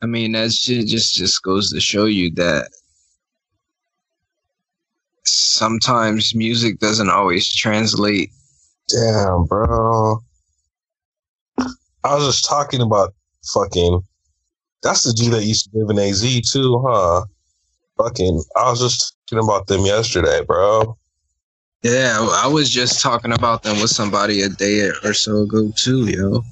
I 0.00 0.06
mean, 0.06 0.32
that 0.32 0.52
shit 0.52 0.86
just 0.86 1.14
just 1.14 1.42
goes 1.42 1.72
to 1.72 1.80
show 1.80 2.06
you 2.06 2.32
that 2.34 2.70
sometimes 5.24 6.34
music 6.34 6.78
doesn't 6.78 7.10
always 7.10 7.52
translate. 7.52 8.30
Damn, 8.88 9.44
bro. 9.44 10.18
I 11.58 12.14
was 12.14 12.26
just 12.26 12.48
talking 12.48 12.80
about 12.80 13.14
fucking. 13.52 14.00
That's 14.82 15.02
the 15.02 15.12
G 15.12 15.28
that 15.30 15.44
used 15.44 15.70
to 15.70 15.78
live 15.78 15.90
in 15.90 15.98
AZ 15.98 16.50
too, 16.50 16.82
huh? 16.86 17.24
Fucking. 17.98 18.42
I 18.56 18.70
was 18.70 18.80
just 18.80 19.17
talking 19.28 19.44
about 19.44 19.66
them 19.66 19.84
yesterday, 19.84 20.40
bro. 20.46 20.96
Yeah, 21.82 22.18
I 22.20 22.48
was 22.48 22.70
just 22.70 23.02
talking 23.02 23.32
about 23.32 23.62
them 23.62 23.80
with 23.80 23.90
somebody 23.90 24.42
a 24.42 24.48
day 24.48 24.90
or 25.04 25.14
so 25.14 25.42
ago 25.42 25.70
too, 25.76 26.06
yo. 26.06 26.42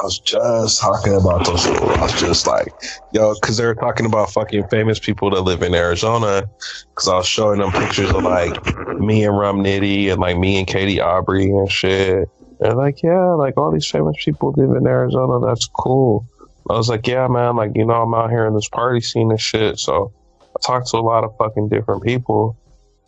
I 0.00 0.04
was 0.04 0.18
just 0.20 0.80
talking 0.80 1.14
about 1.14 1.44
those 1.44 1.66
people. 1.66 1.90
I 1.90 2.02
was 2.02 2.20
just 2.20 2.46
like, 2.46 2.72
yo, 3.12 3.34
because 3.34 3.56
they 3.56 3.66
were 3.66 3.74
talking 3.74 4.06
about 4.06 4.30
fucking 4.30 4.68
famous 4.68 4.98
people 4.98 5.30
that 5.30 5.42
live 5.42 5.62
in 5.62 5.74
Arizona. 5.74 6.48
Because 6.90 7.08
I 7.08 7.16
was 7.16 7.26
showing 7.26 7.58
them 7.60 7.72
pictures 7.72 8.10
of 8.10 8.22
like 8.22 8.64
me 8.98 9.24
and 9.24 9.36
Rum 9.36 9.62
Nitty 9.62 10.10
and 10.10 10.20
like 10.20 10.38
me 10.38 10.58
and 10.58 10.66
Katie 10.66 11.00
Aubrey 11.00 11.50
and 11.50 11.70
shit. 11.70 12.28
They're 12.60 12.74
like, 12.74 13.02
yeah, 13.02 13.32
like 13.32 13.56
all 13.56 13.72
these 13.72 13.88
famous 13.88 14.16
people 14.24 14.54
live 14.56 14.70
in 14.70 14.86
Arizona. 14.86 15.44
That's 15.44 15.66
cool. 15.66 16.24
I 16.70 16.74
was 16.74 16.88
like, 16.88 17.06
yeah, 17.06 17.26
man, 17.26 17.56
like, 17.56 17.72
you 17.74 17.84
know, 17.84 18.02
I'm 18.02 18.14
out 18.14 18.30
here 18.30 18.46
in 18.46 18.54
this 18.54 18.68
party 18.68 19.00
scene 19.00 19.30
and 19.30 19.40
shit. 19.40 19.78
So 19.78 20.12
I 20.58 20.66
talked 20.66 20.88
to 20.88 20.96
a 20.96 21.00
lot 21.00 21.24
of 21.24 21.36
fucking 21.36 21.68
different 21.68 22.02
people. 22.02 22.56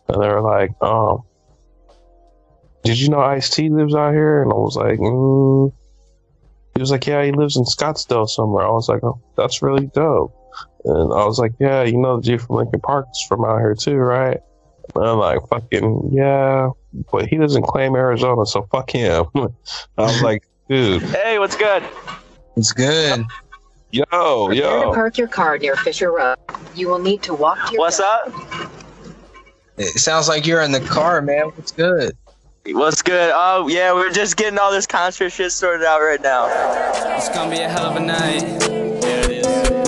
And 0.07 0.21
they 0.21 0.27
were 0.27 0.41
like, 0.41 0.71
um, 0.81 1.23
did 2.83 2.99
you 2.99 3.09
know 3.09 3.19
Ice 3.19 3.49
T 3.49 3.69
lives 3.69 3.95
out 3.95 4.13
here? 4.13 4.41
And 4.41 4.51
I 4.51 4.55
was 4.55 4.75
like, 4.75 4.99
mm. 4.99 5.73
He 6.75 6.79
was 6.79 6.91
like, 6.91 7.05
yeah, 7.05 7.23
he 7.23 7.31
lives 7.31 7.57
in 7.57 7.63
Scottsdale 7.63 8.29
somewhere. 8.29 8.65
I 8.65 8.69
was 8.69 8.87
like, 8.87 9.03
oh, 9.03 9.21
that's 9.35 9.61
really 9.61 9.87
dope. 9.87 10.33
And 10.85 11.13
I 11.13 11.25
was 11.25 11.37
like, 11.37 11.53
yeah, 11.59 11.83
you 11.83 11.97
know 11.97 12.17
the 12.17 12.23
G 12.23 12.37
from 12.37 12.55
Linkin 12.55 12.79
Park's 12.79 13.21
from 13.27 13.43
out 13.43 13.59
here 13.59 13.75
too, 13.75 13.95
right? 13.95 14.39
And 14.95 15.05
I'm 15.05 15.17
like, 15.17 15.39
fucking, 15.49 16.11
yeah, 16.11 16.69
but 17.11 17.27
he 17.27 17.37
doesn't 17.37 17.63
claim 17.63 17.95
Arizona, 17.95 18.45
so 18.45 18.67
fuck 18.71 18.89
him. 18.89 19.25
I 19.35 19.49
was 19.97 20.21
like, 20.21 20.43
dude. 20.69 21.03
Hey, 21.03 21.39
what's 21.39 21.55
good? 21.55 21.83
It's 22.55 22.71
good. 22.71 23.25
Yo, 23.91 24.47
Prepare 24.47 24.79
to 24.79 24.91
park 24.93 25.17
your 25.17 25.27
car 25.27 25.57
near 25.57 25.75
Fisher 25.75 26.11
Road. 26.11 26.37
You 26.75 26.87
will 26.87 26.99
need 26.99 27.21
to 27.23 27.33
walk 27.33 27.67
to 27.67 27.73
your 27.73 27.79
What's 27.79 27.99
up? 27.99 28.31
It 29.77 29.99
sounds 29.99 30.29
like 30.29 30.45
you're 30.45 30.61
in 30.61 30.71
the 30.71 30.79
car, 30.79 31.21
man. 31.21 31.47
What's 31.47 31.71
good? 31.71 32.15
What's 32.67 33.01
good? 33.01 33.31
Oh, 33.33 33.67
yeah, 33.67 33.93
we're 33.93 34.11
just 34.11 34.37
getting 34.37 34.59
all 34.59 34.71
this 34.71 34.87
concert 34.87 35.31
shit 35.31 35.51
sorted 35.51 35.85
out 35.85 35.99
right 35.99 36.21
now. 36.21 36.47
It's 37.17 37.29
gonna 37.29 37.49
be 37.49 37.59
a 37.59 37.67
hell 37.67 37.85
of 37.85 37.97
a 37.97 37.99
night. 37.99 39.40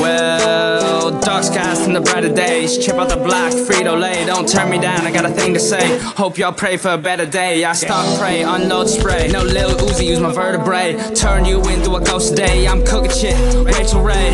Well, 0.03 1.17
dark 1.21 1.45
skies 1.45 1.81
from 1.81 1.93
the 1.93 2.01
brighter 2.01 2.27
days. 2.27 2.77
Chip 2.77 2.95
out 2.95 3.07
the 3.07 3.15
block, 3.15 3.53
Frito 3.53 3.97
Lay. 3.97 4.25
Don't 4.25 4.45
turn 4.45 4.69
me 4.69 4.77
down, 4.77 5.07
I 5.07 5.11
got 5.13 5.23
a 5.23 5.29
thing 5.29 5.53
to 5.53 5.61
say. 5.61 5.97
Hope 5.99 6.37
y'all 6.37 6.51
pray 6.51 6.75
for 6.75 6.89
a 6.89 6.97
better 6.97 7.25
day. 7.25 7.63
I 7.63 7.71
stalk 7.71 8.19
prey, 8.19 8.43
unload 8.43 8.89
spray. 8.89 9.29
No 9.29 9.43
Lil 9.43 9.69
Uzi, 9.69 10.05
use 10.05 10.19
my 10.19 10.33
vertebrae. 10.33 10.97
Turn 11.15 11.45
you 11.45 11.61
into 11.69 11.95
a 11.95 12.01
ghost 12.03 12.35
day. 12.35 12.67
I'm 12.67 12.83
cooking 12.85 13.11
shit, 13.11 13.37
Rachael 13.65 14.01
Ray. 14.01 14.33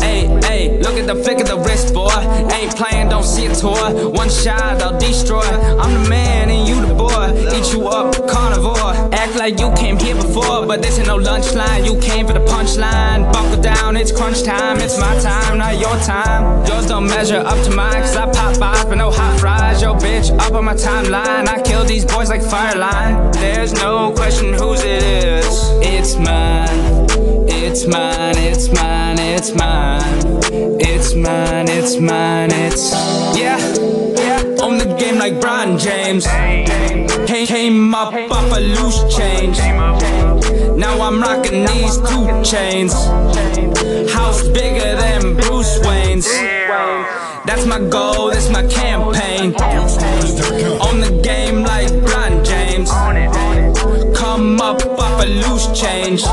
Hey, 0.00 0.26
hey, 0.42 0.82
look 0.82 0.98
at 0.98 1.06
the 1.06 1.14
flick 1.14 1.38
of 1.38 1.46
the 1.46 1.58
wrist, 1.58 1.94
boy. 1.94 2.10
Ain't 2.52 2.74
playing, 2.74 3.08
don't 3.08 3.22
see 3.22 3.46
a 3.46 3.54
toy. 3.54 4.08
One 4.10 4.28
shot, 4.28 4.82
I'll 4.82 4.98
destroy. 4.98 5.38
I'm 5.38 6.02
the 6.02 6.10
man 6.10 6.50
and 6.50 6.68
you 6.68 6.84
the 6.84 6.94
boy. 6.94 7.05
Eat 7.34 7.72
you 7.72 7.88
up, 7.88 8.28
carnivore. 8.28 8.94
Act 9.14 9.36
like 9.36 9.58
you 9.58 9.72
came 9.74 9.98
here 9.98 10.14
before, 10.14 10.66
but 10.66 10.82
this 10.82 10.98
ain't 10.98 11.08
no 11.08 11.16
lunch 11.16 11.52
line. 11.54 11.84
You 11.84 11.98
came 12.00 12.26
for 12.26 12.32
the 12.32 12.40
punchline. 12.40 13.32
Buckle 13.32 13.60
down, 13.60 13.96
it's 13.96 14.12
crunch 14.12 14.42
time. 14.42 14.78
It's 14.78 14.98
my 14.98 15.18
time, 15.20 15.58
not 15.58 15.78
your 15.78 15.96
time. 15.98 16.66
Yours 16.66 16.86
don't 16.86 17.06
measure 17.06 17.38
up 17.38 17.62
to 17.64 17.74
mine, 17.74 18.02
cause 18.02 18.16
I 18.16 18.30
pop 18.30 18.58
by 18.58 18.84
but 18.84 18.96
no 18.96 19.10
hot 19.10 19.40
fries. 19.40 19.82
Yo, 19.82 19.94
bitch, 19.94 20.30
up 20.38 20.52
on 20.52 20.64
my 20.64 20.74
timeline. 20.74 21.48
I 21.48 21.60
kill 21.62 21.84
these 21.84 22.04
boys 22.04 22.28
like 22.28 22.42
fireline. 22.42 23.32
There's 23.34 23.72
no 23.72 24.12
question 24.12 24.52
whose 24.54 24.82
it 24.82 25.02
is. 25.02 25.46
It's 25.82 26.16
mine. 26.16 27.06
It's 27.48 27.86
mine, 27.86 28.38
it's 28.38 28.72
mine, 28.72 29.18
it's 29.18 29.54
mine. 29.54 30.02
It's 30.80 31.14
mine, 31.14 31.68
it's 31.68 31.98
mine, 31.98 32.50
it's. 32.52 33.25
Like 35.26 35.40
Brian 35.40 35.76
James. 35.76 36.24
Came, 37.26 37.46
came 37.48 37.92
up 37.92 38.14
off 38.14 38.56
a 38.56 38.60
loose 38.60 39.16
change. 39.16 39.58
Now 39.58 41.00
I'm 41.00 41.20
rocking 41.20 41.66
these 41.66 41.96
two 41.96 42.44
chains. 42.44 42.92
House 44.12 44.46
bigger 44.46 44.94
than 44.94 45.34
Bruce 45.34 45.80
Wayne's. 45.80 46.28
That's 47.44 47.66
my 47.66 47.80
goal, 47.80 48.30
that's 48.30 48.48
my 48.50 48.64
campaign. 48.68 49.52
On 50.86 51.00
the 51.00 51.20
game 51.24 51.64
like 51.64 51.90
Brian 52.04 52.44
James. 52.44 52.88
Come 54.16 54.60
up 54.60 54.84
off 54.98 55.22
a 55.22 55.26
loose 55.26 55.68
change. 55.78 56.24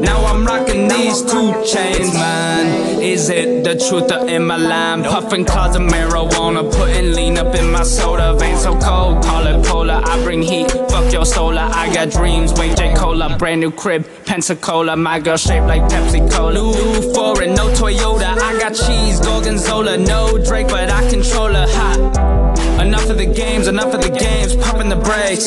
Now 0.00 0.24
I'm 0.24 0.44
rocking 0.46 0.88
these 0.88 1.20
two 1.20 1.52
chains, 1.64 2.14
man. 2.14 3.00
Is 3.02 3.28
it 3.28 3.62
the 3.62 3.74
truth 3.76 4.10
or 4.10 4.26
in 4.26 4.46
my 4.46 4.56
line? 4.56 5.04
Puffing 5.04 5.44
clouds 5.44 5.76
of 5.76 5.82
marijuana, 5.82 6.72
putting 6.72 7.12
lean 7.12 7.36
up 7.36 7.54
in 7.54 7.70
my 7.70 7.82
soda. 7.82 8.34
Vein 8.38 8.56
so 8.56 8.72
cold, 8.80 9.22
call 9.22 9.46
it 9.46 9.64
polar. 9.66 10.00
I 10.02 10.22
bring 10.24 10.42
heat, 10.42 10.70
fuck 10.90 11.12
your 11.12 11.26
solar. 11.26 11.68
I 11.72 11.92
got 11.92 12.10
dreams, 12.10 12.52
wait 12.54 12.76
J 12.76 12.94
Cola, 12.94 13.36
brand 13.36 13.60
new 13.60 13.70
crib, 13.70 14.06
Pensacola. 14.24 14.96
My 14.96 15.20
girl 15.20 15.36
shaped 15.36 15.66
like 15.66 15.82
Pepsi 15.82 16.30
Cola. 16.32 16.54
New 16.54 17.12
foreign, 17.12 17.54
no 17.54 17.68
Toyota. 17.74 18.38
I 18.38 18.58
got 18.58 18.74
cheese, 18.74 19.20
Gorgonzola, 19.20 19.98
no 19.98 20.38
Drake, 20.38 20.68
but 20.68 20.90
I 20.90 21.08
control 21.10 21.52
her. 21.52 21.66
Hot. 21.68 22.41
Enough 22.82 23.10
of 23.10 23.18
the 23.18 23.26
games, 23.26 23.68
enough 23.68 23.94
of 23.94 24.02
the 24.02 24.10
games, 24.10 24.56
pumping 24.56 24.88
the 24.88 24.96
brakes. 24.96 25.46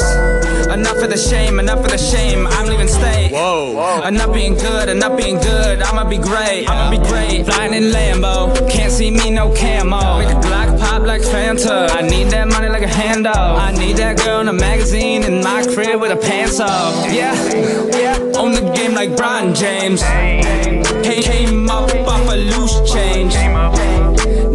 Enough 0.72 1.04
of 1.04 1.10
the 1.10 1.18
shame, 1.18 1.60
enough 1.60 1.80
of 1.80 1.92
the 1.92 1.98
shame. 1.98 2.48
I'm 2.48 2.68
leaving 2.68 2.88
state. 2.88 3.34
Whoa. 3.34 4.02
Enough 4.04 4.34
being 4.34 4.56
good, 4.56 4.88
enough 4.88 5.18
being 5.18 5.38
good. 5.40 5.82
I'ma 5.82 6.10
be 6.10 6.18
great, 6.18 6.66
I'ma 6.70 6.90
be 6.90 6.98
great. 7.10 7.46
Flying 7.46 7.74
in 7.74 7.92
Lambo, 7.92 8.56
can't 8.72 8.92
see 8.92 9.12
me 9.12 9.30
no 9.30 9.54
camo. 9.54 10.20
Make 10.20 10.30
a 10.30 10.40
Glock 10.40 10.80
pop 10.80 11.02
like 11.02 11.24
Fanta. 11.24 11.90
I 11.92 12.02
need 12.08 12.30
that 12.32 12.48
money 12.48 12.70
like 12.70 12.84
a 12.84 12.88
handout. 12.88 13.60
I 13.60 13.72
need 13.74 13.98
that 13.98 14.18
girl 14.24 14.40
in 14.40 14.48
a 14.48 14.54
magazine 14.54 15.24
in 15.24 15.44
my 15.44 15.62
crib 15.74 16.00
with 16.00 16.14
a 16.14 16.16
pants 16.16 16.62
off. 16.62 16.96
Yeah, 17.12 17.36
yeah. 17.98 18.18
On 18.40 18.54
the 18.54 18.72
game 18.74 18.94
like 18.94 19.18
Brian 19.18 19.54
James. 19.54 20.02
Came, 20.02 21.22
came 21.22 21.70
up 21.70 21.94
off 22.08 22.32
a 22.32 22.38
loose 22.38 22.94
change. 22.94 23.36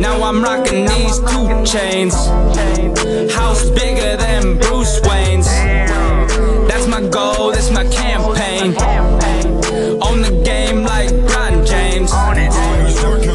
Now 0.01 0.23
I'm 0.23 0.43
rocking 0.43 0.87
these 0.87 1.19
two 1.19 1.63
chains. 1.63 2.15
House 3.35 3.69
bigger 3.69 4.17
than 4.17 4.57
Bruce 4.57 4.99
Wayne's. 5.03 5.47
That's 6.67 6.87
my 6.87 7.07
goal, 7.07 7.53
that's 7.53 7.71
my 7.71 7.85
campaign. 7.89 8.75
On 10.01 10.23
the 10.23 10.43
game 10.43 10.85
like 10.85 11.11
Brian 11.27 11.67
James. 11.67 12.11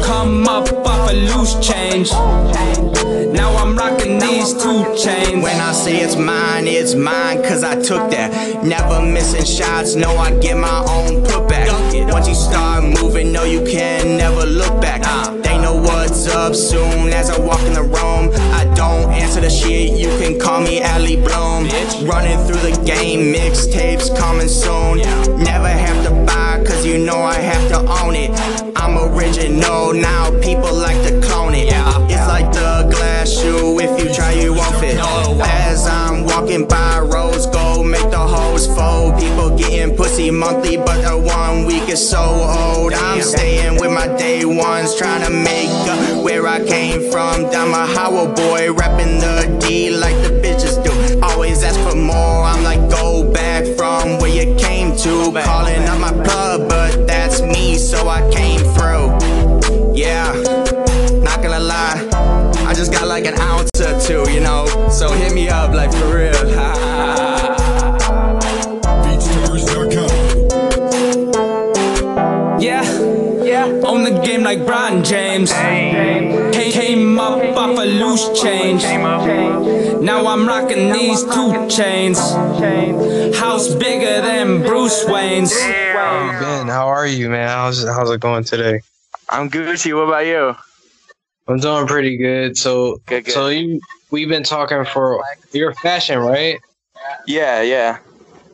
Come 0.04 0.48
up 0.48 0.72
off 0.84 1.12
a 1.12 1.14
loose 1.14 1.54
change. 1.60 2.10
Now 2.10 3.54
I'm 3.58 3.76
rocking 3.76 4.18
these 4.18 4.52
two 4.52 4.82
chains. 4.96 5.44
When 5.44 5.60
I 5.60 5.70
say 5.70 5.98
it's 5.98 6.16
mine, 6.16 6.66
it's 6.66 6.96
mine, 6.96 7.44
cause 7.44 7.62
I 7.62 7.80
took 7.80 8.10
that. 8.10 8.64
Never 8.64 9.00
missing 9.02 9.44
shots, 9.44 9.94
no, 9.94 10.16
I 10.16 10.36
get 10.40 10.56
my 10.56 10.80
own 10.80 11.22
putback. 11.22 12.12
Once 12.12 12.26
you 12.26 12.34
start 12.34 12.82
moving, 12.82 13.30
no, 13.30 13.44
you 13.44 13.64
can 13.64 14.16
never 14.16 14.44
look 14.44 14.80
back. 14.80 15.02
Know 15.02 15.35
what's 15.86 16.26
up 16.28 16.54
soon 16.54 17.12
as 17.12 17.30
I 17.30 17.38
walk 17.38 17.60
in 17.62 17.72
the 17.72 17.82
room. 17.82 18.30
I 18.52 18.64
don't 18.74 19.10
answer 19.12 19.40
the 19.40 19.50
shit, 19.50 19.98
you 19.98 20.08
can 20.18 20.38
call 20.38 20.60
me 20.60 20.80
Allie 20.80 21.16
Bloom. 21.16 21.68
Running 22.06 22.38
through 22.46 22.62
the 22.68 22.74
game, 22.84 23.32
mixtapes 23.32 24.14
coming 24.18 24.48
soon. 24.48 24.98
Never 25.42 25.68
have 25.68 26.04
to 26.06 26.10
buy, 26.26 26.62
cause 26.66 26.84
you 26.84 26.98
know 26.98 27.20
I 27.22 27.34
have 27.34 27.68
to 27.70 27.78
own 28.02 28.14
it. 28.14 28.30
I'm 28.76 28.98
original, 28.98 29.92
now 29.92 30.30
people 30.40 30.74
like 30.74 31.00
to 31.06 31.20
clone 31.26 31.54
it. 31.54 31.68
It's 32.12 32.26
like 32.28 32.52
the 32.52 32.88
glass 32.94 33.30
shoe, 33.30 33.78
if 33.80 33.92
you 34.00 34.12
try, 34.12 34.32
you 34.32 34.54
won't 34.54 34.76
fit. 34.76 34.98
As 34.98 35.86
I'm 35.86 36.24
walking 36.24 36.66
by, 36.66 37.00
rose 37.00 37.46
gold, 37.46 37.86
make 37.86 38.10
the 38.10 38.18
hoes 38.18 38.66
fold. 38.66 39.18
People 39.18 39.56
getting 39.56 39.96
pussy 39.96 40.30
monthly, 40.30 40.76
but 40.76 41.02
the 41.02 41.16
one 41.16 41.45
week 41.66 41.88
is 41.88 42.08
so 42.08 42.22
old. 42.22 42.94
I'm 42.94 43.20
staying 43.22 43.80
with 43.80 43.90
my 43.90 44.06
day 44.16 44.44
ones, 44.44 44.94
trying 44.94 45.24
to 45.24 45.30
make 45.30 45.68
up 45.90 46.24
where 46.24 46.46
I 46.46 46.64
came 46.64 47.10
from. 47.10 47.46
I'm 47.46 47.74
a 47.74 47.86
Howard 47.94 48.36
boy, 48.36 48.68
repping 48.68 49.20
the 49.20 49.58
D 49.60 49.90
like 49.90 50.16
the 50.22 50.30
bitches 50.42 50.82
do. 50.84 51.20
Always 51.20 51.64
ask 51.64 51.78
for 51.80 51.96
more, 51.96 52.44
I'm 52.44 52.62
like, 52.62 52.88
go 52.90 53.30
back 53.32 53.64
from 53.76 54.18
where 54.18 54.30
you 54.30 54.54
came 54.56 54.96
to. 54.98 55.32
Calling 55.44 55.84
up 55.88 55.98
my 56.00 56.12
plug, 56.24 56.68
but 56.68 57.06
that's 57.06 57.42
me, 57.42 57.76
so 57.76 58.08
I 58.08 58.20
came 58.30 58.60
through. 58.74 59.06
Yeah, 59.94 60.32
not 61.24 61.42
gonna 61.42 61.58
lie, 61.58 62.08
I 62.66 62.72
just 62.74 62.92
got 62.92 63.08
like 63.08 63.16
like 63.16 63.32
an 63.32 63.40
ounce 63.40 63.70
or 63.80 63.98
two, 63.98 64.30
you 64.30 64.40
know. 64.40 64.66
So 64.90 65.10
hit 65.10 65.32
me 65.32 65.48
up, 65.48 65.72
like 65.72 65.90
for 65.90 66.14
real. 66.14 66.45
Like 74.56 74.66
Brian 74.66 75.04
James. 75.04 75.52
Came, 75.52 76.52
came 76.72 77.18
up 77.18 77.42
off 77.56 77.78
a 77.78 77.84
loose 77.84 78.40
change. 78.40 78.82
Now 78.82 80.26
I'm 80.26 80.46
rocking 80.46 80.92
these 80.92 81.22
two 81.24 81.68
chains. 81.68 82.18
House 83.36 83.74
bigger 83.74 84.22
than 84.22 84.62
Bruce 84.62 85.04
Wayne's. 85.06 85.52
Hey 85.52 85.92
Ben, 86.40 86.68
how 86.68 86.86
are 86.86 87.06
you, 87.06 87.28
man? 87.28 87.48
How's 87.48 87.84
how's 87.84 88.10
it 88.10 88.20
going 88.20 88.44
today? 88.44 88.80
I'm 89.28 89.50
Gucci. 89.50 89.94
What 89.94 90.08
about 90.08 90.26
you? 90.26 90.54
I'm 91.48 91.58
doing 91.58 91.86
pretty 91.86 92.16
good. 92.16 92.56
So 92.56 92.98
Good, 93.06 93.26
good. 93.26 93.34
so 93.34 93.48
you 93.48 93.80
we've 94.10 94.28
been 94.28 94.42
talking 94.42 94.84
for 94.84 95.22
your 95.52 95.74
fashion, 95.74 96.18
right? 96.18 96.58
Yeah, 97.26 97.62
yeah. 97.62 97.98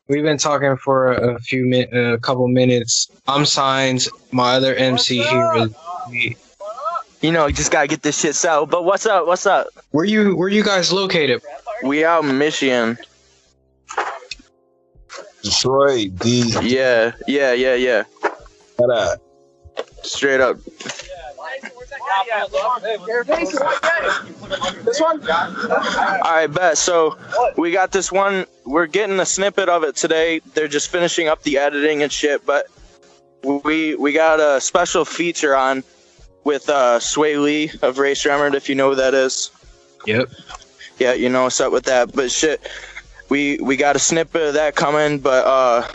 We've 0.08 0.24
been 0.24 0.36
talking 0.38 0.76
for 0.76 1.12
a 1.12 1.38
few 1.40 1.64
min, 1.64 1.88
a 1.94 2.18
couple 2.18 2.46
minutes. 2.48 3.08
I'm 3.26 3.46
signed. 3.46 4.08
My 4.30 4.54
other 4.54 4.74
MC 4.74 5.22
here 5.22 5.52
is. 5.56 5.74
You 6.10 7.30
know, 7.30 7.46
you 7.46 7.54
just 7.54 7.70
gotta 7.70 7.86
get 7.86 8.02
this 8.02 8.18
shit 8.18 8.34
settled. 8.34 8.70
But 8.70 8.84
what's 8.84 9.06
up? 9.06 9.26
What's 9.26 9.46
up? 9.46 9.68
Where 9.90 10.04
you 10.04 10.36
where 10.36 10.48
you 10.48 10.64
guys 10.64 10.92
located? 10.92 11.42
We 11.82 12.04
out 12.04 12.24
in 12.24 12.38
Michigan. 12.38 12.98
Detroit, 15.42 16.16
D. 16.18 16.52
Yeah, 16.62 17.12
yeah, 17.26 17.52
yeah, 17.52 17.74
yeah. 17.74 18.04
Shut 18.78 18.90
up. 18.90 19.20
Straight 20.02 20.40
up. 20.40 20.58
All 26.24 26.32
right, 26.32 26.46
bet. 26.46 26.78
So 26.78 27.16
we 27.56 27.72
got 27.72 27.92
this 27.92 28.12
one. 28.12 28.46
We're 28.64 28.86
getting 28.86 29.18
a 29.20 29.26
snippet 29.26 29.68
of 29.68 29.82
it 29.84 29.96
today. 29.96 30.40
They're 30.54 30.68
just 30.68 30.88
finishing 30.88 31.28
up 31.28 31.42
the 31.42 31.58
editing 31.58 32.02
and 32.02 32.12
shit. 32.12 32.44
But 32.46 32.66
we 33.64 33.94
we 33.96 34.12
got 34.12 34.40
a 34.40 34.60
special 34.60 35.04
feature 35.04 35.56
on 35.56 35.82
with 36.44 36.68
uh, 36.68 36.98
Swae 36.98 37.42
Lee 37.42 37.70
of 37.82 37.98
Rae 37.98 38.12
Sremmurd, 38.14 38.54
if 38.54 38.68
you 38.68 38.74
know 38.74 38.90
who 38.90 38.96
that 38.96 39.14
is. 39.14 39.50
Yep. 40.06 40.30
Yeah, 40.98 41.12
you 41.14 41.28
know 41.28 41.44
what's 41.44 41.60
up 41.60 41.72
with 41.72 41.84
that. 41.84 42.14
But 42.14 42.30
shit, 42.30 42.68
we 43.28 43.58
we 43.58 43.76
got 43.76 43.96
a 43.96 43.98
snippet 43.98 44.42
of 44.42 44.54
that 44.54 44.74
coming. 44.76 45.18
But 45.18 45.46
uh, 45.46 45.88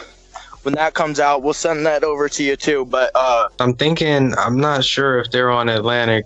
when 0.63 0.73
that 0.75 0.93
comes 0.93 1.19
out, 1.19 1.43
we'll 1.43 1.53
send 1.53 1.85
that 1.85 2.03
over 2.03 2.27
to 2.29 2.43
you 2.43 2.55
too. 2.55 2.85
But 2.85 3.11
uh, 3.15 3.49
I'm 3.59 3.73
thinking. 3.73 4.33
I'm 4.37 4.59
not 4.59 4.83
sure 4.83 5.19
if 5.19 5.31
they're 5.31 5.51
on 5.51 5.69
Atlantic. 5.69 6.25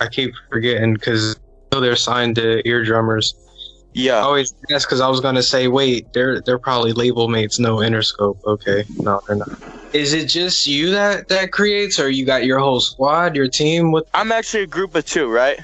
I 0.00 0.08
keep 0.08 0.32
forgetting 0.48 0.94
because 0.94 1.36
they're 1.70 1.96
signed 1.96 2.36
to 2.36 2.62
Eardrummers. 2.64 3.34
I 3.36 4.00
yeah, 4.00 4.20
always 4.20 4.54
ask 4.70 4.88
because 4.88 5.00
I 5.00 5.08
was 5.08 5.20
gonna 5.20 5.42
say, 5.42 5.66
wait, 5.66 6.12
they're 6.12 6.40
they're 6.40 6.58
probably 6.58 6.92
label 6.92 7.28
mates, 7.28 7.58
no 7.58 7.76
Interscope. 7.76 8.38
Okay, 8.44 8.84
no, 8.98 9.20
they're 9.26 9.36
not. 9.36 9.77
Is 9.92 10.12
it 10.12 10.26
just 10.26 10.66
you 10.66 10.90
that 10.90 11.28
that 11.28 11.50
creates, 11.52 11.98
or 11.98 12.10
you 12.10 12.26
got 12.26 12.44
your 12.44 12.58
whole 12.58 12.80
squad, 12.80 13.34
your 13.34 13.48
team? 13.48 13.90
With 13.90 14.04
I'm 14.12 14.32
actually 14.32 14.64
a 14.64 14.66
group 14.66 14.94
of 14.94 15.06
two, 15.06 15.30
right? 15.30 15.58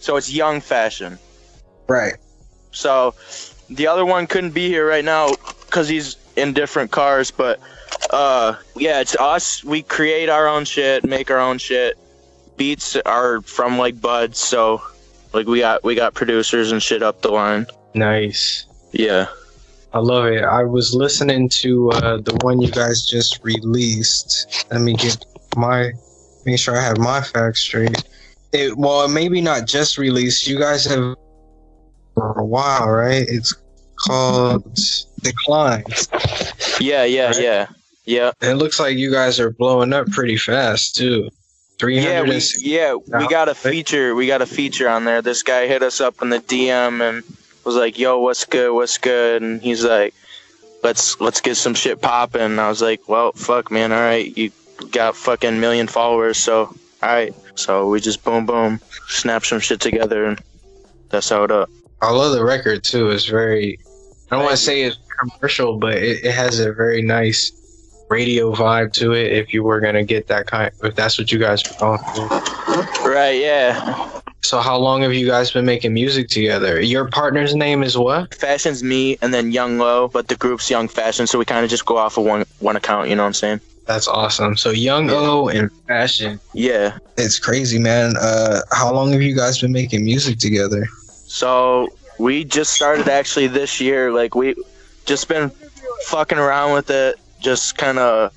So 0.00 0.16
it's 0.16 0.32
Young 0.32 0.60
Fashion. 0.60 1.18
right. 1.88 2.14
So 2.72 3.14
the 3.68 3.86
other 3.86 4.04
one 4.04 4.26
couldn't 4.26 4.52
be 4.52 4.68
here 4.68 4.86
right 4.86 5.04
now 5.04 5.30
because 5.66 5.88
he's 5.88 6.16
in 6.36 6.52
different 6.52 6.90
cars. 6.90 7.30
But 7.30 7.60
uh, 8.10 8.56
yeah, 8.76 9.00
it's 9.00 9.16
us. 9.16 9.64
We 9.64 9.82
create 9.82 10.28
our 10.28 10.46
own 10.46 10.64
shit, 10.64 11.04
make 11.04 11.30
our 11.30 11.40
own 11.40 11.58
shit. 11.58 11.98
Beats 12.56 12.96
are 12.96 13.40
from 13.42 13.78
like 13.78 14.00
Buds, 14.00 14.38
so 14.38 14.82
like 15.32 15.46
we 15.46 15.60
got 15.60 15.82
we 15.82 15.94
got 15.94 16.14
producers 16.14 16.72
and 16.72 16.82
shit 16.82 17.02
up 17.02 17.22
the 17.22 17.30
line. 17.30 17.66
Nice. 17.94 18.66
Yeah. 18.92 19.26
I 19.92 19.98
love 19.98 20.26
it. 20.26 20.44
I 20.44 20.62
was 20.62 20.94
listening 20.94 21.48
to 21.60 21.90
uh, 21.90 22.16
the 22.18 22.38
one 22.42 22.60
you 22.60 22.70
guys 22.70 23.04
just 23.04 23.42
released. 23.42 24.66
Let 24.70 24.82
me 24.82 24.94
get 24.94 25.24
my 25.56 25.92
make 26.46 26.58
sure 26.58 26.76
I 26.76 26.82
have 26.82 26.98
my 26.98 27.20
facts 27.20 27.60
straight. 27.60 28.02
It 28.52 28.76
well, 28.76 29.08
maybe 29.08 29.40
not 29.40 29.66
just 29.66 29.98
released. 29.98 30.46
You 30.46 30.58
guys 30.58 30.84
have 30.86 31.16
for 32.14 32.38
a 32.38 32.44
while, 32.44 32.88
right? 32.88 33.26
It's 33.28 33.54
called 34.06 34.78
Decline. 35.22 35.84
Yeah, 36.80 37.04
yeah, 37.04 37.26
Right. 37.26 37.40
yeah, 37.40 37.66
yeah. 38.04 38.32
It 38.40 38.54
looks 38.54 38.78
like 38.80 38.96
you 38.96 39.10
guys 39.10 39.40
are 39.40 39.50
blowing 39.50 39.92
up 39.92 40.08
pretty 40.10 40.36
fast 40.36 40.96
too. 40.96 41.30
Three 41.78 41.98
Yeah, 41.98 42.22
we 42.22 42.40
yeah 42.58 42.94
we 42.94 43.26
got 43.26 43.48
a 43.48 43.54
feature. 43.54 44.14
We 44.14 44.26
got 44.26 44.42
a 44.42 44.46
feature 44.46 44.88
on 44.88 45.04
there. 45.04 45.22
This 45.22 45.42
guy 45.42 45.66
hit 45.66 45.82
us 45.82 46.00
up 46.00 46.20
in 46.22 46.28
the 46.28 46.38
DM 46.38 47.00
and 47.00 47.24
was 47.70 47.78
like, 47.78 47.98
"Yo, 47.98 48.18
what's 48.18 48.44
good? 48.44 48.72
What's 48.72 48.98
good?" 48.98 49.42
And 49.42 49.62
he's 49.62 49.84
like, 49.84 50.12
"Let's 50.82 51.20
let's 51.20 51.40
get 51.40 51.56
some 51.56 51.74
shit 51.74 52.02
popping." 52.02 52.42
And 52.42 52.60
I 52.60 52.68
was 52.68 52.82
like, 52.82 53.08
"Well, 53.08 53.32
fuck, 53.32 53.70
man. 53.70 53.92
All 53.92 54.00
right, 54.00 54.36
you 54.36 54.50
got 54.90 55.14
fucking 55.14 55.60
million 55.60 55.86
followers, 55.86 56.36
so 56.36 56.66
all 56.66 56.76
right." 57.02 57.34
So 57.54 57.88
we 57.88 58.00
just 58.00 58.24
boom 58.24 58.44
boom, 58.44 58.80
snap 59.06 59.44
some 59.44 59.60
shit 59.60 59.80
together, 59.80 60.24
and 60.24 60.40
that's 61.10 61.28
how 61.28 61.44
it 61.44 61.50
up. 61.52 61.70
I 62.02 62.10
love 62.10 62.32
the 62.32 62.44
record 62.44 62.82
too. 62.82 63.10
It's 63.10 63.26
very. 63.26 63.78
I 64.30 64.36
don't 64.36 64.44
want 64.44 64.56
to 64.56 64.62
say 64.62 64.82
it's 64.82 64.98
commercial, 65.20 65.76
but 65.76 65.94
it, 65.94 66.24
it 66.24 66.34
has 66.34 66.58
a 66.58 66.72
very 66.72 67.02
nice 67.02 67.52
radio 68.08 68.52
vibe 68.52 68.92
to 68.94 69.12
it. 69.12 69.32
If 69.32 69.54
you 69.54 69.62
were 69.62 69.78
gonna 69.80 70.04
get 70.04 70.26
that 70.26 70.46
kind, 70.46 70.72
if 70.82 70.96
that's 70.96 71.18
what 71.18 71.30
you 71.30 71.38
guys 71.38 71.62
are 71.70 71.78
going 71.78 71.98
for. 71.98 73.08
Right? 73.08 73.40
Yeah. 73.40 74.19
So 74.42 74.60
how 74.60 74.76
long 74.76 75.02
have 75.02 75.12
you 75.12 75.26
guys 75.26 75.50
been 75.50 75.66
making 75.66 75.92
music 75.92 76.28
together? 76.28 76.80
Your 76.80 77.08
partner's 77.08 77.54
name 77.54 77.82
is 77.82 77.96
what? 77.96 78.34
Fashion's 78.34 78.82
me, 78.82 79.18
and 79.22 79.34
then 79.34 79.52
Young 79.52 79.78
Low, 79.78 80.08
but 80.08 80.28
the 80.28 80.36
group's 80.36 80.70
Young 80.70 80.88
Fashion, 80.88 81.26
so 81.26 81.38
we 81.38 81.44
kind 81.44 81.62
of 81.64 81.70
just 81.70 81.84
go 81.84 81.96
off 81.96 82.16
of 82.16 82.24
one 82.24 82.44
one 82.58 82.76
account. 82.76 83.08
You 83.08 83.16
know 83.16 83.22
what 83.22 83.28
I'm 83.28 83.34
saying? 83.34 83.60
That's 83.86 84.08
awesome. 84.08 84.56
So 84.56 84.70
Young 84.70 85.10
O 85.10 85.48
and 85.48 85.70
Fashion. 85.86 86.40
Yeah. 86.54 86.98
It's 87.16 87.38
crazy, 87.38 87.78
man. 87.78 88.14
Uh, 88.16 88.60
how 88.72 88.92
long 88.92 89.12
have 89.12 89.22
you 89.22 89.34
guys 89.34 89.60
been 89.60 89.72
making 89.72 90.04
music 90.04 90.38
together? 90.38 90.86
So 91.26 91.88
we 92.18 92.44
just 92.44 92.72
started 92.72 93.08
actually 93.08 93.48
this 93.48 93.80
year. 93.80 94.12
Like 94.12 94.34
we 94.34 94.54
just 95.06 95.28
been 95.28 95.50
fucking 96.06 96.38
around 96.38 96.74
with 96.74 96.90
it, 96.90 97.16
just 97.40 97.76
kind 97.78 97.98
of 97.98 98.32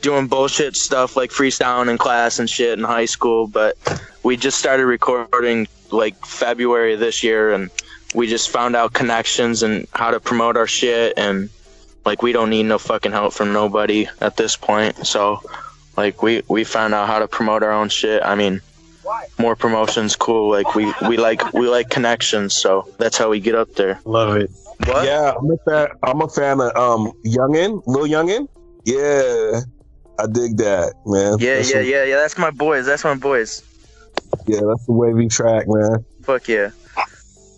doing 0.00 0.26
bullshit 0.26 0.76
stuff 0.76 1.16
like 1.16 1.30
freestyling 1.30 1.90
in 1.90 1.98
class 1.98 2.38
and 2.38 2.48
shit 2.48 2.78
in 2.78 2.84
high 2.84 3.04
school. 3.04 3.46
But 3.46 3.76
we 4.22 4.36
just 4.36 4.58
started 4.58 4.86
recording 4.86 5.66
like 5.90 6.14
February 6.24 6.94
of 6.94 7.00
this 7.00 7.22
year, 7.22 7.52
and 7.52 7.70
we 8.14 8.26
just 8.26 8.50
found 8.50 8.76
out 8.76 8.92
connections 8.92 9.62
and 9.62 9.86
how 9.92 10.10
to 10.10 10.20
promote 10.20 10.56
our 10.56 10.66
shit. 10.66 11.14
And 11.16 11.48
like 12.04 12.22
we 12.22 12.32
don't 12.32 12.50
need 12.50 12.64
no 12.64 12.78
fucking 12.78 13.12
help 13.12 13.32
from 13.32 13.52
nobody 13.52 14.08
at 14.20 14.36
this 14.36 14.56
point. 14.56 15.06
So 15.06 15.40
like 15.96 16.22
we 16.22 16.42
we 16.48 16.64
found 16.64 16.94
out 16.94 17.06
how 17.08 17.18
to 17.18 17.28
promote 17.28 17.62
our 17.62 17.72
own 17.72 17.88
shit. 17.88 18.22
I 18.24 18.34
mean 18.34 18.60
more 19.38 19.56
promotions 19.56 20.14
cool 20.14 20.50
like 20.50 20.76
we 20.76 20.92
we 21.08 21.16
like 21.16 21.52
we 21.52 21.68
like 21.68 21.90
connections 21.90 22.54
so 22.54 22.86
that's 22.98 23.18
how 23.18 23.28
we 23.28 23.40
get 23.40 23.56
up 23.56 23.72
there 23.74 23.98
Love 24.04 24.36
it. 24.36 24.48
what 24.86 25.04
Yeah, 25.04 25.32
I'm 25.36 25.50
a 25.50 25.56
fan. 25.68 25.88
I'm 26.04 26.20
a 26.20 26.28
fan 26.28 26.60
of 26.60 26.76
um 26.76 27.10
Youngin, 27.26 27.82
Lil 27.86 28.06
Youngin. 28.06 28.46
Yeah, 28.84 29.60
I 30.16 30.26
dig 30.30 30.56
that, 30.58 30.94
man. 31.06 31.38
yeah 31.40 31.56
That's 31.56 31.70
yeah 31.70 31.76
some- 31.80 31.84
yeah 31.86 32.04
yeah 32.04 32.16
that's 32.16 32.38
my 32.38 32.50
boys 32.50 32.86
that's 32.86 33.02
my 33.02 33.14
boys 33.16 33.62
yeah. 34.46 34.60
That's 34.66 34.86
the 34.86 34.92
wavy 34.92 35.28
track, 35.28 35.64
man. 35.66 36.04
fuck 36.22 36.48
yeah 36.48 36.70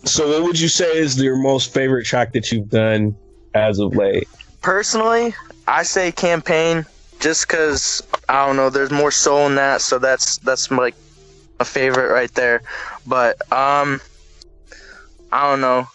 So, 0.05 0.27
what 0.29 0.43
would 0.43 0.59
you 0.59 0.67
say 0.67 0.97
is 0.97 1.21
your 1.21 1.37
most 1.37 1.73
favorite 1.73 2.05
track 2.05 2.33
that 2.33 2.51
you've 2.51 2.69
done 2.69 3.15
as 3.53 3.79
of 3.79 3.95
late? 3.95 4.27
personally 4.61 5.33
i 5.67 5.83
say 5.83 6.09
campaign 6.09 6.85
just 7.19 7.45
because 7.45 8.01
i 8.29 8.45
don't 8.45 8.55
know 8.55 8.69
there's 8.69 8.91
more 8.91 9.11
soul 9.11 9.45
in 9.45 9.55
that 9.55 9.81
so 9.81 9.99
that's 9.99 10.37
that's 10.37 10.71
like 10.71 10.95
a 11.59 11.65
favorite 11.65 12.09
right 12.13 12.33
there 12.33 12.61
but 13.05 13.35
um 13.51 13.99
i 15.33 15.49
don't 15.49 15.59
know 15.59 15.85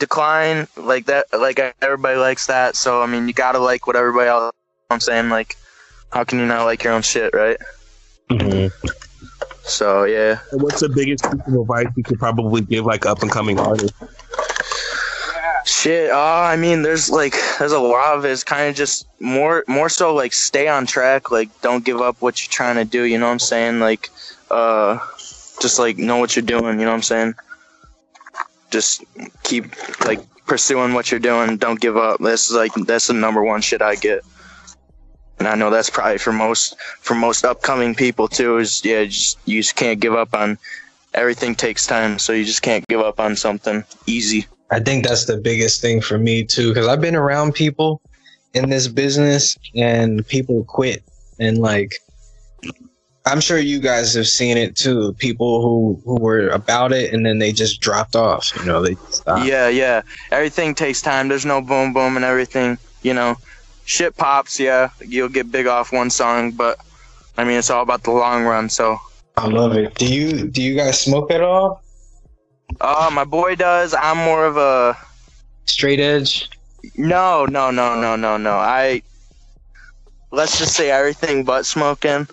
decline 0.00 0.66
like 0.76 1.06
that 1.06 1.26
like 1.38 1.60
everybody 1.80 2.18
likes 2.18 2.46
that 2.48 2.74
so 2.74 3.00
i 3.02 3.06
mean 3.06 3.28
you 3.28 3.32
gotta 3.32 3.60
like 3.60 3.86
what 3.86 3.94
everybody 3.94 4.28
else 4.28 4.52
i'm 4.90 4.98
saying 4.98 5.28
like 5.28 5.56
how 6.10 6.24
can 6.24 6.40
you 6.40 6.44
not 6.46 6.64
like 6.64 6.82
your 6.82 6.92
own 6.92 7.02
shit 7.02 7.32
right 7.34 7.58
so 9.66 10.04
yeah 10.04 10.38
And 10.52 10.62
what's 10.62 10.80
the 10.80 10.88
biggest 10.88 11.24
piece 11.24 11.46
of 11.46 11.54
advice 11.54 11.86
you 11.96 12.02
could 12.02 12.18
probably 12.18 12.62
give 12.62 12.86
like 12.86 13.06
up 13.06 13.22
and 13.22 13.30
coming 13.30 13.58
artists? 13.58 13.96
Shit, 15.66 16.12
uh, 16.12 16.16
I 16.16 16.54
mean, 16.54 16.82
there's 16.82 17.10
like, 17.10 17.34
there's 17.58 17.72
a 17.72 17.80
lot 17.80 18.16
of 18.16 18.24
it. 18.24 18.30
It's 18.30 18.44
kind 18.44 18.68
of 18.68 18.76
just 18.76 19.04
more, 19.18 19.64
more 19.66 19.88
so 19.88 20.14
like 20.14 20.32
stay 20.32 20.68
on 20.68 20.86
track. 20.86 21.32
Like, 21.32 21.48
don't 21.60 21.84
give 21.84 22.00
up 22.00 22.22
what 22.22 22.40
you're 22.40 22.52
trying 22.52 22.76
to 22.76 22.84
do. 22.84 23.02
You 23.02 23.18
know 23.18 23.26
what 23.26 23.32
I'm 23.32 23.38
saying? 23.40 23.80
Like, 23.80 24.08
uh, 24.48 25.00
just 25.60 25.80
like 25.80 25.98
know 25.98 26.18
what 26.18 26.36
you're 26.36 26.44
doing. 26.44 26.78
You 26.78 26.84
know 26.84 26.92
what 26.92 26.96
I'm 26.96 27.02
saying? 27.02 27.34
Just 28.70 29.04
keep 29.42 29.64
like 30.04 30.20
pursuing 30.46 30.94
what 30.94 31.10
you're 31.10 31.20
doing. 31.20 31.56
Don't 31.56 31.80
give 31.80 31.96
up. 31.96 32.20
This 32.20 32.48
is 32.48 32.56
like 32.56 32.72
that's 32.86 33.08
the 33.08 33.14
number 33.14 33.42
one 33.42 33.60
shit 33.60 33.82
I 33.82 33.96
get. 33.96 34.24
And 35.38 35.46
I 35.46 35.54
know 35.54 35.70
that's 35.70 35.90
probably 35.90 36.18
for 36.18 36.32
most 36.32 36.80
for 37.00 37.14
most 37.14 37.44
upcoming 37.44 37.94
people 37.94 38.28
too. 38.28 38.58
Is 38.58 38.84
yeah, 38.84 39.04
just 39.04 39.38
you 39.44 39.60
just 39.60 39.76
can't 39.76 40.00
give 40.00 40.14
up 40.14 40.34
on 40.34 40.58
everything 41.14 41.54
takes 41.54 41.86
time, 41.86 42.18
so 42.18 42.32
you 42.32 42.44
just 42.44 42.62
can't 42.62 42.86
give 42.88 43.00
up 43.00 43.20
on 43.20 43.36
something 43.36 43.84
easy. 44.06 44.46
I 44.70 44.80
think 44.80 45.06
that's 45.06 45.26
the 45.26 45.36
biggest 45.36 45.80
thing 45.80 46.00
for 46.00 46.18
me 46.18 46.44
too, 46.44 46.68
because 46.68 46.88
I've 46.88 47.00
been 47.00 47.14
around 47.14 47.54
people 47.54 48.00
in 48.54 48.70
this 48.70 48.88
business 48.88 49.56
and 49.74 50.26
people 50.26 50.64
quit 50.64 51.02
and 51.38 51.58
like 51.58 51.92
I'm 53.26 53.40
sure 53.40 53.58
you 53.58 53.80
guys 53.80 54.14
have 54.14 54.28
seen 54.28 54.56
it 54.56 54.76
too. 54.76 55.12
People 55.14 55.60
who 55.60 56.00
who 56.04 56.20
were 56.20 56.48
about 56.48 56.92
it 56.92 57.12
and 57.12 57.26
then 57.26 57.38
they 57.38 57.52
just 57.52 57.80
dropped 57.80 58.14
off. 58.14 58.52
You 58.56 58.64
know, 58.64 58.82
they 58.82 58.94
stopped. 59.10 59.44
Yeah, 59.44 59.68
yeah. 59.68 60.02
Everything 60.30 60.74
takes 60.74 61.02
time. 61.02 61.26
There's 61.28 61.44
no 61.44 61.60
boom 61.60 61.92
boom 61.92 62.16
and 62.16 62.24
everything. 62.24 62.78
You 63.02 63.14
know, 63.14 63.36
shit 63.86 64.14
pops. 64.16 64.60
Yeah, 64.60 64.90
you'll 65.00 65.30
get 65.30 65.50
big 65.50 65.66
off 65.66 65.92
one 65.92 66.10
song, 66.10 66.52
but 66.52 66.78
I 67.38 67.44
mean, 67.44 67.58
it's 67.58 67.70
all 67.70 67.82
about 67.82 68.02
the 68.02 68.10
long 68.10 68.44
run. 68.44 68.68
So, 68.68 68.98
I 69.36 69.46
love 69.46 69.72
it. 69.76 69.94
Do 69.94 70.06
you 70.12 70.46
do 70.48 70.60
you 70.62 70.76
guys 70.76 71.00
smoke 71.00 71.30
at 71.30 71.40
all? 71.42 71.82
uh, 72.80 73.10
my 73.12 73.24
boy 73.24 73.54
does. 73.54 73.94
I'm 73.94 74.18
more 74.18 74.44
of 74.44 74.56
a 74.58 74.96
Straight 75.64 76.00
edge. 76.00 76.48
no, 76.96 77.46
no, 77.46 77.70
no, 77.70 77.98
no, 78.00 78.16
no, 78.16 78.36
no. 78.36 78.56
I 78.56 79.02
let's 80.30 80.58
just 80.58 80.74
say 80.74 80.90
everything 80.90 81.44
but 81.44 81.64
smoking. 81.64 82.28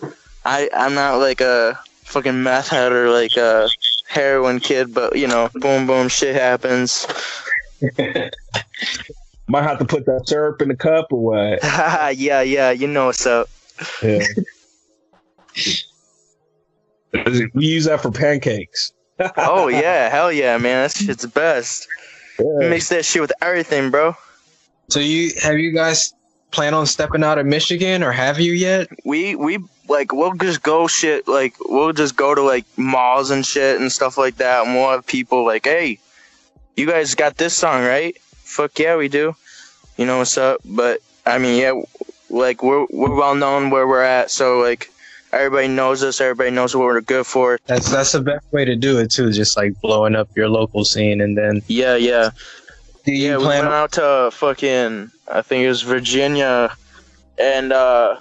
I 0.46 0.70
I'm 0.76 0.94
not 0.94 1.18
like 1.18 1.40
a 1.42 1.80
fucking 2.04 2.44
meth 2.44 2.68
head 2.68 2.92
or 2.92 3.10
like 3.10 3.38
a 3.38 3.70
heroin 4.08 4.60
kid, 4.60 4.94
but 4.94 5.18
you 5.18 5.28
know, 5.28 5.50
boom 5.56 5.88
boom, 5.88 6.10
shit 6.10 6.36
happens. 6.36 7.08
Might 9.48 9.64
have 9.64 9.80
to 9.80 9.86
put 9.86 10.06
that 10.06 10.28
syrup 10.28 10.62
in 10.62 10.70
the 10.70 10.76
cup 10.76 11.12
or 11.12 11.22
what? 11.22 11.64
yeah, 12.18 12.42
yeah, 12.42 12.72
you 12.72 12.88
know 12.88 13.08
what's 13.08 13.26
up. 13.26 13.50
Yeah. 14.02 14.24
we 17.54 17.66
use 17.66 17.86
that 17.86 18.02
for 18.02 18.12
pancakes. 18.12 18.92
Oh 19.38 19.68
yeah, 19.68 20.10
hell 20.10 20.32
yeah, 20.32 20.58
man. 20.58 20.84
That 20.84 20.92
shit's 20.92 21.22
the 21.22 21.28
best. 21.28 21.88
Yeah. 22.40 22.68
Mix 22.68 22.90
that 22.90 23.06
shit 23.06 23.22
with 23.22 23.32
everything, 23.42 23.92
bro. 23.92 24.16
So 24.90 25.00
you 25.00 25.32
have 25.42 25.60
you 25.60 25.72
guys 25.72 26.14
plan 26.52 26.74
on 26.74 26.86
stepping 26.88 27.24
out 27.24 27.38
of 27.38 27.46
Michigan 27.46 28.04
or 28.04 28.12
have 28.12 28.40
you 28.40 28.54
yet? 28.54 28.88
We 29.06 29.36
we 29.36 29.60
like 29.88 30.12
we'll 30.12 30.34
just 30.34 30.64
go 30.64 30.88
shit 30.88 31.28
like 31.28 31.56
we'll 31.62 31.94
just 31.94 32.16
go 32.16 32.34
to 32.34 32.42
like 32.42 32.66
malls 32.76 33.30
and 33.30 33.46
shit 33.46 33.80
and 33.80 33.92
stuff 33.92 34.18
like 34.18 34.38
that, 34.38 34.66
and 34.66 34.76
we'll 34.76 34.90
have 34.90 35.06
people 35.06 35.46
like, 35.46 35.66
hey, 35.66 36.00
you 36.76 36.88
guys 36.88 37.16
got 37.16 37.38
this 37.38 37.56
song 37.56 37.84
right? 37.84 38.18
Fuck 38.54 38.78
yeah, 38.78 38.96
we 38.96 39.08
do. 39.08 39.36
You 39.98 40.06
know 40.06 40.20
what's 40.20 40.38
up? 40.38 40.62
But 40.64 41.00
I 41.26 41.40
mean, 41.40 41.60
yeah, 41.60 41.82
like 42.30 42.62
we're 42.62 42.86
we're 42.92 43.16
well 43.16 43.34
known 43.34 43.72
where 43.72 43.88
we're 43.88 44.04
at, 44.04 44.30
so 44.30 44.60
like 44.60 44.92
everybody 45.32 45.68
knows 45.68 46.04
us, 46.04 46.22
everybody 46.22 46.52
knows 46.52 46.76
what 46.76 46.86
we're 46.86 47.02
good 47.02 47.26
for. 47.26 47.60
That's 47.66 47.90
that's 47.90 48.12
the 48.12 48.22
best 48.22 48.46
way 48.52 48.64
to 48.64 48.76
do 48.76 49.00
it 49.00 49.10
too. 49.10 49.32
Just 49.32 49.58
like 49.58 49.82
blowing 49.82 50.16
up 50.16 50.30
your 50.36 50.50
local 50.50 50.86
scene 50.86 51.20
and 51.20 51.36
then 51.36 51.64
Yeah, 51.66 51.96
yeah. 51.96 52.30
do 53.06 53.12
you 53.12 53.30
Yeah, 53.30 53.38
we 53.38 53.44
plan 53.46 53.64
went 53.64 53.74
on 53.74 53.74
out 53.74 53.92
to 53.94 54.30
fucking 54.32 55.12
I 55.28 55.42
think 55.42 55.64
it 55.64 55.70
was 55.70 55.82
Virginia, 55.82 56.76
and 57.40 57.74
uh, 57.74 58.20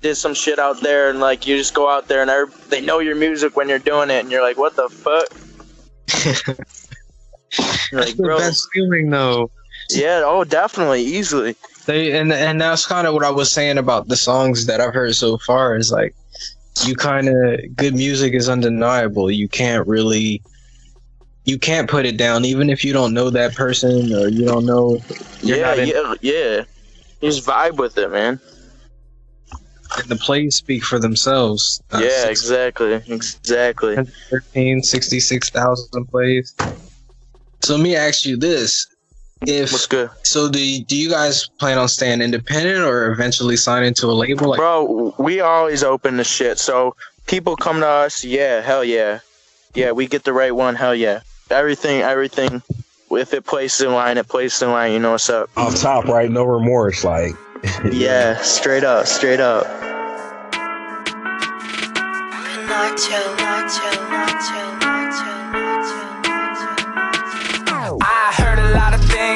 did 0.00 0.14
some 0.14 0.34
shit 0.34 0.60
out 0.60 0.80
there, 0.80 1.10
and 1.10 1.18
like 1.18 1.44
you 1.44 1.56
just 1.56 1.74
go 1.74 1.90
out 1.90 2.06
there 2.06 2.22
and 2.22 2.52
they 2.68 2.80
know 2.80 3.00
your 3.00 3.16
music 3.16 3.56
when 3.56 3.68
you're 3.68 3.80
doing 3.80 4.10
it, 4.10 4.20
and 4.20 4.30
you're 4.30 4.42
like, 4.42 4.58
what 4.58 4.76
the 4.76 4.88
fuck? 4.88 5.26
That's 7.52 7.92
like, 7.92 8.16
the 8.16 8.22
bro, 8.22 8.38
best 8.38 8.68
feeling 8.72 9.10
though. 9.10 9.50
yeah, 10.00 10.22
oh, 10.24 10.44
definitely, 10.44 11.02
easily. 11.02 11.56
They 11.86 12.16
and 12.18 12.32
and 12.32 12.60
that's 12.60 12.86
kind 12.86 13.06
of 13.06 13.14
what 13.14 13.24
I 13.24 13.30
was 13.30 13.50
saying 13.50 13.78
about 13.78 14.08
the 14.08 14.16
songs 14.16 14.66
that 14.66 14.80
I've 14.80 14.94
heard 14.94 15.14
so 15.14 15.38
far. 15.38 15.76
Is 15.76 15.90
like 15.90 16.14
you 16.84 16.94
kind 16.94 17.28
of 17.28 17.76
good 17.76 17.94
music 17.94 18.34
is 18.34 18.48
undeniable. 18.48 19.30
You 19.30 19.48
can't 19.48 19.86
really 19.86 20.42
you 21.44 21.58
can't 21.58 21.90
put 21.90 22.06
it 22.06 22.16
down, 22.16 22.44
even 22.44 22.70
if 22.70 22.84
you 22.84 22.92
don't 22.92 23.14
know 23.14 23.30
that 23.30 23.54
person 23.54 24.12
or 24.14 24.28
you 24.28 24.44
don't 24.44 24.64
know. 24.64 25.00
Yeah, 25.42 25.74
in- 25.74 25.88
yeah, 25.88 26.14
yeah. 26.20 26.64
You 27.20 27.30
just 27.30 27.46
vibe 27.46 27.76
with 27.76 27.98
it, 27.98 28.10
man. 28.10 28.40
And 29.98 30.08
the 30.08 30.16
plays 30.16 30.56
speak 30.56 30.84
for 30.84 30.98
themselves. 30.98 31.82
Uh, 31.92 31.98
yeah, 32.02 32.28
exactly, 32.28 32.94
exactly. 33.06 33.96
13, 34.30 34.82
66,000 34.82 36.06
plays. 36.06 36.54
So 37.62 37.76
let 37.76 37.82
me 37.82 37.94
ask 37.94 38.24
you 38.24 38.36
this: 38.36 38.86
If 39.44 39.72
What's 39.72 39.86
good, 39.86 40.10
so, 40.22 40.48
do 40.48 40.64
you, 40.64 40.84
do 40.84 40.96
you 40.96 41.10
guys 41.10 41.48
plan 41.58 41.76
on 41.78 41.88
staying 41.88 42.20
independent 42.20 42.84
or 42.84 43.10
eventually 43.10 43.56
signing 43.56 43.92
to 43.94 44.06
a 44.06 44.12
label? 44.12 44.50
Like, 44.50 44.58
bro? 44.58 45.14
We 45.18 45.40
always 45.40 45.82
open 45.82 46.16
the 46.16 46.24
shit, 46.24 46.58
so 46.58 46.94
people 47.26 47.56
come 47.56 47.80
to 47.80 47.86
us. 47.88 48.24
Yeah, 48.24 48.60
hell 48.60 48.84
yeah, 48.84 49.18
yeah. 49.74 49.90
We 49.90 50.06
get 50.06 50.24
the 50.24 50.32
right 50.32 50.54
one. 50.54 50.74
Hell 50.76 50.94
yeah. 50.94 51.20
Everything, 51.50 52.02
everything. 52.02 52.62
If 53.10 53.34
it 53.34 53.44
places 53.44 53.82
in 53.82 53.92
line, 53.92 54.16
it 54.16 54.28
places 54.28 54.62
in 54.62 54.70
line. 54.70 54.92
You 54.92 54.98
know 55.00 55.12
what's 55.12 55.28
up. 55.28 55.50
Off 55.56 55.74
top, 55.76 56.04
right? 56.06 56.30
No 56.30 56.44
remorse. 56.44 57.04
Like, 57.04 57.32
Yeah, 57.92 58.36
straight 58.42 58.84
up, 58.84 59.06
straight 59.06 59.40
up. 59.40 59.66
Nacho, 62.66 63.20
Nacho, 63.36 63.90
Nacho, 64.08 64.71
Nacho, 64.71 64.71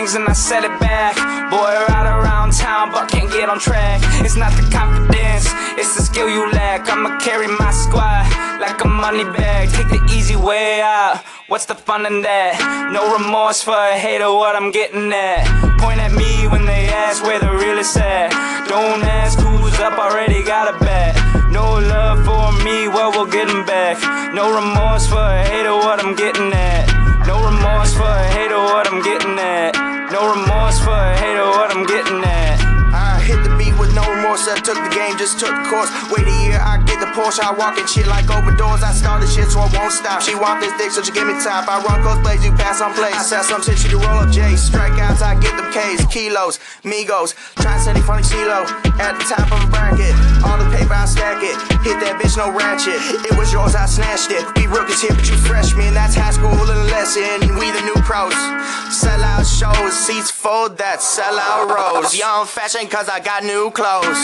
things 0.07 0.15
and 0.15 0.29
I 0.29 0.33
said 0.33 0.65
it 0.65 0.79
back. 0.81 1.17
Boy, 1.51 1.73
right 1.89 2.07
around 2.07 2.53
town, 2.53 2.93
but 2.93 3.11
can't 3.11 3.31
get 3.31 3.49
on 3.49 3.59
track. 3.59 4.01
It's 4.25 4.37
not 4.37 4.53
the 4.53 4.63
confidence, 4.71 5.47
it's 5.79 5.97
the 5.97 6.03
skill 6.03 6.29
you 6.29 6.51
lack. 6.53 6.89
I'ma 6.89 7.19
carry 7.19 7.49
my 7.49 7.71
squad 7.73 8.27
like 8.61 8.83
a 8.85 8.89
money 8.89 9.25
bag. 9.25 9.71
Take 9.71 9.89
the 9.89 10.03
easy 10.13 10.37
way 10.37 10.81
out. 10.81 11.23
What's 11.49 11.67
the 11.67 11.75
fun 11.75 12.07
in 12.07 12.23
that? 12.23 12.55
No 12.93 13.03
remorse 13.19 13.63
for 13.63 13.75
a 13.75 13.99
hater, 13.99 14.31
what 14.31 14.55
I'm 14.57 14.71
getting 14.71 15.13
at. 15.13 15.43
Point 15.79 16.01
at 16.01 16.13
me 16.13 16.47
when 16.49 16.67
they 16.67 16.89
ask 16.89 17.23
where 17.23 17.41
the 17.41 17.53
real 17.53 17.79
is 17.79 17.97
at. 17.97 18.31
Don't 18.69 19.03
ask 19.03 19.39
who's 19.39 19.79
up, 19.81 19.99
already 19.99 20.43
got 20.45 20.75
a 20.75 20.79
bet. 20.85 21.15
No 21.51 21.67
love 21.95 22.19
for 22.27 22.53
me, 22.65 22.89
well, 22.89 23.11
we'll 23.11 23.31
get 23.39 23.49
'em 23.49 23.65
back. 23.65 23.97
No 24.35 24.55
remorse 24.55 25.07
for 25.07 25.27
a 25.39 25.43
hater, 25.51 25.75
what 25.75 26.03
I'm 26.03 26.15
getting 26.15 26.53
at. 26.53 26.87
No 27.27 27.43
remorse 27.43 27.93
for 27.95 28.11
a 28.25 28.27
hater, 28.37 28.59
took 34.66 34.82
the 34.82 34.90
game, 34.90 35.16
just 35.16 35.38
took 35.38 35.54
course. 35.70 35.88
Wait 36.11 36.26
a 36.26 36.37
year, 36.42 36.58
I 36.58 36.75
Porsche. 37.16 37.40
I 37.40 37.56
walk 37.56 37.80
in 37.80 37.87
shit 37.88 38.06
like 38.06 38.28
open 38.28 38.61
doors. 38.61 38.85
I 38.85 38.92
started 38.92 39.32
shit, 39.32 39.49
so 39.49 39.64
I 39.64 39.73
won't 39.73 39.90
stop. 39.90 40.20
She 40.20 40.37
want 40.37 40.61
this 40.61 40.76
dick, 40.76 40.92
so 40.92 41.00
she 41.00 41.12
give 41.16 41.26
me 41.26 41.32
top. 41.40 41.64
I 41.64 41.80
run 41.80 42.04
close 42.04 42.20
plays, 42.20 42.44
you 42.44 42.52
pass 42.52 42.85
on 42.85 42.92
plays. 42.92 43.16
I 43.16 43.25
sell 43.25 43.42
some 43.42 43.64
shit, 43.64 43.80
she 43.80 43.88
to 43.88 43.96
roll 43.96 44.20
up 44.20 44.28
J's. 44.28 44.68
Strikeouts, 44.68 45.25
I 45.25 45.40
get 45.40 45.56
them 45.56 45.73
K's, 45.73 46.04
kilos, 46.12 46.61
Migos. 46.85 47.32
Try 47.56 47.73
to 47.73 47.80
send 47.80 47.96
it 47.96 48.04
funny 48.04 48.23
CeeLo 48.23 48.68
at 49.00 49.16
the 49.16 49.25
top 49.25 49.49
of 49.49 49.64
a 49.64 49.68
bracket. 49.73 50.12
All 50.44 50.61
the 50.61 50.68
paper, 50.76 50.92
I 50.92 51.08
stack 51.08 51.40
it. 51.40 51.56
Hit 51.80 51.96
that 52.04 52.20
bitch, 52.20 52.37
no 52.37 52.52
ratchet. 52.52 53.00
It 53.25 53.32
was 53.40 53.49
yours, 53.49 53.75
I 53.75 53.87
snatched 53.87 54.30
it. 54.30 54.44
We 54.61 54.68
rookies 54.68 55.00
here, 55.00 55.16
but 55.16 55.25
you 55.25 55.40
freshmen. 55.40 55.94
That's 55.96 56.14
high 56.14 56.37
school 56.37 56.52
and 56.52 56.85
lesson. 56.92 57.56
We 57.56 57.73
the 57.73 57.80
new 57.80 57.96
pros. 58.04 58.37
Sell 58.92 59.23
out 59.25 59.46
shows, 59.46 59.96
seats 59.96 60.30
full, 60.30 60.68
that 60.76 61.00
sell 61.00 61.38
out 61.38 61.73
rows. 61.73 62.12
Young 62.12 62.44
fashion, 62.44 62.87
cause 62.88 63.08
I 63.08 63.20
got 63.20 63.42
new 63.42 63.70
clothes. 63.73 64.20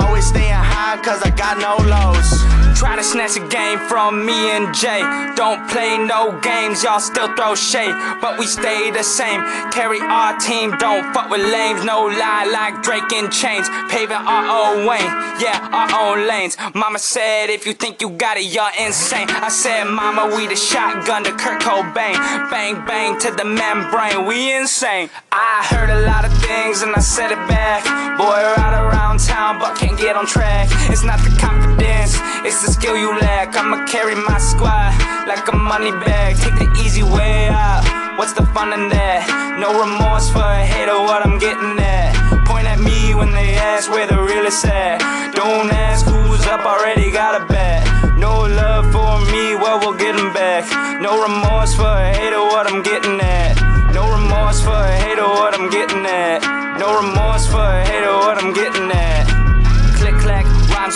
Always 0.00 0.26
staying 0.26 0.52
high, 0.52 0.98
cause 1.02 1.22
I 1.22 1.30
got 1.30 1.58
no 1.58 1.76
lows. 1.86 2.31
Peace. 2.32 2.61
Try 2.74 2.96
to 2.96 3.02
snatch 3.02 3.36
a 3.36 3.46
game 3.48 3.78
from 3.88 4.26
me 4.26 4.50
and 4.50 4.74
Jay. 4.74 5.02
Don't 5.36 5.68
play 5.70 5.98
no 5.98 6.38
games, 6.40 6.82
y'all 6.82 7.00
still 7.00 7.34
throw 7.36 7.54
shade, 7.54 7.94
but 8.20 8.38
we 8.38 8.46
stay 8.46 8.90
the 8.90 9.02
same. 9.02 9.40
Carry 9.70 10.00
our 10.00 10.36
team, 10.38 10.76
don't 10.78 11.12
fuck 11.14 11.30
with 11.30 11.40
lames. 11.40 11.84
No 11.84 12.06
lie 12.06 12.48
like 12.52 12.82
Drake 12.82 13.12
and 13.12 13.28
Chainz. 13.28 13.68
Paving 13.88 14.16
our 14.16 14.44
own 14.50 14.86
way, 14.86 15.02
yeah, 15.40 15.68
our 15.72 15.88
own 16.02 16.26
lanes. 16.26 16.56
Mama 16.74 16.98
said, 16.98 17.50
if 17.50 17.66
you 17.66 17.72
think 17.72 18.00
you 18.00 18.10
got 18.10 18.36
it, 18.36 18.52
you're 18.52 18.74
insane. 18.80 19.28
I 19.30 19.48
said, 19.48 19.84
Mama, 19.84 20.34
we 20.34 20.46
the 20.46 20.56
shotgun 20.56 21.24
to 21.24 21.32
Kurt 21.32 21.60
Cobain. 21.60 22.16
Bang, 22.50 22.84
bang 22.86 23.18
to 23.20 23.30
the 23.30 23.44
membrane, 23.44 24.26
we 24.26 24.54
insane. 24.54 25.08
I 25.30 25.64
heard 25.70 25.90
a 25.90 26.06
lot 26.06 26.24
of 26.24 26.32
things 26.42 26.82
and 26.82 26.94
I 26.94 27.00
said 27.00 27.30
it 27.30 27.42
back. 27.48 27.84
Boy, 28.18 28.26
right 28.26 28.74
around 28.74 29.20
town, 29.20 29.58
but 29.58 29.76
can't 29.76 29.98
get 29.98 30.16
on 30.16 30.26
track. 30.26 30.68
It's 30.90 31.04
not 31.04 31.18
the 31.20 31.30
confidence, 31.38 32.18
it's 32.44 32.61
the 32.62 32.72
skill 32.72 32.96
you 32.96 33.10
lack. 33.18 33.56
I'ma 33.56 33.86
carry 33.86 34.14
my 34.14 34.38
squad 34.38 34.94
like 35.26 35.46
a 35.48 35.56
money 35.56 35.90
bag. 35.90 36.36
Take 36.36 36.58
the 36.58 36.70
easy 36.84 37.02
way 37.02 37.48
out. 37.48 37.82
What's 38.18 38.34
the 38.34 38.46
fun 38.54 38.72
in 38.72 38.88
that? 38.88 39.58
No 39.58 39.74
remorse 39.74 40.30
for 40.30 40.46
a 40.46 40.64
hater, 40.64 40.98
what 41.02 41.26
I'm 41.26 41.38
getting 41.38 41.78
at. 41.78 42.12
Point 42.46 42.66
at 42.66 42.78
me 42.78 43.14
when 43.14 43.32
they 43.32 43.54
ask 43.54 43.90
where 43.90 44.06
the 44.06 44.20
real 44.20 44.46
is 44.46 44.64
at. 44.64 44.98
Don't 45.34 45.70
ask 45.72 46.06
who's 46.06 46.46
up, 46.46 46.64
already 46.64 47.10
got 47.10 47.40
a 47.40 47.44
bet. 47.46 47.82
No 48.16 48.46
love 48.46 48.86
for 48.92 49.18
me, 49.32 49.56
well, 49.56 49.80
we'll 49.80 49.98
get 49.98 50.14
'em 50.14 50.32
back. 50.32 50.64
No 51.00 51.20
remorse 51.22 51.74
for 51.74 51.92
a 52.06 52.12
hater, 52.14 52.42
what 52.52 52.70
I'm 52.70 52.82
getting 52.82 53.18
at. 53.20 53.54
No 53.92 54.06
remorse 54.16 54.60
for 54.62 54.78
a 54.92 54.94
hater, 55.02 55.26
what 55.26 55.52
I'm 55.58 55.68
getting 55.70 56.04
at. 56.06 56.40
No 56.78 56.88
remorse 57.00 57.46
for 57.46 57.64
a 57.78 57.84
hater, 57.84 58.14
what 58.24 58.36
I'm 58.42 58.52
getting 58.52 58.90
at. 58.90 59.11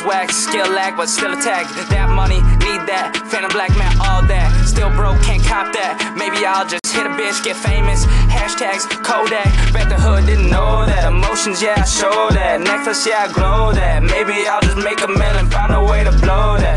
Whack, 0.05 0.31
skill 0.31 0.69
lack, 0.71 0.97
but 0.97 1.09
still 1.09 1.33
attack. 1.33 1.67
That 1.89 2.09
money, 2.11 2.43
need 2.63 2.83
that. 2.87 3.17
Phantom 3.31 3.51
black 3.51 3.71
man, 3.79 3.91
all 3.99 4.23
that. 4.29 4.49
still 4.67 4.91
broke, 4.91 5.21
can't 5.23 5.43
cop 5.43 5.73
that. 5.73 6.15
Maybe 6.17 6.45
I'll 6.45 6.69
just 6.69 6.85
hit 6.93 7.07
a 7.07 7.13
bitch, 7.17 7.43
get 7.43 7.57
famous. 7.57 8.05
Hashtags 8.29 8.85
Kodak. 9.03 9.49
Bet 9.73 9.89
the 9.89 9.97
hood 9.97 10.27
didn't 10.27 10.51
know 10.51 10.85
that. 10.87 11.09
Emotions, 11.09 11.63
yeah, 11.63 11.81
I 11.81 11.85
show 11.85 12.29
that. 12.31 12.61
Necklace, 12.61 13.07
yeah, 13.07 13.27
I 13.27 13.33
glow 13.33 13.73
that. 13.73 14.03
Maybe 14.03 14.47
I'll 14.47 14.61
just 14.61 14.79
make 14.79 15.01
a 15.01 15.09
million, 15.09 15.49
find 15.51 15.73
a 15.73 15.83
way 15.83 16.05
to 16.05 16.13
blow 16.23 16.61
that. 16.61 16.76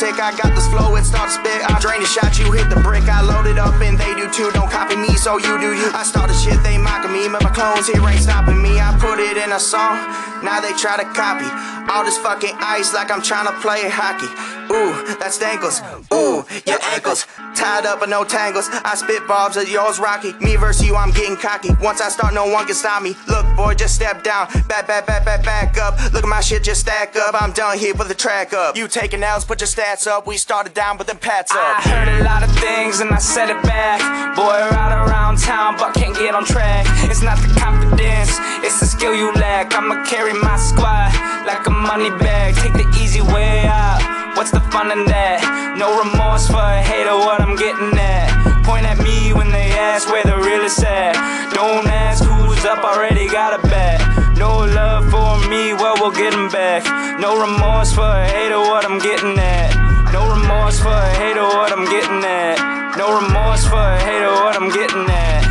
Sick. 0.00 0.16
I 0.16 0.32
got 0.32 0.56
this 0.56 0.66
flow, 0.72 0.96
it 0.96 1.04
start 1.04 1.28
to 1.28 1.34
spit. 1.36 1.60
I 1.68 1.76
drain 1.78 2.00
the 2.00 2.08
shot, 2.08 2.32
you 2.40 2.50
hit 2.52 2.72
the 2.72 2.80
brick. 2.80 3.04
I 3.04 3.20
load 3.20 3.46
it 3.46 3.58
up 3.58 3.76
and 3.84 4.00
they 4.00 4.16
do 4.16 4.32
too. 4.32 4.50
Don't 4.56 4.72
copy 4.72 4.96
me, 4.96 5.12
so 5.20 5.36
you 5.36 5.60
do 5.60 5.76
you. 5.76 5.92
I 5.92 6.02
started 6.02 6.34
shit, 6.40 6.56
they 6.64 6.78
mocking 6.78 7.12
me. 7.12 7.28
But 7.28 7.44
my 7.44 7.52
clones 7.52 7.86
here 7.86 8.00
ain't 8.00 8.24
stopping 8.24 8.62
me. 8.62 8.80
I 8.80 8.96
put 8.96 9.20
it 9.20 9.36
in 9.36 9.52
a 9.52 9.60
song, 9.60 10.00
now 10.40 10.58
they 10.64 10.72
try 10.80 10.96
to 10.96 11.04
copy. 11.12 11.48
All 11.92 12.04
this 12.04 12.16
fucking 12.16 12.56
ice 12.60 12.94
like 12.94 13.10
I'm 13.10 13.20
trying 13.20 13.46
to 13.46 13.52
play 13.60 13.90
hockey. 13.90 14.30
Ooh, 14.70 15.16
that's 15.18 15.38
dangles. 15.38 15.82
Ooh, 16.14 16.46
your 16.64 16.78
ankles. 16.94 17.26
Tied 17.56 17.84
up 17.84 18.02
and 18.02 18.10
no 18.10 18.22
tangles. 18.22 18.68
I 18.70 18.94
spit 18.94 19.26
bobs 19.26 19.56
at 19.56 19.68
yours 19.68 19.98
rocky. 19.98 20.32
Me 20.34 20.54
versus 20.54 20.86
you, 20.86 20.94
I'm 20.94 21.10
getting 21.10 21.36
cocky. 21.36 21.70
Once 21.82 22.00
I 22.00 22.08
start, 22.08 22.32
no 22.32 22.46
one 22.46 22.66
can 22.66 22.76
stop 22.76 23.02
me. 23.02 23.16
Look, 23.26 23.44
boy, 23.56 23.74
just 23.74 23.96
step 23.96 24.22
down. 24.22 24.46
Back, 24.68 24.86
back, 24.86 25.06
back, 25.06 25.24
back, 25.24 25.42
back 25.42 25.76
up. 25.78 25.98
Look 26.12 26.22
at 26.22 26.28
my 26.28 26.40
shit, 26.40 26.62
just 26.62 26.82
stack 26.82 27.16
up. 27.16 27.34
I'm 27.40 27.52
done 27.52 27.76
here, 27.76 27.92
put 27.92 28.06
the 28.06 28.14
track 28.14 28.52
up. 28.52 28.76
You 28.76 28.86
taking 28.86 29.24
L's, 29.24 29.44
put 29.44 29.60
your 29.60 29.66
stats 29.90 30.06
up. 30.06 30.26
We 30.26 30.36
started 30.36 30.74
down, 30.74 30.96
but 30.96 31.06
then 31.06 31.18
pats 31.18 31.52
I 31.52 31.58
up. 31.58 31.82
heard 31.82 32.20
a 32.20 32.24
lot 32.24 32.42
of 32.42 32.50
things 32.58 33.00
and 33.00 33.10
I 33.10 33.18
said 33.18 33.50
it 33.50 33.60
back. 33.62 34.00
Boy, 34.36 34.44
right 34.44 34.94
around 35.06 35.38
town, 35.38 35.76
but 35.78 35.94
can't 35.94 36.14
get 36.14 36.34
on 36.34 36.44
track. 36.44 36.86
It's 37.10 37.22
not 37.22 37.38
the 37.38 37.48
confidence, 37.58 38.38
it's 38.64 38.80
the 38.80 38.86
skill 38.86 39.14
you 39.14 39.32
lack. 39.34 39.74
I'ma 39.74 40.04
carry 40.04 40.32
my 40.32 40.56
squad 40.56 41.12
like 41.46 41.66
a 41.66 41.70
money 41.70 42.10
bag. 42.18 42.54
Take 42.56 42.74
the 42.74 42.86
easy 43.02 43.20
way 43.20 43.66
out. 43.66 44.00
What's 44.36 44.50
the 44.50 44.60
fun 44.70 44.90
in 44.92 45.04
that? 45.06 45.76
No 45.76 45.98
remorse 45.98 46.46
for 46.46 46.62
a 46.62 46.82
hater, 46.82 47.16
what 47.16 47.40
I'm 47.40 47.56
getting 47.56 47.92
at. 47.98 48.62
Point 48.64 48.86
at 48.86 48.98
me 48.98 49.32
when 49.32 49.50
they 49.50 49.70
ask 49.72 50.08
where 50.08 50.24
the 50.24 50.36
real 50.36 50.62
is 50.62 50.78
at. 50.84 51.14
Don't 51.52 51.86
ask 51.86 52.22
who's 52.24 52.64
up, 52.64 52.84
already 52.84 53.28
got 53.28 53.58
a 53.58 53.62
bet. 53.68 54.09
No 54.40 54.60
love 54.60 55.10
for 55.10 55.36
me, 55.50 55.74
well, 55.74 55.96
we'll 56.00 56.12
get 56.12 56.32
'em 56.32 56.48
back. 56.48 56.82
No 57.20 57.38
remorse 57.38 57.92
for 57.92 58.00
a 58.00 58.26
hater, 58.26 58.58
what 58.58 58.86
I'm 58.86 58.98
getting 58.98 59.38
at. 59.38 60.12
No 60.14 60.32
remorse 60.32 60.80
for 60.80 60.88
a 60.88 61.10
hater, 61.10 61.42
what 61.42 61.70
I'm 61.70 61.84
getting 61.84 62.24
at. 62.24 62.96
No 62.96 63.20
remorse 63.20 63.66
for 63.66 63.76
a 63.76 63.98
hater, 64.00 64.32
what 64.32 64.56
I'm 64.56 64.70
getting 64.70 65.10
at. 65.10 65.44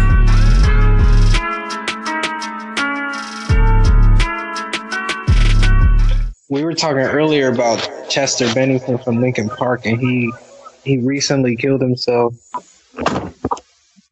We 6.50 6.63
were 6.63 6.74
talking 6.74 7.03
earlier 7.03 7.50
about 7.50 7.88
Chester 8.10 8.51
Bennington 8.55 8.98
from 8.98 9.22
Linkin 9.22 9.50
Park, 9.50 9.86
and 9.86 10.00
he 10.00 10.34
he 10.84 10.98
recently 10.98 11.55
killed 11.55 11.81
himself. 11.81 12.34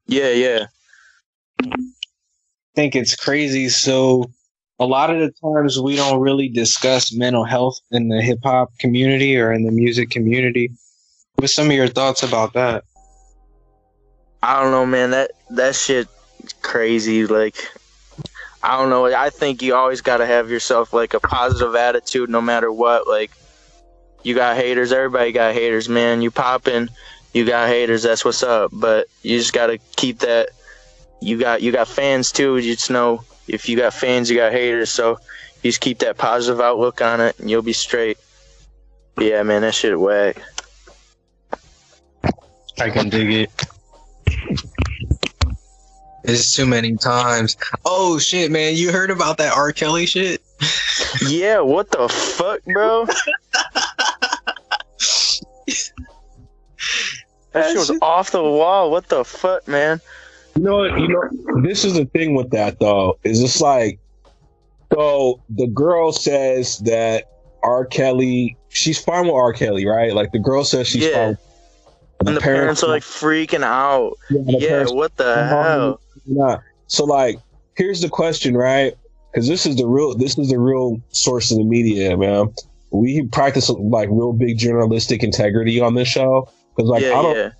Yeah, 0.05 0.29
yeah. 0.29 0.67
I 1.63 1.75
think 2.75 2.95
it's 2.95 3.15
crazy. 3.15 3.69
So 3.69 4.29
a 4.79 4.85
lot 4.85 5.09
of 5.09 5.19
the 5.19 5.31
times 5.31 5.79
we 5.79 5.95
don't 5.95 6.19
really 6.19 6.49
discuss 6.49 7.13
mental 7.13 7.43
health 7.43 7.79
in 7.91 8.09
the 8.09 8.21
hip 8.21 8.39
hop 8.43 8.77
community 8.79 9.37
or 9.37 9.51
in 9.51 9.63
the 9.63 9.71
music 9.71 10.09
community. 10.09 10.71
What's 11.35 11.53
some 11.53 11.67
of 11.67 11.73
your 11.73 11.87
thoughts 11.87 12.23
about 12.23 12.53
that? 12.53 12.83
I 14.43 14.61
don't 14.61 14.71
know, 14.71 14.85
man. 14.85 15.11
That 15.11 15.31
that 15.51 15.75
shit 15.75 16.07
crazy. 16.61 17.25
Like, 17.25 17.69
I 18.61 18.77
don't 18.77 18.89
know. 18.89 19.05
I 19.05 19.29
think 19.29 19.61
you 19.61 19.75
always 19.75 20.01
got 20.01 20.17
to 20.17 20.25
have 20.25 20.49
yourself 20.49 20.93
like 20.93 21.13
a 21.13 21.19
positive 21.19 21.75
attitude, 21.75 22.29
no 22.29 22.41
matter 22.41 22.71
what. 22.71 23.07
Like, 23.07 23.31
you 24.23 24.35
got 24.35 24.57
haters. 24.57 24.91
Everybody 24.91 25.31
got 25.31 25.53
haters, 25.53 25.89
man. 25.89 26.21
You 26.21 26.29
popping, 26.29 26.89
you 27.33 27.45
got 27.45 27.67
haters. 27.67 28.03
That's 28.03 28.23
what's 28.23 28.43
up. 28.43 28.71
But 28.73 29.07
you 29.23 29.39
just 29.39 29.53
got 29.53 29.67
to 29.67 29.79
keep 29.95 30.19
that. 30.19 30.49
You 31.19 31.39
got 31.39 31.63
you 31.63 31.71
got 31.71 31.87
fans 31.87 32.31
too. 32.31 32.57
You 32.57 32.75
just 32.75 32.91
know 32.91 33.23
if 33.47 33.69
you 33.69 33.77
got 33.77 33.93
fans, 33.93 34.29
you 34.29 34.37
got 34.37 34.51
haters. 34.51 34.89
So 34.89 35.19
you 35.61 35.69
just 35.69 35.81
keep 35.81 35.99
that 35.99 36.17
positive 36.17 36.61
outlook 36.61 37.01
on 37.01 37.21
it, 37.21 37.39
and 37.39 37.49
you'll 37.49 37.61
be 37.61 37.73
straight. 37.73 38.17
But 39.15 39.25
yeah, 39.25 39.43
man, 39.43 39.61
that 39.61 39.73
shit 39.73 39.99
whack. 39.99 40.41
I 42.79 42.89
can 42.89 43.09
dig 43.09 43.31
it. 43.31 43.65
It's 46.23 46.53
too 46.53 46.67
many 46.67 46.95
times. 46.97 47.55
Oh 47.85 48.19
shit, 48.19 48.51
man! 48.51 48.75
You 48.75 48.91
heard 48.91 49.09
about 49.09 49.37
that 49.37 49.55
R. 49.55 49.71
Kelly 49.71 50.05
shit? 50.05 50.41
Yeah, 51.25 51.61
what 51.61 51.89
the 51.89 52.09
fuck, 52.09 52.63
bro? 52.65 53.05
that 53.05 53.15
shit 57.53 57.77
was 57.77 57.97
off 58.01 58.31
the 58.31 58.43
wall. 58.43 58.91
What 58.91 59.07
the 59.07 59.23
fuck, 59.23 59.67
man? 59.67 60.01
You 60.57 60.63
know, 60.63 60.85
you 60.85 61.07
know, 61.07 61.61
this 61.61 61.85
is 61.85 61.93
the 61.93 62.05
thing 62.05 62.33
with 62.33 62.49
that 62.49 62.79
though. 62.79 63.19
Is 63.23 63.43
it's 63.43 63.61
like, 63.61 63.99
so 64.91 65.39
the 65.49 65.67
girl 65.67 66.11
says 66.11 66.79
that 66.79 67.25
R. 67.61 67.85
Kelly, 67.85 68.57
she's 68.69 68.97
fine 68.97 69.25
with 69.25 69.35
R. 69.35 69.53
Kelly, 69.53 69.85
right? 69.85 70.13
Like 70.13 70.31
the 70.31 70.39
girl 70.39 70.63
says 70.63 70.87
she's 70.87 71.05
Yeah. 71.05 71.27
fine. 71.27 71.37
And 72.25 72.35
the 72.35 72.41
parents 72.41 72.83
are 72.83 72.87
like 72.87 73.03
freaking 73.03 73.63
out. 73.63 74.17
yeah, 74.31 74.57
Yeah, 74.57 74.85
what 74.89 75.15
the 75.17 75.45
hell? 75.45 75.99
not. 76.25 76.63
So 76.87 77.05
like, 77.05 77.37
here's 77.75 78.01
the 78.01 78.09
question, 78.09 78.57
right? 78.57 78.95
Because 79.31 79.47
this 79.47 79.67
is 79.67 79.75
the 79.75 79.85
real, 79.85 80.15
this 80.15 80.39
is 80.39 80.49
the 80.49 80.57
real 80.57 80.99
source 81.09 81.51
of 81.51 81.57
the 81.59 81.63
media, 81.63 82.17
man. 82.17 82.51
We 82.89 83.27
practice 83.27 83.69
like 83.69 84.09
real 84.09 84.33
big 84.33 84.57
journalistic 84.57 85.21
integrity 85.21 85.79
on 85.79 85.93
this 85.93 86.07
show. 86.07 86.49
Because 86.75 86.89
like, 86.89 87.03
I 87.03 87.21
don't, 87.21 87.35
yeah. 87.35 87.51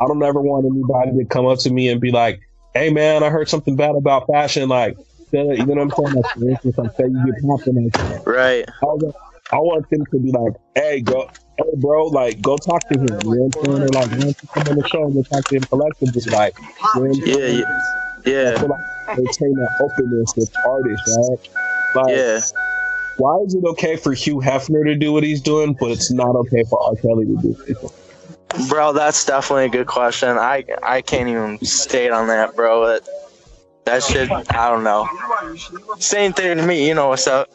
I 0.00 0.06
don't 0.06 0.22
ever 0.22 0.40
want 0.40 0.64
anybody 0.64 1.22
to 1.22 1.28
come 1.28 1.44
up 1.46 1.58
to 1.60 1.70
me 1.70 1.88
and 1.88 2.00
be 2.00 2.10
like, 2.10 2.40
"Hey, 2.76 2.90
man, 2.90 3.22
I 3.22 3.30
heard 3.30 3.48
something 3.48 3.76
bad 3.76 3.94
about 3.96 4.26
fashion." 4.26 4.68
Like, 4.68 4.96
you 5.32 5.44
know 5.44 5.64
what 5.64 5.78
I'm 5.78 5.90
saying? 5.90 6.12
Like, 6.14 6.32
for 6.34 6.48
instance, 6.50 6.74
like, 6.78 6.90
say 6.96 7.04
you 7.06 7.34
get. 7.34 8.26
Right. 8.26 8.64
I 8.68 8.84
want, 8.84 9.14
I 9.52 9.56
want 9.56 9.90
them 9.90 10.04
to 10.12 10.18
be 10.18 10.32
like, 10.32 10.52
"Hey, 10.74 11.00
go, 11.00 11.28
hey, 11.58 11.64
bro, 11.76 12.06
like, 12.06 12.40
go 12.42 12.58
talk 12.58 12.88
to 12.88 12.94
him." 12.94 13.04
You 13.04 13.10
know 13.10 13.50
what 13.50 13.72
I'm 13.72 13.80
saying? 13.80 13.82
Or 13.82 13.92
like, 13.92 14.10
you 14.10 14.34
come 14.54 14.68
on 14.68 14.76
the 14.76 14.88
show 14.88 15.04
and 15.04 15.14
go 15.14 15.22
talk 15.22 15.48
to 15.48 15.56
him 15.56 15.66
collectively? 15.66 16.22
Like, 16.30 16.54
you 16.94 17.02
know 17.02 17.10
I'm 17.10 17.22
Yeah, 17.24 17.46
yeah. 17.46 17.64
I 17.64 18.30
Yeah. 18.30 18.58
feel 18.58 18.68
like 18.68 19.18
maintain 19.18 19.54
that 19.54 19.70
openness 19.80 20.34
with 20.36 20.50
artists, 20.66 21.16
right? 21.16 22.04
Like, 22.04 22.16
Yeah. 22.16 22.40
why 23.18 23.38
is 23.46 23.54
it 23.54 23.64
okay 23.64 23.96
for 23.96 24.12
Hugh 24.12 24.40
Hefner 24.40 24.84
to 24.84 24.94
do 24.96 25.12
what 25.12 25.22
he's 25.22 25.40
doing, 25.40 25.74
but 25.78 25.90
it's 25.92 26.10
not 26.10 26.34
okay 26.36 26.64
for 26.68 26.82
R. 26.82 26.94
Kelly 26.96 27.26
to 27.26 27.36
do 27.42 27.56
it? 27.66 27.76
Bro, 28.68 28.92
that's 28.92 29.24
definitely 29.24 29.66
a 29.66 29.68
good 29.68 29.86
question. 29.86 30.30
I 30.30 30.64
I 30.82 31.02
can't 31.02 31.28
even 31.28 31.58
state 31.64 32.10
on 32.10 32.28
that, 32.28 32.54
bro. 32.54 32.86
That, 32.86 33.08
that 33.84 34.02
shit, 34.02 34.30
I 34.30 34.70
don't 34.70 34.84
know. 34.84 35.08
Same 35.98 36.32
thing 36.32 36.56
to 36.56 36.66
me, 36.66 36.86
you 36.86 36.94
know 36.94 37.08
what's 37.08 37.26
up. 37.26 37.50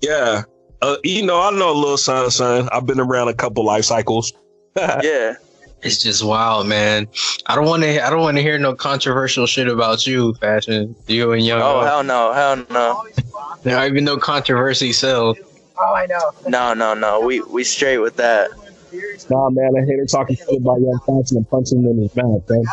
Yeah. 0.00 0.42
Uh, 0.82 0.96
you 1.04 1.24
know, 1.24 1.40
I 1.40 1.50
know 1.50 1.70
a 1.70 1.74
little 1.74 1.98
son, 1.98 2.30
son. 2.30 2.68
I've 2.72 2.86
been 2.86 3.00
around 3.00 3.28
a 3.28 3.34
couple 3.34 3.64
life 3.64 3.84
cycles. 3.84 4.32
Yeah. 4.76 5.34
It's 5.82 6.02
just 6.02 6.22
wild, 6.22 6.66
man. 6.66 7.08
I 7.46 7.54
don't 7.54 7.64
want 7.64 7.82
to. 7.82 8.06
I 8.06 8.10
don't 8.10 8.20
want 8.20 8.36
to 8.36 8.42
hear 8.42 8.58
no 8.58 8.74
controversial 8.74 9.46
shit 9.46 9.66
about 9.66 10.06
you, 10.06 10.34
fashion. 10.34 10.94
You 11.06 11.32
and 11.32 11.44
Young. 11.44 11.62
Oh, 11.62 11.80
hell 11.80 12.04
no. 12.04 12.32
Hell 12.34 12.64
no. 12.70 13.06
There 13.62 13.78
ain't 13.78 13.92
even 13.92 14.04
no 14.04 14.18
controversy. 14.18 14.92
So 14.92 15.34
Oh, 15.80 15.94
I 15.94 16.06
know. 16.06 16.30
No, 16.46 16.74
no, 16.74 16.92
no. 16.92 17.20
We 17.20 17.40
we 17.40 17.64
straight 17.64 17.98
with 17.98 18.16
that. 18.16 18.50
Nah, 19.28 19.50
man, 19.50 19.72
I 19.76 19.84
hate 19.84 19.98
her 19.98 20.06
talking 20.06 20.36
shit 20.36 20.60
about 20.60 20.80
Young 20.80 20.98
Johnson 21.06 21.38
and 21.38 21.50
punching 21.50 21.78
him 21.82 21.86
in 21.86 22.02
his 22.02 22.16
mouth, 22.16 22.48
man. 22.48 22.64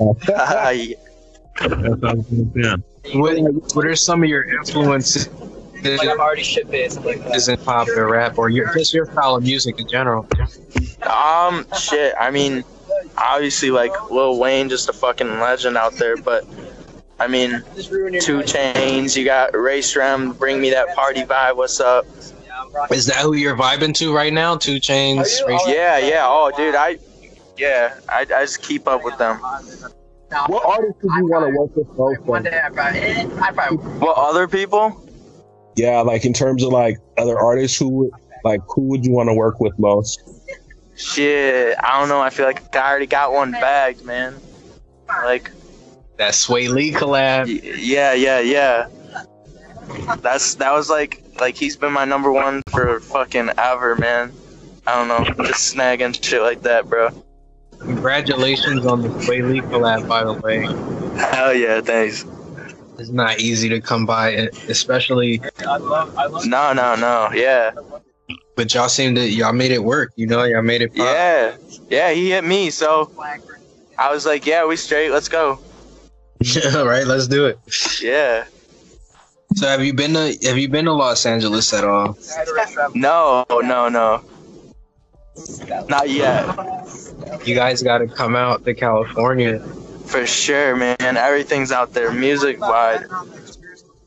Uh, 0.00 0.12
that's 0.26 2.00
what 2.00 2.04
I 2.04 2.14
was 2.14 2.26
gonna 2.26 2.52
say. 2.54 3.18
what 3.18 3.74
what 3.74 3.86
are 3.86 3.96
some 3.96 4.22
of 4.22 4.28
your 4.28 4.44
influences? 4.44 5.28
This 5.82 6.02
party 6.16 6.42
shit 6.42 6.72
Isn't 6.72 7.64
pop 7.64 7.88
or 7.88 8.08
rap 8.08 8.38
or 8.38 8.48
your 8.48 8.72
just 8.72 8.94
your 8.94 9.04
style 9.04 9.36
of 9.36 9.42
music 9.42 9.78
in 9.78 9.86
general? 9.86 10.26
Um, 11.02 11.66
shit. 11.78 12.14
I 12.18 12.30
mean, 12.30 12.64
obviously, 13.18 13.70
like 13.70 13.92
Lil 14.10 14.38
Wayne, 14.38 14.70
just 14.70 14.88
a 14.88 14.94
fucking 14.94 15.40
legend 15.40 15.76
out 15.76 15.92
there. 15.96 16.16
But 16.16 16.46
I 17.20 17.28
mean, 17.28 17.62
Two 17.76 18.40
Chainz. 18.40 19.14
You 19.14 19.26
got 19.26 19.54
Race 19.54 19.94
Rem. 19.94 20.32
Bring 20.32 20.60
me 20.60 20.70
that 20.70 20.94
party 20.96 21.22
vibe. 21.22 21.56
What's 21.56 21.80
up? 21.80 22.06
Is 22.90 23.06
that 23.06 23.16
who 23.18 23.34
you're 23.34 23.56
vibing 23.56 23.94
to 23.94 24.14
right 24.14 24.32
now? 24.32 24.56
Two 24.56 24.76
Chainz. 24.76 25.40
Yeah, 25.66 25.98
yeah. 25.98 26.24
Oh, 26.26 26.50
dude, 26.56 26.74
I. 26.74 26.98
Yeah, 27.56 27.98
I, 28.08 28.20
I 28.22 28.24
just 28.24 28.62
keep 28.62 28.88
up 28.88 29.04
with 29.04 29.16
them. 29.18 29.38
What 30.46 30.64
artists 30.66 31.00
would 31.02 31.12
you 31.18 31.26
want 31.30 31.46
to 31.46 31.58
work 31.58 31.76
with 31.76 31.96
most? 31.96 32.20
One 32.22 32.42
day 32.42 32.60
I 32.64 32.68
probably, 32.68 33.00
I 33.40 33.52
probably 33.52 33.76
What 33.98 34.16
other 34.16 34.48
people? 34.48 35.00
Yeah, 35.76 36.00
like 36.00 36.24
in 36.24 36.32
terms 36.32 36.64
of 36.64 36.72
like 36.72 36.98
other 37.16 37.38
artists, 37.38 37.78
who 37.78 37.88
would 37.90 38.10
like 38.44 38.60
who 38.68 38.82
would 38.82 39.04
you 39.04 39.12
want 39.12 39.28
to 39.28 39.34
work 39.34 39.60
with 39.60 39.78
most? 39.78 40.22
Shit, 40.96 41.76
I 41.78 41.98
don't 42.00 42.08
know. 42.08 42.20
I 42.20 42.30
feel 42.30 42.46
like 42.46 42.74
I 42.74 42.90
already 42.90 43.06
got 43.06 43.32
one 43.32 43.52
bagged, 43.52 44.04
man. 44.04 44.34
Like, 45.08 45.50
That 46.18 46.32
Swae 46.32 46.68
Lee 46.68 46.92
collab. 46.92 47.46
yeah, 47.78 48.12
yeah, 48.14 48.40
yeah. 48.40 48.88
That's 50.18 50.54
that 50.56 50.72
was 50.72 50.88
like 50.88 51.23
like 51.40 51.56
he's 51.56 51.76
been 51.76 51.92
my 51.92 52.04
number 52.04 52.32
one 52.32 52.62
for 52.70 53.00
fucking 53.00 53.50
ever, 53.58 53.96
man. 53.96 54.32
I 54.86 54.94
don't 54.96 55.08
know, 55.08 55.44
just 55.44 55.74
snagging 55.74 56.22
shit 56.22 56.42
like 56.42 56.62
that, 56.62 56.88
bro. 56.88 57.10
Congratulations 57.80 58.86
on 58.86 59.02
the 59.02 59.08
Swae 59.08 59.46
Lee 59.48 59.60
collab, 59.60 60.08
by 60.08 60.24
the 60.24 60.34
way. 60.34 60.64
Hell 61.18 61.54
yeah, 61.54 61.80
thanks. 61.80 62.24
It's 62.98 63.10
not 63.10 63.40
easy 63.40 63.68
to 63.70 63.80
come 63.80 64.06
by, 64.06 64.30
especially. 64.68 65.40
No, 65.62 66.72
no, 66.72 66.94
no, 66.96 67.30
yeah, 67.34 67.72
But 68.56 68.72
y'all 68.72 68.88
seem 68.88 69.14
to 69.16 69.28
y'all 69.28 69.52
made 69.52 69.72
it 69.72 69.82
work. 69.82 70.12
You 70.16 70.26
know, 70.26 70.44
y'all 70.44 70.62
made 70.62 70.82
it. 70.82 70.94
Pop. 70.94 71.06
yeah, 71.06 71.56
yeah. 71.88 72.10
He 72.12 72.30
hit 72.30 72.44
me, 72.44 72.70
so 72.70 73.10
I 73.98 74.12
was 74.12 74.24
like, 74.26 74.46
yeah, 74.46 74.64
we 74.64 74.76
straight. 74.76 75.10
Let's 75.10 75.28
go. 75.28 75.58
Yeah, 76.40 76.82
right. 76.82 77.06
let's 77.06 77.26
do 77.26 77.46
it. 77.46 77.58
Yeah. 78.02 78.44
So 79.54 79.68
have 79.68 79.84
you 79.84 79.94
been 79.94 80.14
to 80.14 80.36
Have 80.42 80.58
you 80.58 80.68
been 80.68 80.86
to 80.86 80.92
Los 80.92 81.24
Angeles 81.26 81.72
at 81.72 81.84
all? 81.84 82.18
No, 82.94 83.44
no, 83.50 83.88
no. 83.88 84.22
Not 85.88 86.10
yet. 86.10 86.46
You 87.44 87.54
guys 87.54 87.82
got 87.82 87.98
to 87.98 88.06
come 88.06 88.36
out 88.36 88.64
to 88.64 88.74
California. 88.74 89.60
For 90.06 90.26
sure, 90.26 90.76
man. 90.76 90.96
Everything's 91.00 91.72
out 91.72 91.92
there, 91.92 92.12
music 92.12 92.60
wide. 92.60 93.04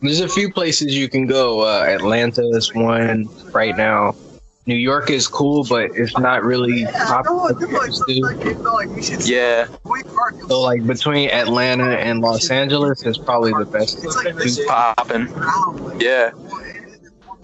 There's 0.02 0.20
a 0.20 0.30
few 0.30 0.52
places 0.52 0.96
you 0.96 1.10
can 1.10 1.26
go. 1.26 1.62
Uh, 1.62 1.86
Atlanta 1.88 2.48
is 2.50 2.74
one 2.74 3.28
right 3.52 3.76
now. 3.76 4.16
New 4.68 4.76
York 4.76 5.10
is 5.10 5.28
cool, 5.30 5.64
but 5.64 5.92
it's 5.96 6.18
not 6.18 6.44
really 6.44 6.86
popular. 7.08 7.54
Yeah, 9.24 9.68
So 10.48 10.62
like 10.62 10.86
between 10.86 11.30
Atlanta 11.30 11.98
and 11.98 12.20
Los 12.20 12.52
Angeles 12.52 13.06
is 13.06 13.18
probably 13.18 13.54
the 13.54 13.66
best. 13.66 14.00
It's 14.04 14.64
popping. 14.66 15.30
Yeah. 16.02 16.32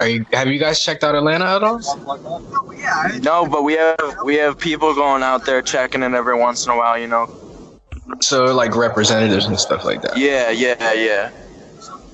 Are 0.02 0.08
you? 0.08 0.26
Have 0.34 0.50
you 0.50 0.60
guys 0.60 0.82
checked 0.82 1.06
out 1.06 1.16
Atlanta 1.16 1.46
at 1.46 1.64
all? 1.64 1.80
No, 3.22 3.48
but 3.48 3.64
we 3.64 3.74
have 3.74 4.18
we 4.26 4.36
have 4.36 4.60
people 4.60 4.94
going 4.94 5.24
out 5.24 5.46
there 5.46 5.62
checking 5.62 6.04
it 6.04 6.14
every 6.14 6.38
once 6.38 6.66
in 6.66 6.74
a 6.74 6.78
while, 6.78 7.00
you 7.00 7.08
know. 7.08 7.34
So 8.20 8.54
like 8.54 8.76
representatives 8.76 9.46
and 9.46 9.58
stuff 9.58 9.86
like 9.86 10.02
that. 10.02 10.18
Yeah, 10.18 10.50
yeah, 10.50 10.92
yeah. 10.92 11.32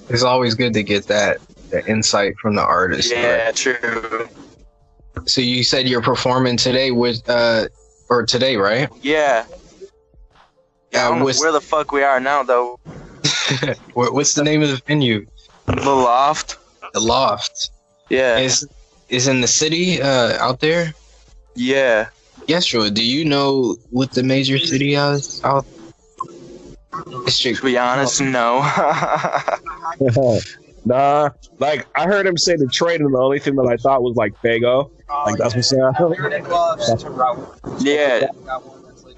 It's 0.10 0.22
always 0.24 0.54
good 0.54 0.74
to 0.74 0.84
get 0.84 1.08
that, 1.08 1.38
that 1.72 1.88
insight 1.88 2.38
from 2.38 2.56
the 2.56 2.64
artist. 2.64 3.12
Yeah, 3.12 3.52
true. 3.52 4.28
So 5.26 5.42
you 5.42 5.64
said 5.64 5.88
you're 5.88 6.02
performing 6.02 6.58
today 6.58 6.92
with 6.92 7.28
uh 7.30 7.68
or 8.10 8.26
today, 8.26 8.56
right? 8.56 8.90
Yeah. 9.02 9.46
Yeah, 10.92 11.06
I 11.06 11.10
don't 11.10 11.20
know 11.20 11.26
what's, 11.26 11.40
where 11.40 11.52
the 11.52 11.62
fuck 11.62 11.92
we 11.92 12.04
are 12.04 12.20
now 12.20 12.44
though. 12.44 12.80
what's 13.94 14.34
the 14.34 14.44
name 14.44 14.62
of 14.62 14.70
the 14.70 14.82
venue? 14.88 15.26
The 15.66 15.74
loft. 15.76 16.58
The 16.94 17.00
Loft. 17.00 17.70
Yeah. 18.10 18.40
Is 18.40 18.68
is 19.10 19.28
in 19.28 19.42
the 19.42 19.48
city 19.48 20.02
uh 20.02 20.38
out 20.40 20.60
there? 20.60 20.94
Yeah. 21.56 22.10
Yes, 22.48 22.66
sure. 22.66 22.90
Do 22.90 23.04
you 23.04 23.26
know 23.26 23.76
what 23.92 24.12
the 24.14 24.24
major 24.24 24.58
city 24.58 24.96
is 24.96 25.44
out? 25.44 25.66
To 27.28 27.62
be 27.62 27.78
honest, 27.78 28.20
no. 28.22 28.60
nah, 30.86 31.30
like 31.60 31.86
I 31.96 32.06
heard 32.06 32.26
him 32.26 32.38
say 32.38 32.58
Detroit, 32.58 33.02
and 33.02 33.14
the 33.14 33.20
only 33.20 33.40
thing 33.40 33.56
that 33.56 33.68
I 33.68 33.78
thought 33.78 34.02
was 34.02 34.16
like 34.16 34.34
Fago. 34.42 34.90
Like 35.10 35.38
that's 35.38 35.56
what's 35.56 35.70
saying. 35.70 35.92
yeah. 37.80 38.28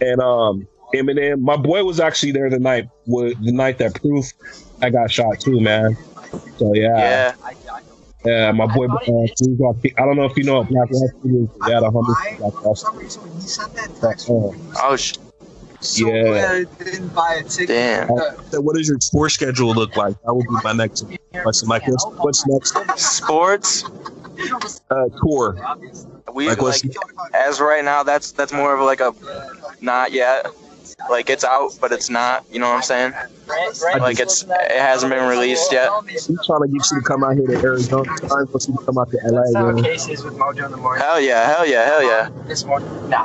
And 0.02 0.20
um, 0.22 0.68
Eminem, 0.94 1.40
my 1.42 1.58
boy 1.58 1.84
was 1.84 2.00
actually 2.00 2.32
there 2.32 2.50
the 2.50 2.60
night, 2.60 2.88
wa- 3.06 3.32
the 3.42 3.52
night 3.52 3.78
that 3.80 3.96
Proof, 3.96 4.26
I 4.82 4.90
got 4.90 5.12
shot 5.12 5.40
too, 5.40 5.60
man. 5.60 5.96
So 6.58 6.74
yeah, 6.74 6.98
Yeah. 6.98 7.34
yeah, 8.26 8.52
my 8.52 8.66
boy. 8.68 8.86
Uh, 8.88 8.98
Proof 9.38 9.60
got 9.60 9.76
I 10.02 10.06
don't 10.06 10.16
know 10.16 10.26
if 10.26 10.36
you 10.38 10.44
know 10.44 10.64
Black 10.64 10.90
Lives 10.92 11.14
Matter. 11.24 11.48
They 11.66 11.74
had 11.74 11.84
a 11.84 11.92
hundred. 11.92 12.16
Black 12.40 12.64
Lives 12.66 12.84
Matter. 14.30 14.58
Oh 14.84 14.96
sh- 14.96 15.16
Yeah. 15.96 16.64
damn. 17.68 18.08
So 18.50 18.62
what 18.62 18.76
does 18.76 18.88
your 18.88 18.98
tour 19.12 19.30
schedule 19.30 19.74
look 19.74 19.96
like? 19.96 20.16
That 20.24 20.34
would 20.34 20.48
be 20.48 20.56
my 20.64 20.74
next 20.74 21.06
question. 21.44 21.70
Like, 21.70 21.88
what's, 21.88 22.06
what's 22.06 22.48
next 22.48 22.76
Sports. 23.18 23.84
Uh, 24.90 25.10
tour? 25.22 25.58
We 26.34 26.48
Like, 26.48 26.62
like, 26.62 26.82
as 27.34 27.60
right 27.60 27.84
now. 27.84 28.04
That's 28.04 28.32
that's 28.32 28.54
more 28.54 28.74
of 28.76 28.82
like 28.86 29.00
a 29.02 29.14
not 29.82 30.12
yet. 30.12 30.48
Like 31.10 31.30
it's 31.30 31.44
out, 31.44 31.72
but 31.82 31.92
it's 31.92 32.10
not. 32.10 32.46
You 32.52 32.60
know 32.60 32.70
what 32.70 32.76
I'm 32.78 32.84
saying? 32.84 33.14
Like 34.00 34.20
it's 34.20 34.44
it 34.44 34.72
hasn't 34.72 35.12
been 35.12 35.28
released 35.28 35.72
yet. 35.72 35.90
I'm 35.92 36.06
trying 36.46 36.62
to 36.62 36.68
get 36.68 36.92
you 36.92 37.00
to 37.00 37.04
come 37.06 37.24
out 37.24 37.36
here 37.36 37.48
to 37.48 37.56
Arizona. 37.62 38.12
It's 38.12 38.22
time 38.22 38.48
for 38.48 38.60
you 38.68 38.78
to 38.78 38.86
come 38.86 38.98
out 38.98 39.10
to 39.12 39.18
LA. 39.26 39.72
Man. 39.74 39.84
Hell 41.00 41.20
yeah, 41.20 41.48
hell 41.48 41.66
yeah, 41.66 41.86
hell 41.86 42.04
yeah. 42.04 42.30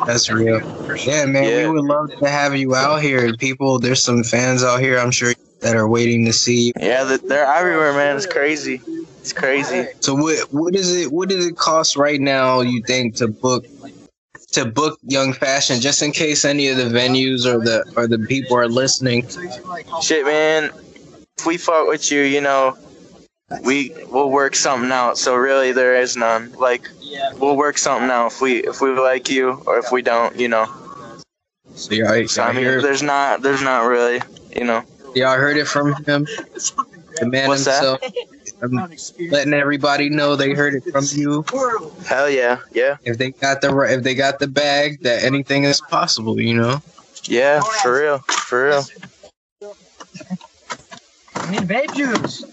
That's 0.06 0.30
real. 0.30 0.60
Yeah, 0.96 1.26
man, 1.26 1.44
Yeah. 1.44 1.68
we 1.68 1.74
would 1.80 1.84
love 1.84 2.10
to 2.18 2.28
have 2.28 2.56
you 2.56 2.74
out 2.74 3.02
here. 3.02 3.34
People, 3.36 3.78
there's 3.78 4.02
some 4.02 4.22
fans 4.24 4.62
out 4.64 4.80
here, 4.80 4.98
I'm 4.98 5.10
sure, 5.10 5.34
that 5.60 5.76
are 5.76 5.88
waiting 5.88 6.24
to 6.26 6.32
see 6.32 6.66
you. 6.68 6.72
Yeah, 6.78 7.04
they're 7.04 7.46
everywhere, 7.46 7.92
man. 7.92 8.16
It's 8.16 8.26
crazy. 8.26 8.80
It's 9.26 9.32
crazy. 9.32 9.88
So 9.98 10.14
what 10.14 10.38
what 10.52 10.76
is 10.76 10.94
it 10.94 11.10
what 11.10 11.28
does 11.28 11.44
it 11.44 11.56
cost 11.56 11.96
right 11.96 12.20
now, 12.20 12.60
you 12.60 12.80
think, 12.86 13.16
to 13.16 13.26
book 13.26 13.66
to 14.52 14.64
book 14.64 15.00
young 15.02 15.32
fashion 15.32 15.80
just 15.80 16.00
in 16.00 16.12
case 16.12 16.44
any 16.44 16.68
of 16.68 16.76
the 16.76 16.84
venues 16.84 17.44
or 17.44 17.58
the 17.58 17.92
or 17.96 18.06
the 18.06 18.20
people 18.20 18.56
are 18.56 18.68
listening? 18.68 19.26
Shit, 20.00 20.24
man. 20.26 20.70
If 21.36 21.44
we 21.44 21.56
fuck 21.56 21.88
with 21.88 22.12
you, 22.12 22.20
you 22.20 22.40
know, 22.40 22.78
we 23.64 23.92
we'll 24.12 24.30
work 24.30 24.54
something 24.54 24.92
out. 24.92 25.18
So 25.18 25.34
really, 25.34 25.72
there 25.72 25.96
is 25.96 26.16
none. 26.16 26.52
Like, 26.52 26.88
we'll 27.40 27.56
work 27.56 27.78
something 27.78 28.08
out 28.08 28.28
if 28.28 28.40
we 28.40 28.58
if 28.58 28.80
we 28.80 28.90
like 28.90 29.28
you 29.28 29.60
or 29.66 29.80
if 29.80 29.90
we 29.90 30.02
don't, 30.02 30.38
you 30.38 30.46
know. 30.46 30.72
So 31.74 31.94
y'all, 31.94 32.28
So 32.28 32.44
I 32.44 32.52
mean, 32.52 32.62
hear, 32.62 32.80
there's 32.80 33.02
not 33.02 33.42
there's 33.42 33.60
not 33.60 33.86
really, 33.86 34.22
you 34.54 34.62
know. 34.62 34.84
y'all 35.16 35.36
heard 35.36 35.56
it 35.56 35.66
from 35.66 35.94
him, 36.04 36.28
the 37.18 37.26
man 37.26 37.48
What's 37.48 37.64
that? 37.64 38.00
himself. 38.60 38.90
I'm 39.18 39.28
letting 39.30 39.54
everybody 39.54 40.08
know 40.10 40.36
they 40.36 40.52
heard 40.52 40.74
it 40.74 40.84
from 40.84 41.04
you. 41.12 41.44
Hell 42.06 42.28
yeah, 42.30 42.58
yeah, 42.72 42.96
If 43.04 43.18
they 43.18 43.30
got 43.30 43.60
the 43.60 43.76
if 43.90 44.02
they 44.02 44.14
got 44.14 44.38
the 44.38 44.46
bag, 44.48 45.00
that 45.02 45.24
anything 45.24 45.64
is 45.64 45.80
possible. 45.80 46.40
You 46.40 46.54
know. 46.54 46.82
yeah. 47.24 47.60
For 47.82 48.00
real, 48.00 48.18
for 48.18 48.66
real. 48.68 48.84
I 51.34 51.50
need 51.50 51.60
vape 51.62 51.94
juice. 51.94 52.44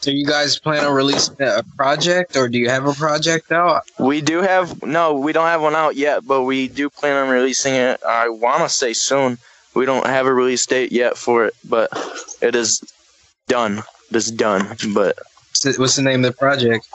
So 0.00 0.10
you 0.12 0.24
guys 0.24 0.58
plan 0.58 0.84
on 0.84 0.94
releasing 0.94 1.36
a 1.40 1.62
project, 1.76 2.36
or 2.36 2.48
do 2.48 2.58
you 2.58 2.68
have 2.70 2.86
a 2.86 2.92
project 2.92 3.50
out? 3.50 3.82
We 3.98 4.20
do 4.20 4.40
have 4.40 4.82
no, 4.82 5.14
we 5.14 5.32
don't 5.32 5.46
have 5.46 5.62
one 5.62 5.74
out 5.74 5.96
yet, 5.96 6.24
but 6.26 6.42
we 6.42 6.68
do 6.68 6.88
plan 6.90 7.16
on 7.16 7.28
releasing 7.28 7.74
it. 7.74 8.00
I 8.06 8.28
want 8.28 8.62
to 8.62 8.68
say 8.68 8.92
soon. 8.92 9.38
We 9.74 9.84
don't 9.84 10.06
have 10.06 10.26
a 10.26 10.32
release 10.32 10.64
date 10.64 10.92
yet 10.92 11.16
for 11.16 11.46
it, 11.46 11.54
but 11.68 11.90
it 12.40 12.54
is 12.54 12.80
done. 13.48 13.82
It 14.10 14.16
is 14.16 14.30
done, 14.30 14.76
but 14.94 15.18
What's 15.78 15.96
the- 15.96 16.02
name 16.02 16.24
of 16.24 16.32
the 16.32 16.36
project? 16.38 16.86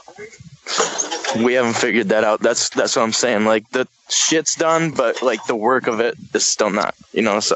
we 1.44 1.54
haven't 1.54 1.74
figured 1.76 2.10
that 2.10 2.24
out. 2.24 2.42
That's 2.42 2.70
that's 2.70 2.96
what 2.96 3.02
I'm 3.04 3.14
saying. 3.14 3.46
Like 3.46 3.70
the 3.72 3.88
shit's 4.10 4.56
done, 4.56 4.92
but 4.92 5.22
like 5.22 5.44
the 5.46 5.56
work 5.56 5.88
of 5.88 6.00
it 6.00 6.16
is 6.34 6.46
still 6.46 6.70
not. 6.70 6.96
You 7.14 7.24
know, 7.24 7.40
so 7.40 7.56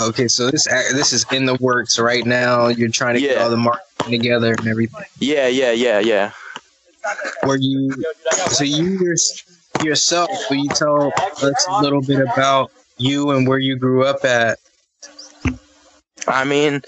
Okay, 0.00 0.28
so 0.28 0.50
this 0.50 0.64
this 0.64 1.12
is 1.12 1.24
in 1.32 1.46
the 1.46 1.54
works 1.56 1.98
right 1.98 2.24
now. 2.26 2.68
You're 2.68 2.88
trying 2.90 3.14
to 3.14 3.20
get 3.20 3.38
all 3.38 3.50
the 3.50 3.56
marketing 3.56 4.10
together 4.20 4.54
and 4.58 4.66
everything. 4.68 5.04
yeah, 5.18 5.46
yeah, 5.48 5.72
yeah, 5.72 5.98
yeah. 6.00 6.32
Were 7.44 7.56
you 7.56 7.92
so 8.50 8.64
you 8.64 9.14
yourself? 9.82 10.30
Will 10.50 10.56
you 10.58 10.68
tell 10.68 11.12
us 11.42 11.66
a 11.68 11.80
little 11.80 12.02
bit 12.02 12.20
about 12.20 12.72
you 12.98 13.30
and 13.30 13.46
where 13.46 13.58
you 13.58 13.76
grew 13.76 14.04
up 14.04 14.24
at? 14.24 14.58
I 16.28 16.44
mean, 16.44 16.82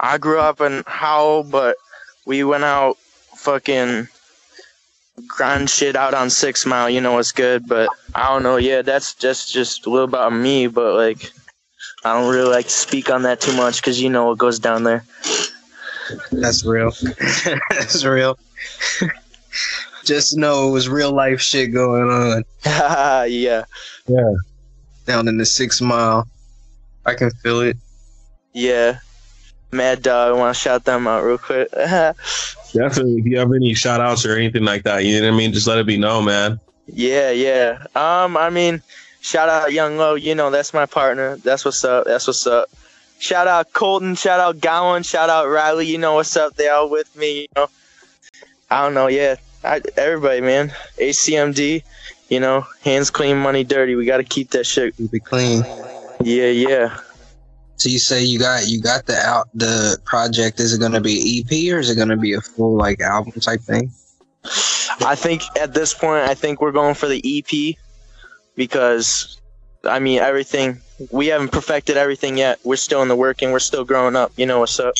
I 0.00 0.18
grew 0.18 0.38
up 0.38 0.60
in 0.60 0.82
Howell, 0.86 1.44
but 1.44 1.76
we 2.26 2.44
went 2.44 2.64
out 2.64 2.96
fucking 3.36 4.08
grind 5.28 5.70
shit 5.70 5.96
out 5.96 6.14
on 6.14 6.28
Six 6.30 6.66
Mile. 6.66 6.90
You 6.90 7.00
know 7.00 7.12
what's 7.12 7.32
good, 7.32 7.66
but 7.66 7.88
I 8.14 8.28
don't 8.28 8.42
know. 8.42 8.56
Yeah, 8.56 8.82
that's 8.82 9.14
just 9.14 9.52
just 9.52 9.86
a 9.86 9.90
little 9.90 10.08
about 10.08 10.32
me, 10.32 10.66
but 10.66 10.94
like. 10.94 11.32
I 12.04 12.12
don't 12.20 12.32
really 12.32 12.50
like 12.50 12.66
to 12.66 12.70
speak 12.70 13.10
on 13.10 13.22
that 13.22 13.40
too 13.40 13.52
much 13.56 13.76
because 13.80 14.00
you 14.00 14.08
know 14.08 14.26
what 14.26 14.38
goes 14.38 14.60
down 14.60 14.84
there. 14.84 15.04
That's 16.30 16.64
real. 16.64 16.92
That's 17.70 18.04
real. 18.04 18.38
Just 20.04 20.36
know 20.36 20.68
it 20.68 20.70
was 20.70 20.88
real 20.88 21.10
life 21.10 21.40
shit 21.40 21.72
going 21.72 22.08
on 22.08 22.44
yeah, 23.28 23.64
Yeah. 24.06 24.34
down 25.04 25.26
in 25.26 25.36
the 25.36 25.44
six 25.46 25.80
mile. 25.80 26.28
I 27.04 27.14
can 27.14 27.30
feel 27.42 27.60
it. 27.60 27.76
yeah. 28.52 28.98
Mad 29.72 30.02
Dog, 30.02 30.34
I 30.34 30.38
want 30.38 30.54
to 30.54 30.60
shout 30.60 30.84
them 30.84 31.06
out 31.06 31.24
real 31.24 31.38
quick. 31.38 31.70
Definitely. 32.72 33.18
If 33.18 33.26
you 33.26 33.38
have 33.38 33.52
any 33.52 33.74
shout 33.74 34.00
outs 34.00 34.24
or 34.24 34.36
anything 34.36 34.64
like 34.64 34.84
that, 34.84 35.04
you 35.04 35.20
know 35.20 35.28
what 35.28 35.34
I 35.34 35.38
mean? 35.38 35.52
Just 35.52 35.66
let 35.66 35.78
it 35.78 35.86
be 35.86 35.96
known, 35.96 36.26
man. 36.26 36.60
Yeah, 36.86 37.30
yeah. 37.30 37.86
Um, 37.94 38.36
I 38.36 38.50
mean, 38.50 38.82
shout 39.20 39.48
out 39.48 39.72
Young 39.72 39.96
Low. 39.96 40.14
You 40.14 40.34
know, 40.34 40.50
that's 40.50 40.72
my 40.72 40.86
partner. 40.86 41.36
That's 41.36 41.64
what's 41.64 41.84
up. 41.84 42.04
That's 42.04 42.26
what's 42.26 42.46
up. 42.46 42.68
shout 43.18 43.48
out 43.48 43.72
Colton, 43.72 44.14
shout 44.14 44.40
out 44.40 44.60
Gowan, 44.60 45.02
shout 45.02 45.30
out 45.30 45.48
Riley. 45.48 45.86
You 45.86 45.98
know 45.98 46.14
what's 46.14 46.36
up? 46.36 46.54
They 46.54 46.68
all 46.68 46.90
with 46.90 47.14
me. 47.16 47.42
You 47.42 47.46
know, 47.56 47.68
I 48.70 48.82
don't 48.82 48.94
know. 48.94 49.08
Yeah, 49.08 49.36
I, 49.64 49.80
everybody, 49.96 50.40
man. 50.40 50.72
ACMD. 50.98 51.82
You 52.28 52.40
know, 52.40 52.66
hands 52.82 53.10
clean, 53.10 53.36
money 53.36 53.62
dirty. 53.62 53.94
We 53.94 54.04
got 54.04 54.16
to 54.16 54.24
keep 54.24 54.50
that 54.50 54.66
shit. 54.66 54.96
Keep 54.96 55.14
it 55.14 55.24
clean. 55.24 55.64
Yeah, 56.20 56.48
yeah. 56.48 56.98
So 57.76 57.90
you 57.90 57.98
say 57.98 58.22
you 58.22 58.38
got 58.38 58.68
you 58.68 58.80
got 58.80 59.06
the 59.06 59.16
out 59.18 59.48
the 59.54 59.98
project. 60.04 60.60
Is 60.60 60.72
it 60.72 60.80
gonna 60.80 61.00
be 61.00 61.40
EP 61.40 61.74
or 61.74 61.78
is 61.78 61.90
it 61.90 61.96
gonna 61.96 62.16
be 62.16 62.32
a 62.32 62.40
full 62.40 62.76
like 62.76 63.00
album 63.00 63.32
type 63.40 63.60
thing? 63.60 63.90
I 65.04 65.14
think 65.14 65.42
at 65.60 65.74
this 65.74 65.92
point, 65.92 66.28
I 66.28 66.34
think 66.34 66.60
we're 66.60 66.72
going 66.72 66.94
for 66.94 67.08
the 67.08 67.20
EP 67.24 67.76
because, 68.54 69.40
I 69.84 69.98
mean, 69.98 70.20
everything 70.20 70.80
we 71.10 71.26
haven't 71.26 71.52
perfected 71.52 71.96
everything 71.96 72.38
yet. 72.38 72.58
We're 72.64 72.76
still 72.76 73.02
in 73.02 73.08
the 73.08 73.16
working. 73.16 73.52
We're 73.52 73.58
still 73.58 73.84
growing 73.84 74.16
up. 74.16 74.32
You 74.36 74.46
know 74.46 74.60
what's 74.60 74.80
up? 74.80 74.94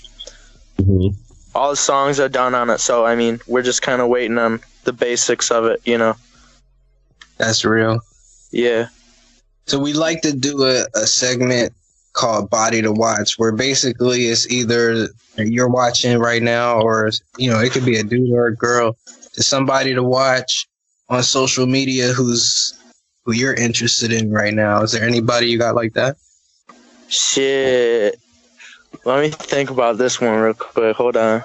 Mhm. 0.79 1.15
All 1.55 1.71
the 1.71 1.77
songs 1.77 2.21
are 2.21 2.29
done 2.29 2.55
on 2.55 2.69
it, 2.69 2.81
so 2.81 3.07
I 3.07 3.15
mean, 3.15 3.41
we're 3.47 3.62
just 3.62 3.81
kind 3.81 4.03
of 4.03 4.09
waiting 4.09 4.37
on 4.37 4.61
the 4.85 4.93
basics 4.93 5.51
of 5.51 5.65
it. 5.65 5.81
You 5.87 5.97
know? 5.97 6.17
That's 7.39 7.65
real. 7.65 8.01
Yeah. 8.51 8.89
So 9.67 9.79
we 9.79 9.95
like 9.95 10.21
to 10.23 10.33
do 10.33 10.65
a, 10.65 10.87
a 10.95 11.07
segment 11.07 11.73
called 12.16 12.50
Body 12.50 12.83
to 12.83 12.90
Watch, 12.90 13.38
where 13.38 13.52
basically 13.52 14.24
it's 14.24 14.50
either 14.50 15.09
you're 15.37 15.68
watching 15.68 16.18
right 16.18 16.42
now, 16.42 16.81
or 16.81 17.11
you 17.37 17.50
know, 17.50 17.61
it 17.61 17.72
could 17.72 17.85
be 17.85 17.98
a 17.98 18.02
dude 18.02 18.33
or 18.33 18.46
a 18.46 18.57
girl. 18.57 18.96
It's 19.35 19.46
somebody 19.46 19.94
to 19.94 20.02
watch 20.02 20.66
on 21.09 21.22
social 21.22 21.66
media 21.66 22.09
who's 22.09 22.72
who 23.24 23.33
you're 23.33 23.55
interested 23.55 24.12
in 24.12 24.33
right 24.33 24.55
now. 24.55 24.83
Is 24.83 24.92
there 24.92 25.05
anybody 25.05 25.46
you 25.46 25.59
got 25.59 25.74
like 25.74 25.92
that? 25.92 26.16
Shit. 27.09 28.18
Let 29.05 29.20
me 29.20 29.31
think 29.31 29.70
about 29.70 29.98
this 29.98 30.20
one 30.20 30.38
real 30.40 30.55
quick. 30.55 30.96
Hold 30.96 31.16
on. 31.16 31.42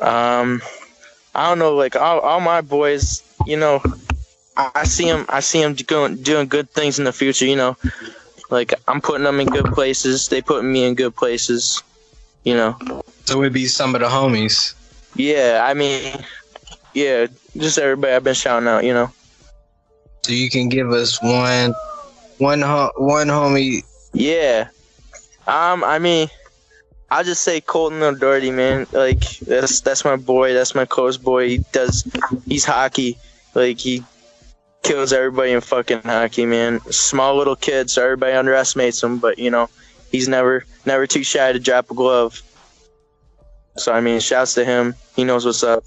Um, 0.00 0.62
I 1.34 1.48
don't 1.48 1.58
know. 1.58 1.74
Like 1.76 1.94
all, 1.96 2.20
all 2.20 2.40
my 2.40 2.60
boys, 2.62 3.22
you 3.46 3.56
know, 3.56 3.82
I, 4.56 4.70
I 4.74 4.84
see 4.84 5.04
them. 5.04 5.26
I 5.28 5.40
see 5.40 5.60
them 5.60 5.74
doing 5.74 6.16
doing 6.22 6.48
good 6.48 6.70
things 6.70 6.98
in 6.98 7.04
the 7.04 7.12
future. 7.12 7.44
You 7.44 7.56
know, 7.56 7.76
like 8.50 8.74
I'm 8.88 9.00
putting 9.00 9.24
them 9.24 9.40
in 9.40 9.46
good 9.46 9.66
places. 9.66 10.28
They 10.28 10.42
putting 10.42 10.72
me 10.72 10.84
in 10.84 10.94
good 10.94 11.14
places. 11.14 11.82
You 12.44 12.54
know. 12.54 13.02
So 13.26 13.40
it'd 13.40 13.52
be 13.52 13.66
some 13.66 13.94
of 13.94 14.00
the 14.00 14.08
homies. 14.08 14.74
Yeah. 15.14 15.64
I 15.64 15.74
mean, 15.74 16.24
yeah. 16.94 17.26
Just 17.56 17.78
everybody 17.78 18.12
I've 18.12 18.24
been 18.24 18.34
shouting 18.34 18.68
out. 18.68 18.84
You 18.84 18.94
know. 18.94 19.12
So 20.22 20.32
you 20.32 20.50
can 20.50 20.68
give 20.68 20.90
us 20.90 21.20
one, 21.22 21.74
one, 22.38 22.60
ho- 22.60 22.92
one 22.96 23.28
homie. 23.28 23.82
Yeah. 24.12 24.68
Um, 25.46 25.82
I 25.82 25.98
mean, 25.98 26.28
I'll 27.10 27.24
just 27.24 27.42
say 27.42 27.60
Colton 27.60 28.02
O'Doherty, 28.02 28.50
man. 28.50 28.86
Like 28.92 29.38
that's 29.40 29.80
that's 29.80 30.04
my 30.04 30.16
boy. 30.16 30.52
That's 30.52 30.74
my 30.74 30.84
close 30.84 31.16
boy. 31.16 31.48
He 31.48 31.58
does. 31.72 32.06
He's 32.46 32.64
hockey. 32.64 33.18
Like 33.54 33.78
he 33.78 34.04
kills 34.82 35.12
everybody 35.12 35.52
in 35.52 35.60
fucking 35.60 36.02
hockey, 36.02 36.46
man. 36.46 36.80
Small 36.90 37.36
little 37.36 37.56
kid, 37.56 37.90
so 37.90 38.04
everybody 38.04 38.32
underestimates 38.32 39.02
him. 39.02 39.18
But 39.18 39.38
you 39.38 39.50
know, 39.50 39.68
he's 40.10 40.28
never 40.28 40.64
never 40.86 41.06
too 41.06 41.24
shy 41.24 41.52
to 41.52 41.58
drop 41.58 41.90
a 41.90 41.94
glove. 41.94 42.42
So 43.76 43.92
I 43.92 44.00
mean, 44.00 44.20
shouts 44.20 44.54
to 44.54 44.64
him. 44.64 44.94
He 45.16 45.24
knows 45.24 45.44
what's 45.44 45.62
up. 45.62 45.84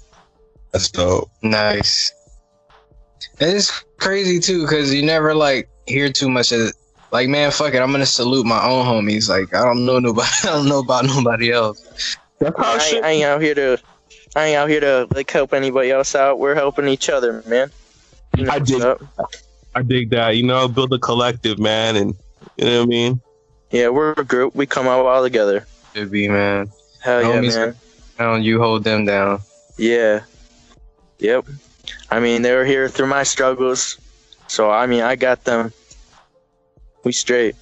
That's 0.72 0.90
dope. 0.90 1.30
Nice. 1.42 2.12
It's 3.40 3.84
crazy 3.98 4.40
too, 4.40 4.62
because 4.62 4.92
you 4.92 5.04
never 5.04 5.34
like 5.34 5.68
hear 5.86 6.10
too 6.10 6.28
much 6.28 6.52
of 6.52 6.60
it. 6.60 6.74
Like, 7.10 7.28
man, 7.28 7.52
fuck 7.52 7.74
it. 7.74 7.80
I'm 7.80 7.92
gonna 7.92 8.06
salute 8.06 8.44
my 8.44 8.64
own 8.64 8.84
homies. 8.84 9.28
Like, 9.28 9.54
I 9.54 9.64
don't 9.64 9.86
know 9.86 10.00
nobody. 10.00 10.28
I 10.42 10.46
don't 10.46 10.68
know 10.68 10.80
about 10.80 11.04
nobody 11.04 11.52
else. 11.52 12.16
I 12.40 12.90
ain't, 12.92 13.04
I 13.04 13.10
ain't 13.10 13.24
out 13.24 13.40
here 13.40 13.54
to. 13.54 13.78
I 14.36 14.46
ain't 14.46 14.56
out 14.56 14.68
here 14.68 14.80
to 14.80 15.06
like 15.14 15.30
help 15.30 15.54
anybody 15.54 15.92
else 15.92 16.16
out. 16.16 16.40
We're 16.40 16.56
helping 16.56 16.88
each 16.88 17.08
other, 17.08 17.44
man. 17.46 17.70
You 18.36 18.44
know 18.44 18.52
I 18.52 18.58
what's 18.58 18.70
dig- 18.70 18.82
up. 18.82 19.00
I 19.74 19.82
dig 19.82 20.10
that. 20.10 20.36
You 20.36 20.44
know, 20.44 20.68
build 20.68 20.92
a 20.92 20.98
collective, 20.98 21.58
man, 21.58 21.96
and 21.96 22.14
you 22.56 22.64
know 22.64 22.78
what 22.78 22.84
I 22.84 22.86
mean. 22.86 23.20
Yeah, 23.70 23.88
we're 23.88 24.12
a 24.12 24.24
group. 24.24 24.54
We 24.54 24.66
come 24.66 24.86
out 24.86 25.04
all 25.04 25.22
together. 25.22 25.66
Should 25.94 26.10
be, 26.10 26.28
man. 26.28 26.70
Hell 27.02 27.22
yeah, 27.22 27.28
Homies 27.28 27.56
man. 27.56 27.76
Down, 28.18 28.42
you 28.42 28.60
hold 28.60 28.84
them 28.84 29.04
down. 29.04 29.40
Yeah. 29.76 30.20
Yep. 31.18 31.46
I 32.10 32.20
mean, 32.20 32.42
they 32.42 32.54
were 32.54 32.64
here 32.64 32.88
through 32.88 33.08
my 33.08 33.24
struggles, 33.24 33.98
so 34.46 34.70
I 34.70 34.86
mean, 34.86 35.02
I 35.02 35.16
got 35.16 35.44
them. 35.44 35.72
We 37.04 37.12
straight. 37.12 37.56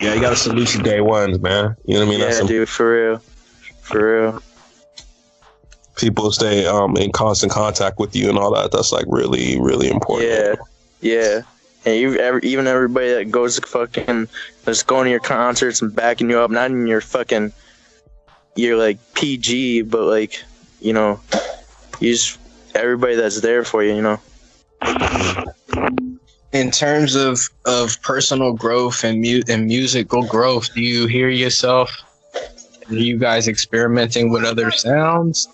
Yeah, 0.00 0.14
you 0.14 0.20
got 0.20 0.30
to 0.30 0.36
salute 0.36 0.74
your 0.74 0.82
day 0.82 1.00
ones, 1.00 1.38
man. 1.40 1.76
You 1.84 1.94
know 1.94 2.00
what 2.00 2.06
I 2.06 2.10
mean? 2.10 2.18
yeah, 2.20 2.26
That's 2.26 2.38
some 2.38 2.46
dude, 2.46 2.68
for 2.68 2.92
real, 2.92 3.18
for 3.80 4.22
real. 4.22 4.42
People 6.02 6.32
stay 6.32 6.66
um 6.66 6.96
in 6.96 7.12
constant 7.12 7.52
contact 7.52 7.98
with 7.98 8.14
you 8.14 8.28
and 8.28 8.38
all 8.38 8.52
that. 8.54 8.72
That's 8.72 8.92
like 8.92 9.06
really, 9.08 9.58
really 9.60 9.88
important. 9.88 10.28
Yeah, 10.28 10.54
yeah. 11.00 11.42
And 11.84 11.96
you, 11.96 12.16
every, 12.18 12.42
even 12.42 12.66
everybody 12.66 13.12
that 13.14 13.30
goes 13.30 13.58
to 13.58 13.66
fucking, 13.66 14.28
that's 14.64 14.82
going 14.82 15.06
to 15.06 15.10
your 15.10 15.20
concerts 15.20 15.82
and 15.82 15.94
backing 15.94 16.30
you 16.30 16.38
up, 16.38 16.50
not 16.50 16.70
in 16.70 16.86
your 16.86 17.00
fucking, 17.00 17.52
you're 18.54 18.76
like 18.76 18.98
PG, 19.14 19.82
but 19.82 20.02
like, 20.02 20.42
you 20.80 20.92
know, 20.92 21.18
you 21.98 22.12
just 22.12 22.38
everybody 22.74 23.16
that's 23.16 23.40
there 23.40 23.64
for 23.64 23.82
you, 23.82 23.94
you 23.94 24.02
know. 24.02 24.20
In 26.52 26.70
terms 26.70 27.14
of 27.14 27.40
of 27.64 28.00
personal 28.02 28.52
growth 28.52 29.04
and 29.04 29.20
mu- 29.20 29.42
and 29.48 29.66
musical 29.66 30.24
growth, 30.26 30.72
do 30.74 30.82
you 30.82 31.06
hear 31.06 31.30
yourself? 31.30 31.90
Are 32.88 32.94
you 32.94 33.18
guys 33.18 33.48
experimenting 33.48 34.30
with 34.30 34.44
other 34.44 34.70
sounds, 34.70 35.48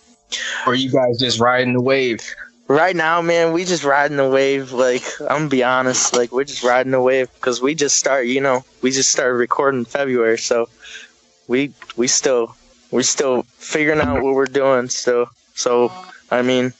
or 0.67 0.75
you 0.75 0.91
guys 0.91 1.19
just 1.19 1.41
riding 1.41 1.73
the 1.73 1.83
wave? 1.83 2.21
Right 2.69 2.95
now, 2.95 3.23
man, 3.23 3.53
we 3.53 3.65
just 3.65 3.85
riding 3.85 4.19
the 4.19 4.29
wave. 4.29 4.73
Like 4.73 5.03
I'm 5.23 5.29
gonna 5.29 5.49
be 5.49 5.65
honest, 5.65 6.15
like 6.15 6.33
we're 6.33 6.45
just 6.45 6.63
riding 6.63 6.93
the 6.93 7.01
wave 7.01 7.33
because 7.35 7.63
we 7.63 7.75
just 7.75 7.97
start, 7.97 8.27
you 8.27 8.41
know, 8.41 8.65
we 8.83 8.91
just 8.91 9.11
started 9.11 9.35
recording 9.35 9.81
in 9.81 9.85
February, 9.87 10.39
so 10.39 10.69
we 11.47 11.73
we 11.97 12.07
still 12.07 12.55
we're 12.91 13.03
still 13.03 13.43
figuring 13.57 14.01
out 14.01 14.23
what 14.23 14.35
we're 14.35 14.47
doing 14.47 14.89
still. 14.89 15.27
So 15.55 15.91
I 16.31 16.43
mean, 16.43 16.75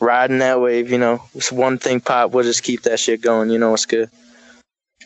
riding 0.00 0.38
that 0.38 0.60
wave, 0.60 0.90
you 0.90 0.98
know, 0.98 1.22
it's 1.34 1.50
one 1.50 1.78
thing 1.78 2.00
pop. 2.00 2.30
We'll 2.30 2.44
just 2.44 2.62
keep 2.62 2.82
that 2.82 3.00
shit 3.00 3.20
going. 3.20 3.50
You 3.50 3.58
know, 3.58 3.70
what's 3.70 3.86
good. 3.86 4.10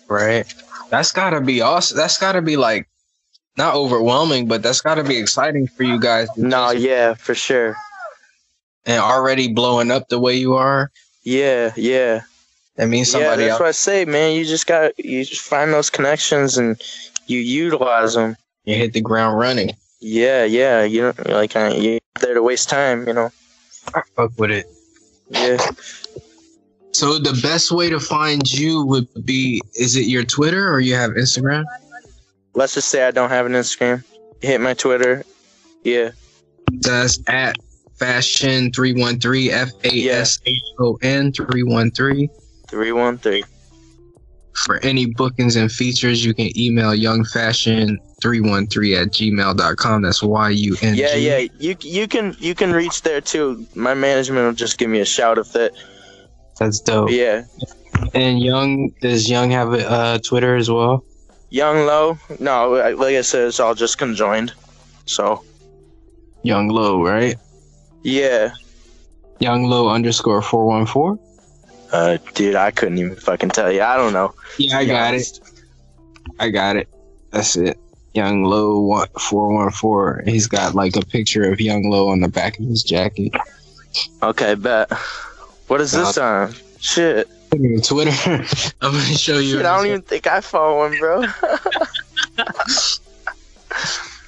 Right. 0.07 0.53
That's 0.91 1.13
gotta 1.13 1.41
be 1.41 1.61
awesome. 1.61 1.97
That's 1.97 2.19
gotta 2.19 2.43
be 2.43 2.57
like 2.57 2.89
not 3.59 3.75
overwhelming, 3.75 4.47
but 4.47 4.63
that's 4.63 4.81
gotta 4.81 5.05
be 5.05 5.19
exciting 5.19 5.67
for 5.67 5.83
you 5.83 6.01
guys. 6.01 6.31
to 6.31 6.47
No, 6.47 6.71
yeah, 6.71 7.15
for 7.15 7.35
sure. 7.35 7.77
and 8.87 9.03
already 9.03 9.53
blowing 9.53 9.91
up 9.91 10.09
the 10.09 10.19
way 10.19 10.37
you 10.37 10.55
are. 10.55 10.91
Yeah, 11.25 11.73
yeah. 11.77 12.23
That 12.77 12.87
means 12.89 13.11
somebody. 13.11 13.43
yeah, 13.43 13.49
that's 13.49 13.51
else. 13.53 13.61
what 13.61 13.69
I 13.69 13.73
say, 13.73 14.05
man. 14.05 14.37
You 14.37 14.45
just 14.45 14.67
got 14.67 14.97
you 14.99 15.25
just 15.25 15.43
find 15.43 15.73
those 15.73 15.91
connections 15.91 16.57
and 16.57 16.81
you 17.27 17.41
utilize 17.41 18.15
them. 18.15 18.37
You 18.65 18.77
hit 18.77 18.93
the 18.93 19.01
ground 19.01 19.37
running. 19.37 19.73
Yeah, 20.01 20.45
yeah. 20.45 20.85
You 20.85 21.13
don't 21.13 21.29
like 21.29 21.57
uh, 21.57 21.75
you're 21.77 21.99
there 22.21 22.35
to 22.35 22.43
waste 22.43 22.69
time. 22.69 23.07
You 23.09 23.15
know. 23.15 23.31
I 23.95 24.03
fuck 24.15 24.31
with 24.39 24.53
it. 24.53 24.67
Yeah. 25.31 25.59
So 26.93 27.19
the 27.19 27.39
best 27.43 27.73
way 27.73 27.91
to 27.91 27.99
find 27.99 28.51
you 28.51 28.85
would 28.85 29.09
be 29.25 29.61
is 29.75 29.97
it 29.97 30.07
your 30.07 30.25
Twitter 30.25 30.73
or 30.73 30.81
you 30.81 30.95
have 30.95 31.11
Instagram? 31.13 31.65
Let's 32.59 32.75
just 32.75 32.89
say 32.89 33.07
I 33.07 33.13
don't 33.13 33.31
have 33.31 33.47
an 33.47 33.53
Instagram. 33.53 34.03
Hit 34.43 34.61
my 34.61 34.75
Twitter. 34.75 35.25
Yeah. 35.85 36.11
That's 36.73 37.21
at 37.29 37.55
fashion 38.01 38.73
three 38.73 38.95
one 38.95 39.21
three 39.21 39.53
F 39.53 39.71
A 39.85 40.09
S 40.09 40.41
H 40.45 40.61
O 40.81 40.99
N 41.01 41.31
three 41.31 41.63
one 41.63 41.93
three. 41.93 42.29
Three 42.67 42.91
one 42.91 43.19
three. 43.19 43.45
For 44.55 44.85
any 44.85 45.07
bookings 45.07 45.55
and 45.55 45.71
features, 45.71 46.25
you 46.25 46.35
can 46.35 46.51
email 46.59 46.91
youngfashion313 46.91 49.03
at 49.03 49.13
gmail.com. 49.13 50.03
That's 50.03 50.21
Y 50.21 50.51
U 50.51 50.77
N 50.83 50.97
G. 50.97 51.01
Yeah, 51.01 51.15
yeah. 51.15 51.47
You 51.61 51.77
you 51.81 52.09
can 52.09 52.35
you 52.41 52.57
can 52.57 52.73
reach 52.73 53.03
there 53.03 53.21
too. 53.21 53.65
My 53.77 53.95
management 53.95 54.47
will 54.47 54.53
just 54.53 54.79
give 54.79 54.91
me 54.91 54.99
a 54.99 55.05
shout 55.05 55.39
if 55.39 55.53
that. 55.53 55.75
That's 56.59 56.81
dope. 56.81 57.13
Yeah. 57.13 57.45
And 58.15 58.41
Young, 58.41 58.89
does 59.01 59.31
Young 59.31 59.53
have 59.53 59.75
a 59.75 59.89
uh, 59.89 60.19
Twitter 60.19 60.57
as 60.57 60.69
well? 60.69 61.05
Young 61.51 61.87
low. 61.87 62.19
No, 62.41 62.71
like 62.97 63.15
I 63.17 63.23
said, 63.23 63.49
it's 63.49 63.61
all 63.61 63.75
just 63.75 63.99
conjoined. 63.99 64.53
So 65.07 65.43
Young 66.43 66.69
Low, 66.69 67.03
right? 67.05 67.37
yeah. 68.03 68.51
Young 69.41 69.65
Low 69.65 69.89
underscore 69.89 70.43
414. 70.43 71.25
Uh, 71.93 72.19
dude, 72.35 72.57
I 72.57 72.71
couldn't 72.73 72.99
even 72.99 73.15
fucking 73.17 73.51
tell 73.51 73.71
you. 73.73 73.83
I 73.83 73.97
don't 73.97 74.13
know. 74.13 74.35
Yeah, 74.59 74.79
I 74.79 74.85
got 74.85 75.15
it. 75.15 75.41
I 76.41 76.51
got 76.51 76.77
it. 76.77 76.89
That's 77.31 77.57
it. 77.57 77.79
Young 78.15 78.43
Low 78.45 78.81
one- 78.81 79.07
414. 79.19 80.27
He's 80.27 80.49
got 80.49 80.75
like 80.75 80.97
a 80.97 81.03
picture 81.03 81.51
of 81.51 81.61
Young 81.61 81.89
Low 81.89 82.09
on 82.09 82.21
the 82.21 82.29
back 82.29 82.59
of 82.59 82.67
his 82.67 82.83
jacket. 82.83 83.33
Okay, 84.23 84.55
bet. 84.55 84.91
What 85.69 85.81
is 85.81 85.93
this 85.93 86.19
on? 86.19 86.53
Shit. 86.81 87.29
Put 87.51 87.61
Twitter. 87.85 88.11
I'm 88.81 88.93
gonna 88.93 89.01
show 89.17 89.39
you. 89.39 89.57
Shit, 89.59 89.67
I 89.67 89.77
don't 89.77 89.87
even 89.87 90.03
think 90.03 90.27
I 90.27 90.41
follow 90.41 90.87
him, 90.87 90.99
bro. 90.99 91.21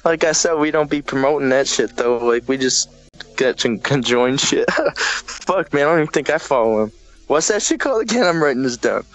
like 0.05 0.23
I 0.23 0.31
said, 0.31 0.55
we 0.55 0.71
don't 0.71 0.89
be 0.89 1.01
promoting 1.01 1.49
that 1.49 1.67
shit 1.67 1.95
though. 1.97 2.17
Like 2.17 2.47
we 2.47 2.57
just 2.57 2.89
get 3.37 3.59
some 3.59 3.79
conjoined 3.79 4.39
shit. 4.39 4.69
Fuck 4.71 5.73
man, 5.73 5.83
I 5.87 5.91
don't 5.91 5.99
even 6.01 6.11
think 6.11 6.29
I 6.29 6.37
follow 6.37 6.83
him. 6.83 6.91
What's 7.27 7.47
that 7.49 7.61
shit 7.61 7.79
called 7.79 8.01
again? 8.03 8.23
I'm 8.23 8.41
writing 8.43 8.63
this 8.63 8.77
down. 8.77 9.05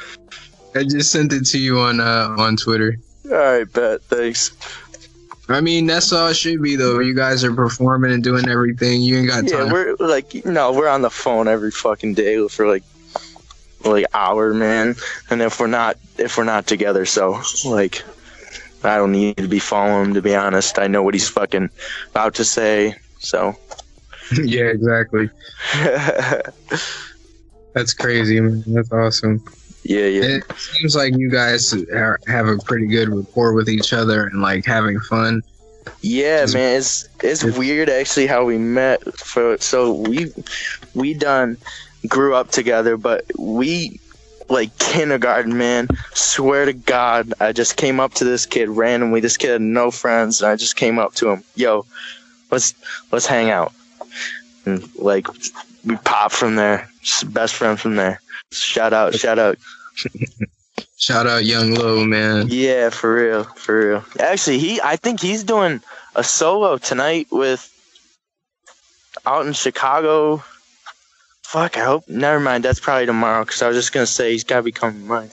I 0.75 0.85
just 0.85 1.11
sent 1.11 1.33
it 1.33 1.47
to 1.47 1.59
you 1.59 1.79
on 1.79 2.01
uh 2.01 2.35
on 2.39 2.57
Twitter. 2.57 2.97
All 3.27 3.33
right, 3.33 3.71
bet. 3.73 4.03
Thanks. 4.03 4.53
I 5.49 5.61
mean, 5.61 5.87
that's 5.87 6.13
all 6.13 6.29
it 6.29 6.35
should 6.35 6.61
be 6.63 6.77
though. 6.77 6.99
You 6.99 7.15
guys 7.15 7.45
are 7.45 7.53
performing 7.55 8.13
and 8.13 8.23
doing 8.23 8.49
everything. 8.49 9.03
You 9.03 9.19
ain't 9.19 9.29
got 9.29 9.45
Yeah, 9.45 9.65
time. 9.65 9.73
we're 9.73 9.97
like 9.99 10.45
no, 10.45 10.73
we're 10.73 10.89
on 10.89 11.03
the 11.03 11.11
phone 11.11 11.49
every 11.49 11.71
fucking 11.71 12.15
day 12.15 12.47
for 12.49 12.67
like 12.69 12.83
like 13.89 14.07
hour, 14.15 14.53
man. 14.55 14.95
And 15.31 15.43
if 15.43 15.59
we're 15.61 15.67
not 15.67 15.97
if 16.19 16.37
we're 16.37 16.45
not 16.45 16.67
together, 16.67 17.05
so 17.05 17.41
like 17.65 18.03
I 18.85 18.97
don't 18.97 19.13
need 19.13 19.37
to 19.39 19.49
be 19.49 19.59
following 19.59 20.07
him 20.09 20.15
to 20.15 20.23
be 20.23 20.35
honest. 20.35 20.79
I 20.79 20.87
know 20.87 21.03
what 21.03 21.15
he's 21.15 21.29
fucking 21.29 21.71
about 22.11 22.35
to 22.37 22.45
say, 22.45 22.97
so 23.19 23.57
yeah, 24.43 24.65
exactly. 24.65 25.31
That's 27.75 27.93
crazy, 27.93 28.41
man. 28.41 28.65
That's 28.67 28.91
awesome. 28.93 29.45
yeah. 29.83 30.07
Yeah. 30.07 30.23
It 30.39 30.53
seems 30.57 30.97
like 30.97 31.17
you 31.17 31.31
guys 31.31 31.75
are, 31.75 32.19
have 32.27 32.47
a 32.47 32.57
pretty 32.59 32.87
good 32.87 33.09
rapport 33.09 33.53
with 33.53 33.69
each 33.69 33.93
other 33.93 34.27
and 34.27 34.41
like 34.41 34.65
having 34.65 34.99
fun. 35.01 35.43
Yeah, 36.01 36.43
Just- 36.43 36.55
man, 36.55 36.77
it's 36.79 37.09
it's 37.23 37.45
weird 37.45 37.89
actually 37.89 38.27
how 38.27 38.45
we 38.45 38.59
met. 38.59 39.03
For 39.19 39.57
so 39.59 39.93
we 39.95 40.33
we 40.95 41.15
done 41.15 41.57
grew 42.07 42.35
up 42.35 42.51
together, 42.51 42.97
but 42.97 43.25
we 43.39 44.01
like 44.49 44.77
kindergarten, 44.79 45.57
man. 45.57 45.89
Swear 46.15 46.67
to 46.67 46.73
God, 46.73 47.33
I 47.41 47.53
just 47.53 47.77
came 47.77 48.01
up 48.01 48.15
to 48.15 48.25
this 48.25 48.47
kid 48.47 48.69
randomly. 48.69 49.21
This 49.21 49.37
kid 49.37 49.51
had 49.51 49.61
no 49.61 49.91
friends, 49.91 50.41
and 50.41 50.51
I 50.51 50.57
just 50.57 50.77
came 50.77 50.99
up 50.99 51.15
to 51.17 51.31
him, 51.31 51.45
yo, 51.55 51.85
let's 52.51 52.75
let's 53.13 53.27
hang 53.27 53.51
out, 53.51 53.73
and 54.65 54.89
like 54.97 55.27
we 55.85 55.97
pop 55.97 56.33
from 56.33 56.57
there. 56.57 56.89
Best 57.27 57.55
friend 57.55 57.79
from 57.79 57.97
there. 57.97 58.21
Shout 58.53 58.93
out, 58.93 59.15
shout 59.15 59.39
out. 59.39 59.59
Shout 60.99 61.27
out 61.27 61.45
Yung 61.45 61.75
Lo, 61.75 62.05
man. 62.05 62.47
Yeah, 62.49 62.89
for 62.89 63.15
real, 63.15 63.45
for 63.45 63.79
real. 63.79 64.05
Actually, 64.19 64.59
he 64.59 64.81
I 64.81 64.97
think 64.97 65.21
he's 65.21 65.45
doing 65.45 65.83
a 66.15 66.25
solo 66.25 66.79
tonight 66.79 67.27
with 67.31 67.71
out 69.27 69.47
in 69.47 69.53
Chicago. 69.53 70.43
Fuck, 71.47 71.79
I 71.79 71.85
hope. 71.85 72.09
Never 72.09 72.41
mind. 72.41 72.65
That's 72.65 72.81
probably 72.81 73.07
tomorrow. 73.07 73.45
Cause 73.45 73.63
I 73.63 73.69
was 73.69 73.77
just 73.77 73.93
gonna 73.93 74.05
say 74.05 74.33
he's 74.33 74.43
gotta 74.43 74.65
be 74.65 74.73
coming 74.73 75.03
to 75.03 75.07
mine. 75.07 75.31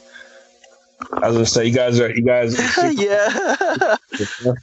I 1.11 1.27
was 1.27 1.35
gonna 1.35 1.45
say 1.47 1.65
you 1.65 1.73
guys 1.73 1.99
are 1.99 2.11
you 2.11 2.21
guys. 2.23 2.53
yeah, 2.93 3.97
it 4.13 4.19
is. 4.19 4.53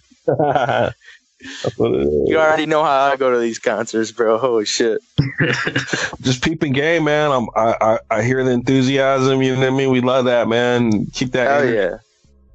you 2.29 2.37
already 2.39 2.67
know 2.67 2.85
how 2.85 3.01
I 3.11 3.17
go 3.17 3.33
to 3.33 3.39
these 3.39 3.59
concerts, 3.59 4.13
bro. 4.13 4.39
Holy 4.39 4.65
shit. 4.65 5.01
Just 6.21 6.45
peeping 6.45 6.73
game, 6.73 7.05
man. 7.05 7.33
I'm, 7.33 7.49
I, 7.57 7.77
I 7.81 7.99
I 8.19 8.23
hear 8.23 8.45
the 8.45 8.53
enthusiasm. 8.53 9.43
You 9.43 9.55
know 9.55 9.61
what 9.61 9.73
I 9.73 9.77
mean? 9.77 9.91
We 9.91 10.01
love 10.01 10.27
that, 10.27 10.47
man. 10.47 11.07
Keep 11.07 11.33
that. 11.33 11.63
Hell 11.65 11.75
yeah. 11.75 11.97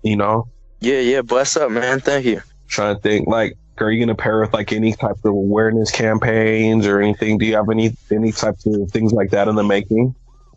You 0.04 0.16
know, 0.16 0.48
Yeah, 0.80 1.00
yeah. 1.00 1.22
Bless 1.22 1.58
up, 1.58 1.70
man. 1.70 2.00
Thank 2.00 2.26
you. 2.26 2.42
trying 2.70 2.96
to 2.96 3.02
think 3.02 3.28
like. 3.28 3.58
Are 3.78 3.92
you 3.92 4.00
gonna 4.00 4.16
pair 4.16 4.40
with 4.40 4.54
like 4.54 4.72
any 4.72 4.94
type 4.94 5.18
of 5.24 5.32
awareness 5.32 5.92
campaigns 5.92 6.88
or 6.88 7.02
anything? 7.02 7.38
Do 7.38 7.46
you 7.46 7.56
have 7.56 7.70
any 7.70 7.96
any 8.12 8.32
types 8.32 8.66
of 8.66 8.90
things 8.92 9.12
like 9.12 9.32
that 9.32 9.48
in 9.48 9.56
the 9.56 9.64
making? 9.64 10.16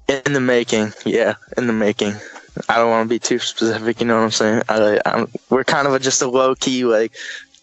In 0.08 0.32
the 0.32 0.40
making, 0.40 0.92
yeah, 1.04 1.34
in 1.56 1.66
the 1.66 1.72
making. 1.72 2.14
I 2.68 2.76
don't 2.76 2.90
want 2.90 3.08
to 3.08 3.08
be 3.08 3.18
too 3.18 3.38
specific. 3.38 4.00
You 4.00 4.06
know 4.06 4.16
what 4.16 4.24
I'm 4.24 4.30
saying? 4.30 4.62
I, 4.68 5.00
I'm, 5.04 5.28
we're 5.50 5.64
kind 5.64 5.86
of 5.86 5.94
a, 5.94 5.98
just 5.98 6.22
a 6.22 6.28
low 6.28 6.54
key, 6.54 6.84
like, 6.84 7.12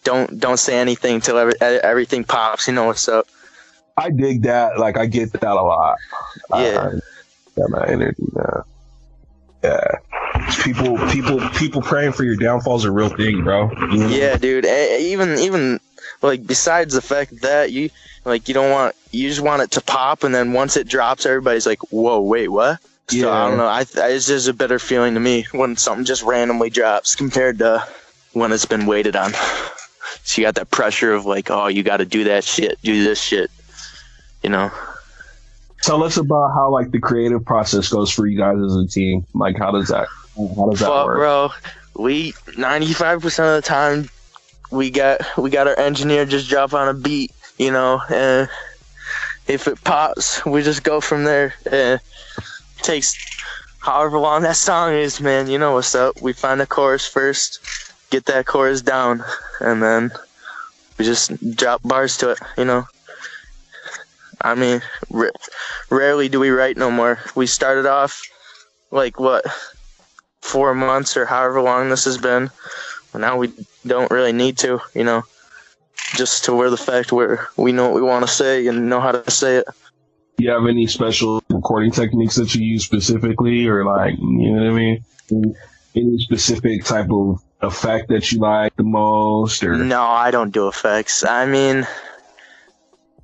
don't 0.04 0.38
don't 0.38 0.58
say 0.58 0.78
anything 0.78 1.20
till 1.20 1.36
every, 1.36 1.54
everything 1.60 2.24
pops. 2.24 2.68
You 2.68 2.74
know 2.74 2.84
what's 2.84 3.08
up? 3.08 3.26
I 3.96 4.10
dig 4.10 4.42
that. 4.42 4.78
Like 4.78 4.96
I 4.96 5.06
get 5.06 5.32
that 5.32 5.42
a 5.42 5.54
lot. 5.54 5.96
Yeah. 6.50 6.92
I, 6.92 7.60
got 7.60 7.70
my 7.70 7.86
energy 7.88 8.22
now. 8.34 8.64
Yeah. 9.64 9.98
People, 10.62 10.98
people, 11.08 11.40
people 11.50 11.82
praying 11.82 12.12
for 12.12 12.24
your 12.24 12.36
downfall's 12.36 12.84
a 12.84 12.90
real 12.90 13.08
thing, 13.08 13.42
bro. 13.42 13.70
You 13.70 13.98
know? 13.98 14.08
Yeah, 14.08 14.36
dude. 14.36 14.64
Even 14.64 15.38
even 15.38 15.80
like 16.22 16.46
besides 16.46 16.94
the 16.94 17.02
fact 17.02 17.40
that 17.42 17.72
you 17.72 17.90
like 18.24 18.48
you 18.48 18.54
don't 18.54 18.70
want 18.70 18.94
you 19.10 19.28
just 19.28 19.40
want 19.40 19.62
it 19.62 19.70
to 19.72 19.80
pop, 19.80 20.24
and 20.24 20.34
then 20.34 20.52
once 20.52 20.76
it 20.76 20.88
drops, 20.88 21.26
everybody's 21.26 21.66
like, 21.66 21.80
"Whoa, 21.90 22.20
wait, 22.20 22.48
what?" 22.48 22.80
So 23.08 23.32
I 23.32 23.48
don't 23.48 23.58
know. 23.58 23.66
I, 23.66 23.84
I 23.96 24.10
it's 24.10 24.26
just 24.26 24.48
a 24.48 24.52
better 24.52 24.78
feeling 24.78 25.14
to 25.14 25.20
me 25.20 25.46
when 25.52 25.76
something 25.76 26.04
just 26.04 26.22
randomly 26.22 26.70
drops 26.70 27.14
compared 27.14 27.58
to 27.58 27.86
when 28.32 28.52
it's 28.52 28.66
been 28.66 28.86
waited 28.86 29.16
on. 29.16 29.32
So 30.24 30.40
you 30.40 30.46
got 30.46 30.56
that 30.56 30.70
pressure 30.70 31.12
of 31.12 31.24
like, 31.24 31.50
oh, 31.50 31.68
you 31.68 31.84
got 31.84 31.98
to 31.98 32.04
do 32.04 32.24
that 32.24 32.42
shit, 32.42 32.80
do 32.82 33.04
this 33.04 33.20
shit. 33.20 33.50
You 34.42 34.50
know? 34.50 34.70
Tell 35.82 36.02
us 36.02 36.16
about 36.16 36.52
how 36.52 36.70
like 36.70 36.90
the 36.90 36.98
creative 36.98 37.44
process 37.44 37.88
goes 37.88 38.10
for 38.10 38.26
you 38.26 38.36
guys 38.36 38.58
as 38.58 38.74
a 38.74 38.88
team. 38.88 39.24
Like 39.34 39.56
how 39.56 39.70
does 39.70 39.88
that 39.88 40.08
how 40.36 40.70
does 40.70 40.80
that 40.80 40.94
Fuck, 40.94 41.04
work? 41.04 41.16
bro. 41.16 41.50
We 41.96 42.34
ninety 42.56 42.92
five 42.92 43.20
percent 43.20 43.48
of 43.48 43.62
the 43.62 43.68
time 43.68 44.08
we 44.70 44.90
got 44.90 45.20
we 45.38 45.50
got 45.50 45.66
our 45.66 45.78
engineer 45.78 46.24
just 46.26 46.48
drop 46.48 46.74
on 46.74 46.88
a 46.88 46.94
beat, 46.94 47.32
you 47.58 47.70
know, 47.70 48.00
and 48.10 48.48
if 49.46 49.66
it 49.68 49.82
pops, 49.84 50.44
we 50.44 50.62
just 50.62 50.82
go 50.82 51.00
from 51.00 51.24
there. 51.24 51.54
And 51.70 52.00
takes 52.82 53.16
however 53.80 54.18
long 54.18 54.42
that 54.42 54.56
song 54.56 54.92
is, 54.92 55.20
man. 55.20 55.48
You 55.48 55.58
know 55.58 55.74
what's 55.74 55.94
up. 55.94 56.20
We 56.20 56.32
find 56.32 56.60
the 56.60 56.66
chorus 56.66 57.06
first, 57.06 57.60
get 58.10 58.26
that 58.26 58.46
chorus 58.46 58.82
down, 58.82 59.24
and 59.60 59.82
then 59.82 60.10
we 60.98 61.04
just 61.04 61.56
drop 61.56 61.82
bars 61.82 62.16
to 62.18 62.30
it. 62.32 62.38
You 62.58 62.64
know. 62.64 62.86
I 64.40 64.54
mean, 64.54 64.82
r- 65.12 65.32
rarely 65.90 66.28
do 66.28 66.38
we 66.40 66.50
write 66.50 66.76
no 66.76 66.90
more. 66.90 67.18
We 67.34 67.46
started 67.46 67.86
off 67.86 68.22
like 68.90 69.18
what 69.18 69.44
four 70.46 70.74
months 70.74 71.16
or 71.16 71.26
however 71.26 71.60
long 71.60 71.90
this 71.90 72.04
has 72.04 72.18
been. 72.18 72.50
Well, 73.12 73.20
now 73.20 73.36
we 73.36 73.52
don't 73.86 74.10
really 74.10 74.32
need 74.32 74.58
to, 74.58 74.80
you 74.94 75.04
know, 75.04 75.24
just 76.14 76.44
to 76.44 76.54
where 76.54 76.70
the 76.70 76.76
fact 76.76 77.12
where 77.12 77.48
we 77.56 77.72
know 77.72 77.84
what 77.84 77.94
we 77.94 78.02
want 78.02 78.26
to 78.26 78.32
say 78.32 78.66
and 78.66 78.88
know 78.88 79.00
how 79.00 79.12
to 79.12 79.30
say 79.30 79.56
it. 79.56 79.66
Do 80.38 80.44
you 80.44 80.50
have 80.50 80.66
any 80.66 80.86
special 80.86 81.42
recording 81.50 81.90
techniques 81.90 82.36
that 82.36 82.54
you 82.54 82.64
use 82.64 82.84
specifically 82.84 83.66
or 83.66 83.84
like 83.84 84.16
you 84.18 84.52
know 84.52 84.64
what 84.64 84.72
I 84.72 84.76
mean? 84.76 85.04
Any- 85.30 86.18
specific 86.18 86.84
type 86.84 87.10
of 87.10 87.42
effect 87.62 88.08
that 88.08 88.30
you 88.30 88.38
like 88.38 88.76
the 88.76 88.82
most 88.82 89.64
or 89.64 89.74
No, 89.76 90.02
I 90.02 90.30
don't 90.30 90.52
do 90.52 90.68
effects. 90.68 91.24
I 91.24 91.46
mean, 91.46 91.86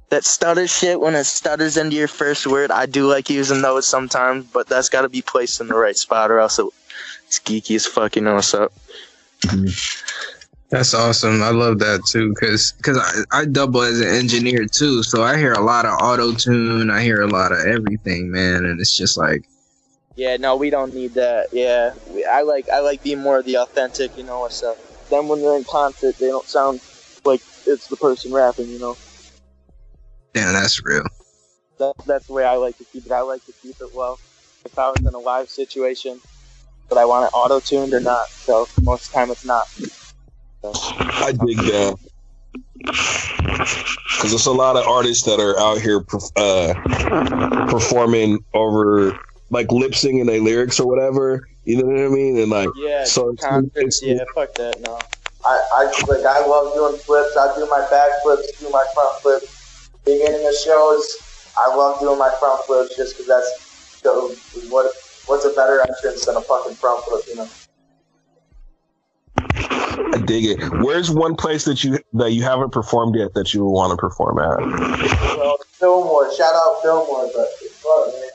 that 0.09 0.25
stutter 0.25 0.67
shit 0.67 0.99
when 0.99 1.15
it 1.15 1.25
stutters 1.25 1.77
into 1.77 1.97
your 1.97 2.09
first 2.09 2.47
word, 2.47 2.71
I 2.71 2.87
do 2.87 3.07
like 3.07 3.29
using 3.29 3.61
those 3.61 3.87
sometimes, 3.87 4.47
but 4.47 4.69
that's 4.69 4.89
got 4.89 5.03
to 5.03 5.11
be 5.11 5.21
placed 5.21 5.61
in 5.61 5.69
the 5.69 5.75
right 5.75 5.97
spot 5.97 6.31
or 6.31 6.39
else 6.39 6.59
it, 6.59 6.67
it's 7.33 7.41
geeky 7.41 7.77
as 7.77 7.87
fuck. 7.87 8.17
You 8.17 8.23
know 8.23 8.35
what's 8.35 8.55
up? 8.55 8.73
That's 10.71 10.95
awesome. 10.95 11.43
I 11.43 11.51
love 11.51 11.79
that 11.81 12.05
too, 12.11 12.35
cause 12.35 12.73
cause 12.83 12.99
I, 12.99 13.41
I 13.43 13.45
double 13.47 13.83
as 13.83 14.01
an 14.01 14.09
engineer 14.09 14.67
too, 14.67 15.03
so 15.03 15.23
I 15.23 15.37
hear 15.39 15.53
a 15.53 15.61
lot 15.61 15.87
of 15.87 15.95
auto 16.01 16.33
tune. 16.35 16.91
I 16.91 17.03
hear 17.03 17.23
a 17.23 17.29
lot 17.29 17.53
of 17.53 17.59
everything, 17.61 18.31
man, 18.31 18.65
and 18.65 18.81
it's 18.81 18.97
just 18.97 19.19
like, 19.19 19.49
Yeah, 20.17 20.37
no, 20.39 20.57
we 20.57 20.71
don't 20.71 20.95
need 20.95 21.15
that. 21.15 21.49
Yeah, 21.53 21.95
we, 22.07 22.25
I 22.25 22.43
like 22.43 22.69
I 22.71 22.81
like 22.81 23.03
being 23.03 23.21
more 23.21 23.39
of 23.39 23.47
the 23.47 23.59
authentic. 23.59 24.17
You 24.17 24.25
know 24.25 24.41
what's 24.41 24.63
up? 24.63 24.79
Then 25.11 25.29
when 25.29 25.43
they're 25.43 25.57
in 25.57 25.65
concert, 25.65 26.17
they 26.19 26.29
don't 26.29 26.49
sound 26.49 26.81
like 27.25 27.43
it's 27.67 27.89
the 27.89 27.97
person 27.97 28.33
rapping. 28.33 28.69
You 28.69 28.79
know, 28.81 28.97
damn, 30.35 30.55
that's 30.55 30.85
real. 30.85 31.05
that, 31.79 31.95
that's 32.07 32.27
the 32.29 32.35
way 32.35 32.45
I 32.45 32.57
like 32.57 32.79
to 32.79 32.85
keep 32.85 33.07
it. 33.07 33.13
I 33.13 33.23
like 33.23 33.45
to 33.47 33.53
keep 33.63 33.77
it 33.81 33.91
well. 33.95 34.19
If 34.65 34.79
I 34.79 34.91
was 34.91 35.05
in 35.05 35.15
a 35.15 35.19
live 35.19 35.51
situation, 35.51 36.21
but 36.93 37.01
I 37.01 37.07
want 37.07 37.25
it 37.25 37.35
auto 37.35 37.59
tuned 37.59 37.95
or 37.95 38.01
not. 38.01 38.29
So 38.29 38.69
most 38.83 39.07
of 39.07 39.13
the 39.13 39.15
time 39.15 39.31
it's 39.31 39.47
not. 39.47 39.67
I 40.63 41.33
dig 41.33 41.57
that. 41.57 41.97
Because 42.77 44.31
there's 44.31 44.45
a 44.47 44.53
lot 44.53 44.77
of 44.77 44.87
artists 44.87 45.25
that 45.25 45.41
are 45.41 45.59
out 45.59 45.81
here 45.81 46.01
perf- 46.01 46.31
uh, 46.37 47.67
performing 47.71 48.45
over, 48.53 49.19
like 49.49 49.73
lip 49.73 49.95
singing 49.95 50.27
their 50.27 50.41
lyrics 50.43 50.79
or 50.79 50.87
whatever. 50.87 51.49
You 51.65 51.79
know 51.83 51.87
what 51.89 52.05
I 52.05 52.09
mean? 52.09 52.39
And 52.39 52.51
like, 52.51 52.69
Yeah, 52.77 53.05
So 53.05 53.31
it's- 53.31 53.49
concerts. 53.49 54.03
it's- 54.03 54.03
yeah, 54.03 54.25
fuck 54.35 54.53
that. 54.57 54.79
No. 54.83 54.99
I, 55.47 55.61
I 55.75 55.85
like 56.07 56.25
I 56.27 56.47
love 56.47 56.75
doing 56.75 56.99
flips. 56.99 57.35
I 57.39 57.57
do 57.57 57.67
my 57.71 57.87
back 57.91 58.11
flips, 58.23 58.53
do 58.61 58.69
my 58.69 58.85
front 58.95 59.19
flips. 59.23 59.89
Beginning 60.05 60.47
of 60.47 60.55
shows, 60.55 61.17
I 61.59 61.75
love 61.75 61.99
doing 62.01 62.19
my 62.19 62.31
front 62.39 62.63
flips 62.67 62.95
just 62.97 63.17
because 63.17 63.27
that's 63.29 64.01
the, 64.03 64.69
what 64.71 64.93
what's 65.33 65.47
a 65.47 65.51
better 65.51 65.81
entrance 65.81 66.27
than 66.27 66.37
a 66.37 66.43
fucking 66.43 66.75
front 66.75 67.03
flip, 67.05 67.25
you 67.27 67.37
know? 67.37 67.49
I 70.15 70.19
dig 70.19 70.45
it. 70.45 70.59
Where's 70.85 71.11
one 71.11 71.37
place 71.37 71.65
that 71.65 71.83
you 71.83 71.99
that 72.13 72.33
you 72.33 72.43
haven't 72.43 72.71
performed 72.71 73.17
yet 73.17 73.33
that 73.33 73.55
you 73.55 73.65
want 73.65 73.93
to 73.93 73.97
perform 73.97 74.39
at? 74.39 74.59
Well, 74.59 75.57
Fillmore, 75.73 76.35
shout 76.35 76.53
out 76.55 76.83
Fillmore, 76.83 77.31
but 77.35 77.49
it's 77.63 77.81
fun, 77.81 78.13
man. 78.13 78.31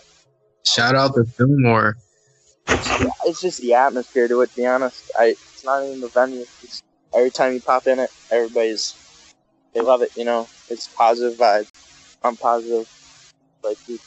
Shout 0.65 0.95
out 0.95 1.13
to 1.13 1.25
Fillmore. 1.37 1.97
it's 2.67 3.41
just 3.41 3.61
the 3.61 3.75
atmosphere 3.75 4.27
to 4.27 4.41
it. 4.41 4.49
To 4.49 4.55
be 4.55 4.65
honest, 4.65 5.11
I 5.19 5.27
It's 5.27 5.63
not 5.63 5.83
even 5.83 6.01
the 6.01 6.07
venue. 6.07 6.45
It's, 6.63 6.81
every 7.13 7.29
time 7.29 7.53
you 7.53 7.61
pop 7.61 7.85
in 7.85 7.99
it, 7.99 8.09
everybody's 8.31 8.95
they 9.73 9.81
love 9.81 10.01
it. 10.01 10.17
You 10.17 10.25
know, 10.25 10.47
it's 10.67 10.87
positive 10.87 11.37
vibe. 11.37 11.69
I'm 12.23 12.37
positive. 12.37 12.91
Like 13.63 13.77
we 13.87 13.99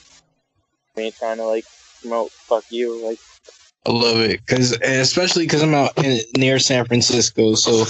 we 0.97 1.05
ain't 1.05 1.15
trying 1.15 1.37
to 1.37 1.47
like 1.47 1.65
promote 2.01 2.31
fuck 2.31 2.65
you. 2.71 3.07
Like 3.07 3.19
I 3.87 3.93
love 3.93 4.19
it 4.19 4.41
because, 4.45 4.73
especially 4.83 5.45
because 5.45 5.63
I'm 5.63 5.75
out 5.75 5.97
in, 6.05 6.21
near 6.37 6.59
San 6.59 6.85
Francisco, 6.85 7.55
so 7.55 7.85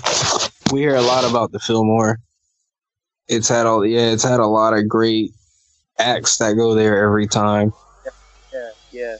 we 0.72 0.80
hear 0.80 0.94
a 0.94 1.02
lot 1.02 1.28
about 1.28 1.52
the 1.52 1.58
Fillmore. 1.58 2.18
It's 3.28 3.48
had 3.48 3.66
all, 3.66 3.84
yeah, 3.84 4.10
it's 4.10 4.22
had 4.22 4.40
a 4.40 4.46
lot 4.46 4.76
of 4.76 4.88
great 4.88 5.32
acts 5.98 6.38
that 6.38 6.54
go 6.54 6.74
there 6.74 7.04
every 7.04 7.26
time. 7.26 7.72
yeah, 8.52 8.70
yeah. 8.92 9.16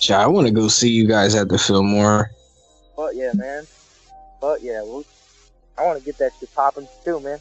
Yeah, 0.00 0.18
I 0.18 0.26
want 0.26 0.46
to 0.48 0.52
go 0.52 0.68
see 0.68 0.90
you 0.90 1.06
guys 1.06 1.34
at 1.34 1.48
the 1.48 1.58
Fillmore. 1.58 2.30
But 2.96 3.14
yeah, 3.14 3.32
man. 3.34 3.64
But 4.40 4.62
yeah, 4.62 4.82
well, 4.82 5.04
I 5.78 5.86
want 5.86 5.98
to 5.98 6.04
get 6.04 6.18
that 6.18 6.32
shit 6.38 6.52
popping 6.54 6.88
too, 7.04 7.20
man. 7.20 7.38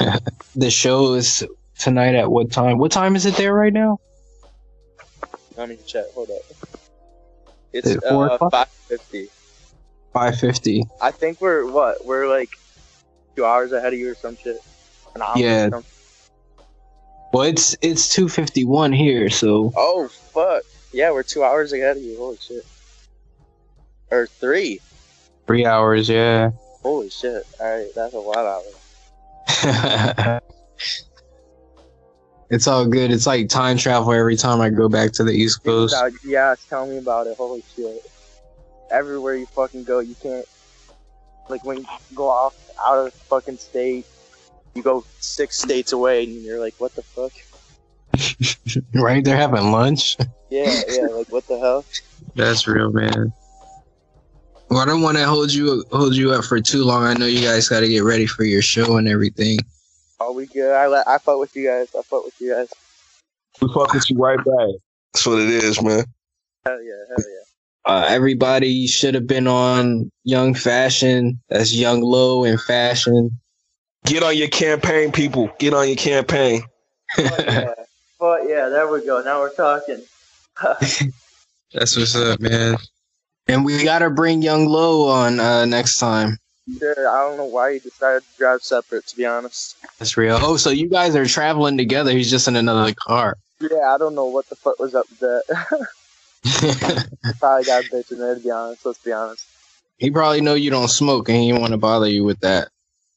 The 0.56 0.70
show 0.70 1.14
is 1.14 1.44
tonight 1.78 2.14
at 2.14 2.30
what 2.30 2.52
time? 2.52 2.78
What 2.78 2.92
time 2.92 3.16
is 3.16 3.26
it 3.26 3.34
there 3.34 3.52
right 3.52 3.72
now? 3.72 3.98
Let 5.56 5.68
me 5.68 5.78
check. 5.86 6.04
Hold 6.14 6.30
up. 6.30 6.42
It's 7.72 7.88
it 7.88 8.04
uh, 8.04 8.38
five 8.50 8.68
fifty. 8.68 9.28
Five 10.12 10.38
fifty. 10.38 10.84
I 11.00 11.10
think 11.10 11.40
we're 11.40 11.70
what? 11.70 12.04
We're 12.04 12.28
like 12.28 12.50
two 13.36 13.44
hours 13.44 13.72
ahead 13.72 13.92
of 13.92 13.98
you 13.98 14.12
or 14.12 14.14
some 14.14 14.36
shit. 14.36 14.58
An 15.14 15.22
hour 15.22 15.36
Yeah. 15.36 15.70
Well, 17.32 17.42
it's 17.42 17.76
it's 17.82 18.08
two 18.12 18.28
fifty 18.28 18.64
one 18.64 18.92
here, 18.92 19.28
so 19.28 19.72
Oh 19.76 20.08
fuck! 20.08 20.62
Yeah, 20.92 21.10
we're 21.10 21.24
two 21.24 21.42
hours 21.42 21.72
ahead 21.72 21.96
of 21.96 22.02
you. 22.02 22.16
Holy 22.16 22.36
shit. 22.36 22.64
Or 24.10 24.26
three. 24.26 24.80
three 25.46 25.66
hours. 25.66 26.08
Yeah. 26.08 26.52
Holy 26.82 27.10
shit! 27.10 27.44
All 27.60 27.76
right, 27.76 27.90
that's 27.94 28.14
a 28.14 28.18
lot 28.18 28.38
of 28.38 28.62
hours. 29.48 30.40
it's 32.54 32.68
all 32.68 32.86
good. 32.86 33.10
It's 33.10 33.26
like 33.26 33.48
time 33.48 33.76
travel 33.76 34.12
every 34.12 34.36
time 34.36 34.60
I 34.60 34.70
go 34.70 34.88
back 34.88 35.10
to 35.14 35.24
the 35.24 35.32
East 35.32 35.64
Coast. 35.64 35.96
Yeah, 36.24 36.54
tell 36.68 36.86
me 36.86 36.98
about 36.98 37.26
it. 37.26 37.36
Holy 37.36 37.64
shit! 37.74 38.10
Everywhere 38.92 39.34
you 39.34 39.46
fucking 39.46 39.82
go, 39.82 39.98
you 39.98 40.14
can't. 40.22 40.46
Like 41.48 41.64
when 41.64 41.78
you 41.78 41.86
go 42.14 42.28
off 42.28 42.56
out 42.86 43.06
of 43.06 43.12
fucking 43.12 43.56
state, 43.56 44.06
you 44.74 44.82
go 44.82 45.04
six 45.18 45.58
states 45.58 45.92
away, 45.92 46.22
and 46.24 46.32
you're 46.42 46.60
like, 46.60 46.74
what 46.78 46.94
the 46.94 47.02
fuck? 47.02 47.32
right? 48.94 49.24
They're 49.24 49.36
having 49.36 49.72
lunch. 49.72 50.16
Yeah, 50.48 50.80
yeah. 50.88 51.06
Like 51.06 51.32
what 51.32 51.48
the 51.48 51.58
hell? 51.58 51.84
That's 52.36 52.68
real, 52.68 52.92
man. 52.92 53.32
Well, 54.70 54.78
I 54.78 54.84
don't 54.84 55.02
want 55.02 55.18
to 55.18 55.26
hold 55.26 55.52
you 55.52 55.84
hold 55.90 56.14
you 56.14 56.30
up 56.30 56.44
for 56.44 56.60
too 56.60 56.84
long. 56.84 57.02
I 57.02 57.14
know 57.14 57.26
you 57.26 57.42
guys 57.42 57.68
got 57.68 57.80
to 57.80 57.88
get 57.88 58.04
ready 58.04 58.26
for 58.26 58.44
your 58.44 58.62
show 58.62 58.96
and 58.96 59.08
everything. 59.08 59.58
Oh, 60.20 60.32
we 60.32 60.46
good. 60.46 60.72
I 60.72 60.86
let 60.86 61.06
I 61.06 61.18
fuck 61.18 61.38
with 61.38 61.54
you 61.56 61.66
guys. 61.66 61.88
I 61.98 62.02
fuck 62.02 62.24
with 62.24 62.40
you 62.40 62.52
guys. 62.52 62.72
We 63.60 63.68
fuck 63.72 63.92
with 63.92 64.08
you 64.10 64.16
right 64.18 64.38
back. 64.38 64.70
That's 65.12 65.26
what 65.26 65.38
it 65.40 65.48
is, 65.48 65.82
man. 65.82 66.04
Hell 66.64 66.82
yeah, 66.82 66.92
hell 67.08 67.18
yeah. 67.18 67.44
Uh, 67.86 68.06
everybody 68.08 68.86
should 68.86 69.14
have 69.14 69.26
been 69.26 69.46
on 69.46 70.10
Yung 70.24 70.54
Fa$hon. 70.54 71.38
That's 71.50 71.74
Yung 71.74 72.00
Lo 72.00 72.44
in 72.44 72.56
fashion. 72.56 73.38
Get 74.06 74.22
on 74.22 74.36
your 74.36 74.48
campaign, 74.48 75.12
people. 75.12 75.50
Get 75.58 75.74
on 75.74 75.86
your 75.86 75.96
campaign. 75.96 76.62
But 77.16 77.44
yeah, 77.46 77.74
but 78.18 78.40
yeah. 78.48 78.68
There 78.70 78.90
we 78.90 79.04
go. 79.04 79.22
Now 79.22 79.40
we're 79.40 79.54
talking. 79.54 80.02
That's 81.72 81.96
what's 81.96 82.16
up, 82.16 82.40
man. 82.40 82.76
And 83.46 83.64
we 83.64 83.84
gotta 83.84 84.08
bring 84.08 84.40
Yung 84.42 84.66
Lo 84.66 85.08
on 85.08 85.38
uh, 85.38 85.64
next 85.66 85.98
time. 85.98 86.38
Sure, 86.78 87.08
I 87.08 87.28
don't 87.28 87.36
know 87.36 87.44
why 87.44 87.74
he 87.74 87.78
decided 87.78 88.22
to 88.22 88.38
drive 88.38 88.62
separate. 88.62 89.06
To 89.08 89.16
be 89.16 89.26
honest. 89.26 89.76
That's 89.98 90.16
real. 90.16 90.38
Oh, 90.40 90.56
so 90.56 90.70
you 90.70 90.88
guys 90.88 91.14
are 91.14 91.26
traveling 91.26 91.76
together? 91.76 92.10
He's 92.10 92.30
just 92.30 92.48
in 92.48 92.56
another 92.56 92.94
car. 92.94 93.36
Yeah, 93.60 93.94
I 93.94 93.98
don't 93.98 94.14
know 94.14 94.26
what 94.26 94.48
the 94.48 94.56
fuck 94.56 94.78
was 94.78 94.94
up 94.94 95.06
with 95.10 95.20
that. 95.20 95.86
Probably 97.40 97.64
got 97.64 97.84
a 97.84 97.88
bitch 97.88 98.12
in 98.12 98.18
there. 98.18 98.34
To 98.34 98.40
be 98.40 98.50
honest, 98.50 98.84
let's 98.84 98.98
be 98.98 99.12
honest. 99.12 99.46
he 99.98 100.10
probably 100.10 100.40
know 100.40 100.54
you 100.54 100.70
don't 100.70 100.88
smoke, 100.88 101.28
and 101.28 101.38
he 101.38 101.52
want 101.52 101.72
to 101.72 101.78
bother 101.78 102.08
you 102.08 102.24
with 102.24 102.40
that. 102.40 102.68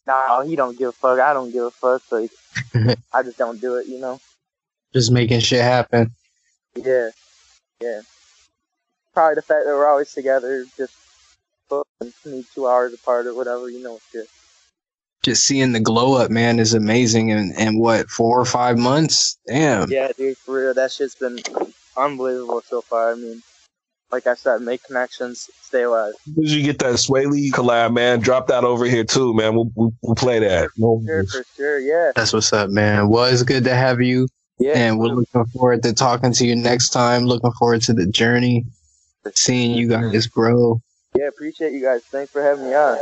No, 0.05 0.41
he 0.41 0.55
don't 0.55 0.77
give 0.77 0.89
a 0.89 0.91
fuck. 0.93 1.19
I 1.19 1.33
don't 1.33 1.51
give 1.51 1.63
a 1.63 1.71
fuck. 1.71 2.01
Like, 2.11 2.31
I 3.13 3.23
just 3.23 3.37
don't 3.37 3.59
do 3.59 3.75
it. 3.75 3.87
You 3.87 3.99
know. 3.99 4.19
Just 4.93 5.11
making 5.11 5.41
shit 5.41 5.61
happen. 5.61 6.11
Yeah, 6.75 7.09
yeah. 7.81 8.01
Probably 9.13 9.35
the 9.35 9.41
fact 9.41 9.65
that 9.65 9.73
we're 9.73 9.89
always 9.89 10.13
together, 10.13 10.65
just 10.77 10.93
fucking 11.69 12.13
need 12.25 12.45
two 12.53 12.67
hours 12.67 12.93
apart 12.93 13.27
or 13.27 13.35
whatever. 13.35 13.69
You 13.69 13.83
know, 13.83 13.99
shit. 14.11 14.27
Just 15.23 15.45
seeing 15.45 15.71
the 15.71 15.79
glow 15.79 16.13
up, 16.13 16.31
man, 16.31 16.59
is 16.59 16.73
amazing. 16.73 17.31
And 17.31 17.53
and 17.57 17.79
what 17.79 18.09
four 18.09 18.39
or 18.39 18.45
five 18.45 18.77
months? 18.77 19.37
Damn. 19.47 19.89
Yeah, 19.89 20.11
dude, 20.17 20.37
for 20.37 20.59
real, 20.59 20.73
that 20.73 20.91
shit's 20.91 21.15
been 21.15 21.39
unbelievable 21.95 22.61
so 22.61 22.81
far. 22.81 23.11
I 23.11 23.15
mean, 23.15 23.41
like 24.11 24.27
I 24.27 24.35
said, 24.35 24.61
make 24.61 24.83
connections, 24.83 25.49
stay 25.61 25.83
alive. 25.83 26.13
Did 26.35 26.49
you 26.51 26.63
get 26.63 26.79
that 26.79 26.95
Swae 26.95 27.29
Lee 27.29 27.51
collab, 27.51 27.93
man? 27.93 28.19
Drop 28.19 28.47
that 28.47 28.63
over 28.63 28.85
here 28.85 29.03
too, 29.03 29.33
man. 29.33 29.55
We'll, 29.55 29.69
we'll, 29.75 29.93
we'll 30.01 30.15
play 30.15 30.39
that. 30.39 30.69
No 30.77 31.01
Sure, 31.05 31.25
for 31.25 31.45
sure, 31.55 31.79
yeah, 31.79 32.11
That's 32.15 32.33
what's 32.33 32.53
up, 32.53 32.69
man. 32.69 33.09
Well, 33.09 33.25
it's 33.25 33.43
good 33.43 33.65
to 33.65 33.75
have 33.75 34.01
you, 34.01 34.27
yeah. 34.59 34.73
and 34.75 34.99
we're 34.99 35.07
looking 35.07 35.45
forward 35.47 35.83
to 35.83 35.93
talking 35.93 36.31
to 36.33 36.45
you 36.45 36.55
next 36.55 36.89
time. 36.89 37.25
Looking 37.25 37.51
forward 37.53 37.81
to 37.83 37.93
the 37.93 38.05
journey, 38.05 38.65
seeing 39.35 39.71
you 39.71 39.89
guys 39.89 40.27
grow. 40.27 40.81
Yeah, 41.17 41.27
appreciate 41.27 41.73
you 41.73 41.81
guys. 41.81 42.03
Thanks 42.11 42.31
for 42.31 42.43
having 42.43 42.65
me 42.65 42.75
on. 42.75 42.97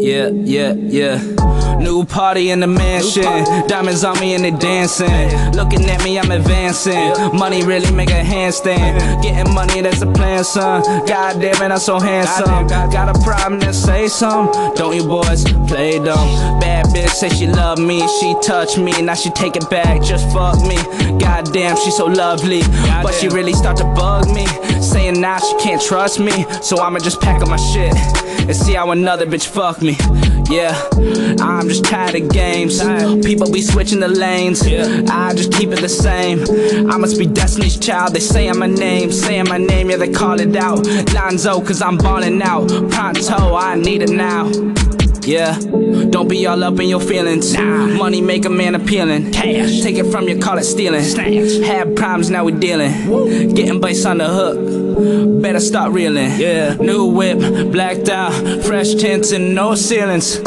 Yeah, 0.00 0.28
yeah, 0.28 0.74
yeah. 0.74 1.33
New 1.84 2.02
party 2.02 2.48
in 2.48 2.60
the 2.60 2.66
mansion. 2.66 3.44
Diamonds 3.68 4.04
on 4.04 4.18
me 4.18 4.34
and 4.34 4.42
they 4.42 4.52
dancing. 4.52 5.06
Looking 5.52 5.84
at 5.90 6.02
me, 6.02 6.18
I'm 6.18 6.30
advancing. 6.30 7.12
Money 7.36 7.62
really 7.62 7.92
make 7.92 8.08
a 8.08 8.22
handstand. 8.22 9.22
Getting 9.22 9.52
money, 9.52 9.82
that's 9.82 10.00
a 10.00 10.10
plan, 10.10 10.44
son. 10.44 10.82
God 11.06 11.42
damn 11.42 11.62
it, 11.62 11.70
I'm 11.70 11.78
so 11.78 12.00
handsome. 12.00 12.66
Got 12.68 13.14
a 13.14 13.20
problem, 13.22 13.60
then 13.60 13.74
say 13.74 14.08
some. 14.08 14.50
Don't 14.76 14.96
you 14.96 15.04
boys 15.04 15.44
play 15.68 15.98
dumb? 15.98 16.58
Bad 16.58 16.86
bitch 16.86 17.10
say 17.10 17.28
she 17.28 17.46
love 17.46 17.78
me. 17.78 18.00
She 18.18 18.34
touch 18.42 18.78
me, 18.78 19.02
now 19.02 19.12
she 19.12 19.28
take 19.32 19.54
it 19.54 19.68
back. 19.68 20.02
Just 20.02 20.26
fuck 20.32 20.58
me. 20.62 20.76
God 21.18 21.52
damn, 21.52 21.76
she 21.76 21.90
so 21.90 22.06
lovely. 22.06 22.62
But 23.02 23.12
she 23.12 23.28
really 23.28 23.52
start 23.52 23.76
to 23.76 23.84
bug 23.84 24.26
me. 24.34 24.46
Saying 24.80 25.20
now 25.20 25.38
she 25.38 25.54
can't 25.58 25.82
trust 25.82 26.18
me. 26.18 26.46
So 26.62 26.78
I'ma 26.78 27.00
just 27.00 27.20
pack 27.20 27.42
up 27.42 27.48
my 27.48 27.56
shit 27.56 27.94
and 28.48 28.56
see 28.56 28.72
how 28.72 28.90
another 28.90 29.26
bitch 29.26 29.46
fuck 29.46 29.82
me. 29.82 29.98
Yeah, 30.50 30.88
I'm 31.40 31.68
just 31.68 31.84
tired 31.84 32.14
of 32.14 32.28
games. 32.28 32.78
People 33.24 33.50
be 33.50 33.62
switching 33.62 34.00
the 34.00 34.08
lanes. 34.08 34.62
I 34.62 35.34
just 35.34 35.52
keep 35.52 35.70
it 35.70 35.80
the 35.80 35.88
same. 35.88 36.40
I 36.90 36.96
must 36.96 37.18
be 37.18 37.26
Destiny's 37.26 37.78
Child. 37.78 38.14
They 38.14 38.20
say 38.20 38.52
my 38.52 38.66
name, 38.66 39.10
saying 39.10 39.48
my 39.48 39.58
name, 39.58 39.90
yeah, 39.90 39.96
they 39.96 40.12
call 40.12 40.40
it 40.40 40.54
out. 40.56 40.86
Lonzo, 41.12 41.60
cause 41.60 41.82
I'm 41.82 41.96
balling 41.96 42.42
out. 42.42 42.68
Pronto, 42.90 43.54
I 43.56 43.76
need 43.76 44.02
it 44.02 44.10
now. 44.10 44.50
Yeah, 45.22 45.58
don't 46.10 46.28
be 46.28 46.46
all 46.46 46.62
up 46.62 46.78
in 46.78 46.88
your 46.88 47.00
feelings. 47.00 47.54
Nah. 47.54 47.86
Money 47.86 48.20
make 48.20 48.44
a 48.44 48.50
man 48.50 48.74
appealing. 48.74 49.32
Cash, 49.32 49.80
take 49.80 49.96
it 49.96 50.10
from 50.12 50.28
you, 50.28 50.38
call 50.38 50.58
it 50.58 50.64
stealing. 50.64 51.02
Have 51.64 51.94
problems, 51.96 52.28
now 52.28 52.44
we 52.44 52.52
dealing. 52.52 53.54
Getting 53.54 53.80
bass 53.80 54.04
on 54.04 54.18
the 54.18 54.28
hook. 54.28 54.73
Better 54.94 55.58
start 55.60 55.92
reeling. 55.92 56.38
Yeah, 56.38 56.74
new 56.74 57.06
whip, 57.06 57.38
blacked 57.72 58.08
out, 58.08 58.32
fresh 58.62 58.94
tints 58.94 59.32
and 59.32 59.54
no 59.54 59.74
ceilings. 59.74 60.40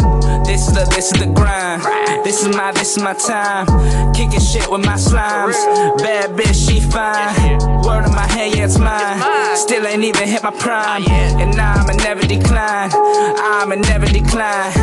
This 0.45 0.67
is 0.67 0.73
the 0.73 0.85
this 0.95 1.11
is 1.11 1.19
the 1.19 1.33
grind. 1.35 1.96
This 2.23 2.41
is 2.41 2.55
my 2.55 2.71
this 2.71 2.97
is 2.97 3.03
my 3.03 3.13
time. 3.13 3.65
Kicking 4.13 4.39
shit 4.39 4.69
with 4.69 4.85
my 4.85 4.95
slimes. 4.95 5.57
Bad 5.99 6.31
bitch, 6.31 6.67
she 6.67 6.79
fine. 6.79 7.59
Word 7.83 8.05
in 8.05 8.11
my 8.11 8.27
head, 8.27 8.55
yeah, 8.55 8.65
it's 8.65 8.77
mine. 8.77 9.57
Still 9.57 9.85
ain't 9.85 10.03
even 10.03 10.27
hit 10.27 10.43
my 10.43 10.51
prime. 10.51 11.03
And 11.07 11.59
I'ma 11.59 11.93
never 11.93 12.25
decline. 12.25 12.91
I'ma 12.93 13.75
never 13.75 14.05
decline. 14.05 14.73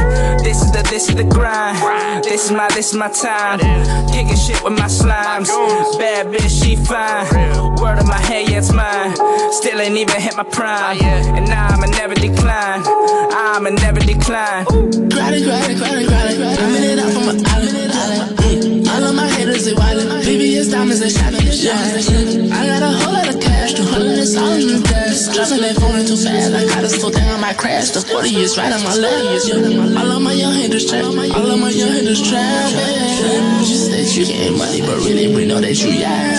This 0.42 0.62
is 0.62 0.72
the 0.72 0.82
this 0.90 1.08
is 1.08 1.16
the 1.16 1.24
grind. 1.24 2.24
This 2.24 2.46
is 2.46 2.52
my 2.52 2.68
this 2.68 2.90
is 2.90 2.94
my 2.94 3.08
time. 3.08 3.58
Kicking 4.08 4.36
shit 4.36 4.62
with 4.62 4.78
my 4.78 4.86
slimes. 4.86 5.48
Bad 5.98 6.26
bitch, 6.28 6.62
she 6.62 6.76
fine. 6.76 7.26
Word 7.76 7.98
in 8.00 8.06
my 8.06 8.18
head, 8.18 8.48
yeah, 8.48 8.58
it's 8.58 8.72
mine. 8.72 9.14
Still 9.52 9.80
ain't 9.80 9.96
even 9.96 10.20
hit 10.20 10.36
my 10.36 10.44
prime. 10.44 11.00
And 11.02 11.48
I'ma 11.48 11.86
never 11.86 12.14
decline. 12.14 12.82
I'ma 12.84 13.70
never 13.70 14.00
decline. 14.00 14.64
Grind 14.64 15.36
it, 15.36 15.44
grind 15.44 15.72
it, 15.72 15.78
grind 15.78 16.00
it, 16.00 16.08
grind 16.08 16.40
it. 16.40 17.13
I'm 17.24 17.64
in 17.64 17.76
it 17.76 17.88
out 17.88 18.04
from 18.12 18.36
an 18.36 18.36
island. 18.36 18.40
island. 18.44 18.84
Mm. 18.84 18.88
All 18.92 19.04
of 19.04 19.14
my 19.16 19.28
haters, 19.28 19.64
they 19.64 19.72
wildin'. 19.72 20.20
VVS 20.24 20.70
diamonds, 20.70 21.00
they 21.00 21.08
shining. 21.08 21.40
shining. 21.40 22.52
I 22.52 22.66
got 22.66 22.82
a 22.82 22.92
whole 23.00 23.12
lot 23.12 23.28
of 23.28 23.40
cash, 23.40 23.72
the 23.72 23.82
hundred 23.82 24.18
is 24.20 24.36
all 24.36 24.52
in 24.52 24.68
the 24.68 24.80
dash. 24.84 25.32
Driving 25.32 25.62
that 25.64 25.76
phone 25.80 26.04
too 26.04 26.20
fast, 26.20 26.52
I 26.52 26.68
got 26.68 26.84
us 26.84 26.96
full 27.00 27.10
thing, 27.10 27.24
I 27.24 27.40
might 27.40 27.56
crash. 27.56 27.90
The 27.90 28.00
40 28.02 28.28
is 28.36 28.58
right 28.58 28.72
on 28.72 28.82
my 28.84 28.94
left. 28.94 29.48
All 29.96 30.12
of 30.12 30.22
my 30.22 30.32
young 30.32 30.52
haters 30.52 30.84
trap, 30.84 31.04
all 31.04 31.16
of 31.16 31.58
my 31.60 31.70
young 31.70 31.92
haters 31.92 32.20
trap. 32.20 32.70
Yeah. 32.70 33.64
Just 33.64 33.90
that 33.90 34.04
you 34.16 34.26
getting 34.26 34.58
money, 34.58 34.80
but 34.80 34.98
really 35.00 35.32
we 35.34 35.46
know 35.46 35.60
that 35.60 35.74
you 35.80 35.90
yeah. 35.96 36.36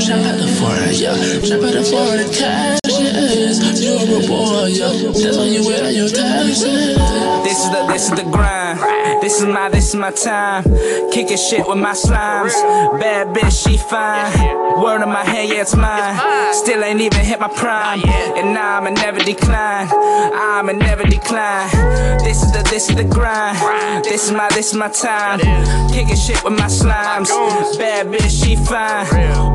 Trap 0.00 0.24
out 0.24 0.38
the 0.40 0.48
foreign, 0.56 0.94
yeah. 0.96 1.14
Trap 1.44 1.62
out 1.62 1.74
the 1.76 1.84
foreign 1.84 2.32
cash, 2.32 2.81
yes. 3.14 3.80
You 3.80 3.94
a 3.94 4.26
boy, 4.26 4.66
yeah. 4.66 4.88
That's 5.12 5.36
why 5.36 5.44
you 5.44 5.66
wear 5.66 5.90
your 5.90 6.08
taxes. 6.08 6.64
This 7.44 7.58
is 7.64 7.70
the 7.70 7.86
this 7.86 8.04
is 8.04 8.10
the 8.10 8.24
grind. 8.30 8.80
This 9.22 9.40
is 9.40 9.46
my 9.46 9.68
this 9.68 9.88
is 9.88 9.94
my 9.94 10.10
time. 10.10 10.64
Kicking 11.10 11.36
shit 11.36 11.66
with 11.66 11.78
my 11.78 11.92
slimes. 11.92 12.54
Bad 13.00 13.28
bitch, 13.34 13.68
she 13.68 13.76
fine. 13.76 14.71
Word 14.80 15.02
in 15.02 15.08
my 15.08 15.24
head, 15.24 15.48
yeah, 15.48 15.62
it's 15.62 15.76
mine. 15.76 16.54
Still 16.54 16.82
ain't 16.82 17.00
even 17.00 17.20
hit 17.24 17.40
my 17.40 17.48
prime. 17.48 18.02
And 18.36 18.54
now 18.54 18.78
I'ma 18.78 18.90
never 18.90 19.18
decline. 19.20 19.88
I'ma 19.90 20.72
never 20.72 21.04
decline. 21.04 21.68
This 22.24 22.42
is 22.42 22.52
the 22.52 22.62
this 22.70 22.88
is 22.88 22.96
the 22.96 23.04
grind. 23.04 24.04
This 24.04 24.26
is 24.26 24.32
my 24.32 24.48
this 24.50 24.68
is 24.68 24.74
my 24.74 24.88
time. 24.88 25.40
Kicking 25.90 26.16
shit 26.16 26.42
with 26.44 26.54
my 26.54 26.66
slimes. 26.66 27.28
Bad 27.78 28.06
bitch, 28.06 28.44
she 28.44 28.56
fine. 28.56 29.06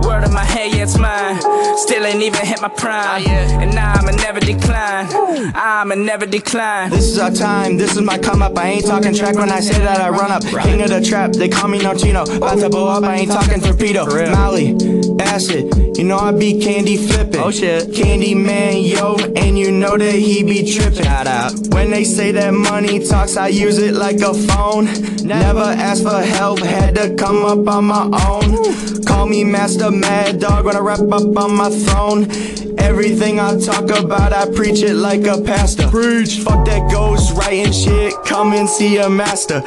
Word 0.02 0.24
in 0.24 0.34
my 0.34 0.44
head, 0.44 0.74
yeah, 0.76 0.84
it's 0.84 0.98
mine. 0.98 1.40
Still 1.78 2.06
ain't 2.06 2.22
even 2.22 2.46
hit 2.46 2.62
my 2.62 2.70
prime. 2.70 3.26
And 3.28 3.74
now 3.74 3.94
I'ma 3.94 4.12
never 4.12 4.40
decline. 4.40 5.08
I'ma 5.56 5.96
never 5.96 6.26
decline. 6.26 6.90
This 6.90 7.06
is 7.06 7.20
our 7.20 7.32
time, 7.32 7.78
this 7.78 7.96
is 7.96 8.02
my 8.02 8.18
come 8.18 8.42
up. 8.42 8.58
I 8.58 8.70
ain't 8.70 8.86
talking 8.86 9.14
track 9.14 9.36
when 9.36 9.52
I 9.52 9.60
say 9.60 9.80
that 9.80 10.00
I 10.00 10.10
run 10.10 10.32
up. 10.32 10.44
King 10.44 10.82
of 10.82 10.90
the 10.90 11.02
trap, 11.02 11.32
they 11.32 11.50
call 11.50 11.70
me 11.70 11.80
no 11.80 11.94
Chino. 11.94 12.24
About 12.24 12.60
to 12.60 12.70
blow 12.70 12.88
up, 12.88 13.04
I 13.04 13.18
ain't 13.18 13.32
talking 13.32 13.60
torpedo. 13.60 14.06
Molly, 14.32 14.74
acid, 15.20 15.98
you 15.98 16.04
know 16.04 16.18
I 16.18 16.32
be 16.32 16.60
candy 16.60 16.98
flipping. 16.98 17.40
Oh 17.40 17.52
shit. 17.52 17.94
Candy 17.94 18.36
man, 18.36 18.78
yo, 18.84 19.16
and 19.36 19.58
you 19.58 19.72
know 19.72 19.98
that 19.98 20.16
he 20.16 20.44
be 20.44 20.72
tripping. 20.72 21.04
Shout 21.04 21.28
out. 21.28 21.54
When 21.70 21.92
they 21.92 22.04
say 22.04 22.32
that 22.32 22.54
money 22.54 23.06
talks, 23.06 23.38
I 23.38 23.48
use 23.48 23.78
it 23.78 23.94
like 23.94 24.22
a 24.22 24.34
phone. 24.34 24.86
Never 25.26 25.60
ask 25.60 26.04
for 26.04 26.22
help, 26.22 26.60
had 26.60 26.96
to 26.96 27.16
come 27.16 27.46
up 27.46 27.68
on 27.68 27.86
my 27.86 28.06
own. 28.28 29.04
Call 29.06 29.28
me 29.28 29.44
Master 29.44 29.92
Mad 29.92 30.40
Dog 30.40 30.66
when 30.66 30.76
I 30.76 30.80
wrap 30.80 31.00
up 31.00 31.38
on 31.38 31.56
my 31.56 31.70
throne. 31.70 32.28
Everything 32.80 33.40
I 33.40 33.60
talk 33.60 33.90
about, 33.90 34.32
I 34.32 34.50
preach 34.52 34.82
it 34.82 34.94
like 34.94 35.26
a 35.26 35.42
pastor. 35.42 35.88
Preach. 35.90 36.40
Fuck 36.40 36.66
that 36.66 36.90
ghost 36.92 37.36
writing 37.36 37.72
shit. 37.72 38.14
Come 38.26 38.54
and 38.54 38.70
see 38.70 38.98
a 38.98 39.10
master. 39.10 39.62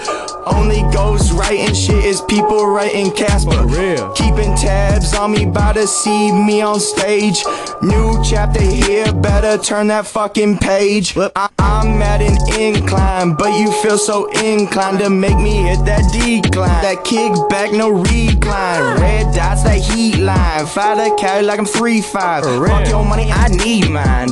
Only 0.47 0.81
ghost 0.93 1.33
writing 1.33 1.75
shit 1.75 2.05
is 2.05 2.21
people 2.23 2.67
writing 2.67 3.11
Casper. 3.11 3.67
real 3.67 4.13
Keeping 4.13 4.57
tabs 4.57 5.15
on 5.15 5.33
me, 5.33 5.40
bout 5.47 5.75
to 5.75 5.87
see 5.87 6.33
me 6.33 6.61
on 6.63 6.81
stage. 6.81 7.45
New 7.83 8.23
chapter 8.25 8.63
here, 8.63 9.13
better 9.13 9.57
turn 9.63 9.89
that 9.89 10.07
fucking 10.07 10.59
page. 10.59 11.17
I- 11.37 11.49
I'm 11.59 12.03
at 12.03 12.21
an 12.21 12.37
incline, 12.61 13.35
but 13.35 13.59
you 13.59 13.71
feel 13.83 13.97
so 13.99 14.27
inclined 14.33 14.99
to 14.99 15.09
make 15.11 15.37
me 15.39 15.55
hit 15.69 15.85
that 15.87 16.03
decline. 16.13 16.83
That 16.83 17.05
kickback, 17.05 17.73
no 17.73 17.89
recline. 17.91 19.01
Red 19.01 19.35
dots, 19.35 19.63
that 19.65 19.79
heat 19.79 20.17
line. 20.19 20.67
Fly 20.67 20.95
the 20.97 21.15
carry 21.17 21.43
like 21.43 21.59
I'm 21.59 21.67
3-5. 21.67 22.43
Fuck 22.69 22.89
your 22.89 23.05
money, 23.05 23.31
I 23.33 23.49
need 23.49 23.89
mine. 23.89 24.29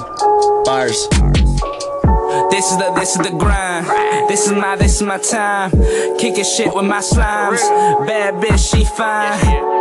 Bars. 0.64 1.08
This 2.50 2.72
is 2.72 2.78
the 2.78 2.90
this 2.94 3.14
is 3.14 3.22
the 3.22 3.30
grind. 3.36 3.86
This 4.28 4.46
is 4.46 4.52
my 4.52 4.74
this 4.76 4.96
is 4.96 5.02
my 5.02 5.18
time. 5.18 5.70
Kicking 6.18 6.44
shit 6.44 6.74
with 6.74 6.86
my 6.86 7.00
slimes. 7.00 7.60
Bad 8.06 8.34
bitch, 8.42 8.70
she 8.70 8.84
fine. 8.84 9.38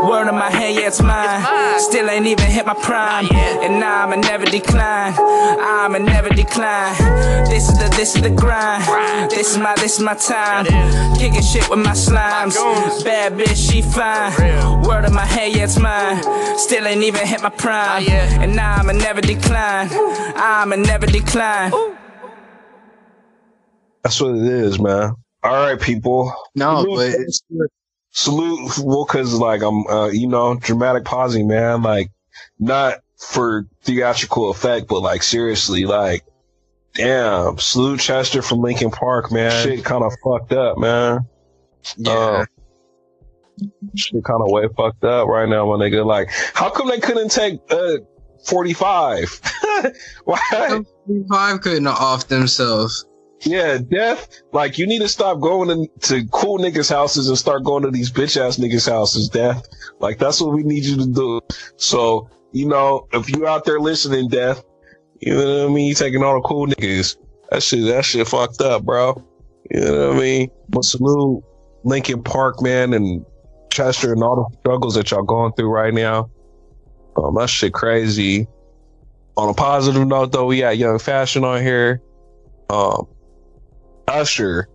Word 0.07 0.27
in 0.27 0.35
my 0.35 0.49
head, 0.49 0.75
yeah, 0.75 0.87
it's 0.87 1.01
mine. 1.01 1.79
Still 1.79 2.09
ain't 2.09 2.27
even 2.27 2.45
hit 2.45 2.65
my 2.65 2.73
prime. 2.75 3.27
And 3.31 3.79
now 3.79 4.03
I'ma 4.03 4.15
never 4.17 4.45
decline. 4.45 5.13
I'ma 5.17 5.97
never 5.99 6.29
decline. 6.29 6.93
This 7.45 7.69
is 7.69 7.77
the 7.79 7.89
this 7.95 8.15
is 8.15 8.21
the 8.21 8.29
grind. 8.29 9.31
This 9.31 9.51
is 9.51 9.57
my 9.57 9.73
this 9.75 9.97
is 9.97 10.03
my 10.03 10.13
time. 10.13 10.65
Kicking 11.15 11.41
shit 11.41 11.69
with 11.69 11.79
my 11.79 11.93
slimes. 11.93 12.55
Bad 13.03 13.33
bitch, 13.33 13.71
she 13.71 13.81
fine. 13.81 14.33
Word 14.83 15.05
in 15.05 15.13
my 15.13 15.25
head, 15.25 15.55
yeah, 15.55 15.63
it's 15.63 15.79
mine. 15.79 16.21
Still 16.57 16.85
ain't 16.85 17.03
even 17.03 17.25
hit 17.25 17.41
my 17.41 17.49
prime. 17.49 18.07
And 18.07 18.55
now 18.55 18.75
I'ma 18.75 18.91
never 18.91 19.21
decline. 19.21 19.89
I'ma 20.35 20.75
never 20.75 21.07
decline. 21.07 21.71
That's 24.07 24.21
what 24.21 24.35
it 24.35 24.43
is, 24.43 24.79
man. 24.79 25.15
All 25.43 25.51
right, 25.51 25.77
people. 25.77 26.33
No, 26.55 26.85
but 26.95 27.13
salute. 28.11 28.71
Well, 28.81 29.03
cause 29.03 29.33
like 29.33 29.61
I'm, 29.61 29.85
uh, 29.85 30.07
you 30.07 30.29
know, 30.29 30.55
dramatic 30.55 31.03
pausing, 31.03 31.45
man. 31.45 31.81
Like, 31.81 32.09
not 32.57 32.99
for 33.17 33.67
theatrical 33.83 34.49
effect, 34.49 34.87
but 34.87 35.01
like 35.01 35.23
seriously, 35.23 35.83
like, 35.83 36.23
damn. 36.93 37.57
Salute 37.57 37.99
Chester 37.99 38.41
from 38.41 38.59
Linkin 38.59 38.91
Park, 38.91 39.29
man. 39.29 39.51
Shit 39.61 39.83
kind 39.83 40.05
of 40.05 40.13
fucked 40.23 40.53
up, 40.53 40.77
man. 40.77 41.27
yeah. 41.97 42.45
Shit 43.93 44.23
kind 44.23 44.41
of 44.41 44.49
way 44.49 44.69
fucked 44.77 45.03
up 45.03 45.27
right 45.27 45.49
now, 45.49 45.65
my 45.65 45.83
nigga. 45.83 46.05
Like, 46.05 46.29
how 46.53 46.69
come 46.69 46.87
they 46.87 47.01
couldn't 47.01 47.31
take 47.31 47.59
uh 47.69 47.97
45? 48.45 49.41
Why? 50.23 50.79
Five 51.29 51.59
couldn't 51.59 51.87
off 51.87 52.29
themselves. 52.29 53.05
Yeah, 53.41 53.77
death. 53.77 54.41
Like, 54.51 54.77
you 54.77 54.87
need 54.87 54.99
to 54.99 55.07
stop 55.07 55.39
going 55.39 55.69
in, 55.69 55.87
to 56.01 56.25
cool 56.29 56.57
niggas' 56.57 56.89
houses 56.89 57.27
and 57.27 57.37
start 57.37 57.63
going 57.63 57.83
to 57.83 57.91
these 57.91 58.11
bitch 58.11 58.35
ass 58.35 58.57
niggas' 58.57 58.89
houses, 58.89 59.29
death. 59.29 59.63
Like, 59.99 60.17
that's 60.17 60.41
what 60.41 60.53
we 60.53 60.63
need 60.63 60.83
you 60.85 60.97
to 60.97 61.07
do. 61.07 61.41
So, 61.75 62.29
you 62.51 62.67
know, 62.67 63.07
if 63.13 63.29
you 63.29 63.47
out 63.47 63.65
there 63.65 63.79
listening, 63.79 64.29
death, 64.29 64.63
you 65.19 65.33
know 65.33 65.63
what 65.63 65.71
I 65.71 65.73
mean? 65.73 65.87
You 65.87 65.93
taking 65.93 66.23
all 66.23 66.35
the 66.35 66.47
cool 66.47 66.67
niggas. 66.67 67.17
That 67.51 67.63
shit, 67.63 67.85
that 67.85 68.05
shit 68.05 68.27
fucked 68.27 68.61
up, 68.61 68.83
bro. 68.83 69.23
You 69.71 69.81
know 69.81 70.07
what 70.09 70.17
I 70.17 70.19
mean? 70.19 70.49
But 70.69 70.83
salute 70.83 71.43
Linkin 71.83 72.23
Park, 72.23 72.61
man, 72.61 72.93
and 72.93 73.25
Chester 73.71 74.13
and 74.13 74.23
all 74.23 74.35
the 74.35 74.57
struggles 74.59 74.95
that 74.95 75.11
y'all 75.11 75.23
going 75.23 75.53
through 75.53 75.69
right 75.69 75.93
now. 75.93 76.29
Um, 77.15 77.35
that 77.35 77.49
shit 77.49 77.73
crazy. 77.73 78.47
On 79.37 79.49
a 79.49 79.53
positive 79.53 80.05
note, 80.07 80.31
though, 80.31 80.45
we 80.45 80.59
got 80.59 80.77
Yung 80.77 80.99
Fa$hon 80.99 81.43
on 81.43 81.61
here. 81.61 82.01
Um, 82.69 83.07
Usher. 84.07 84.67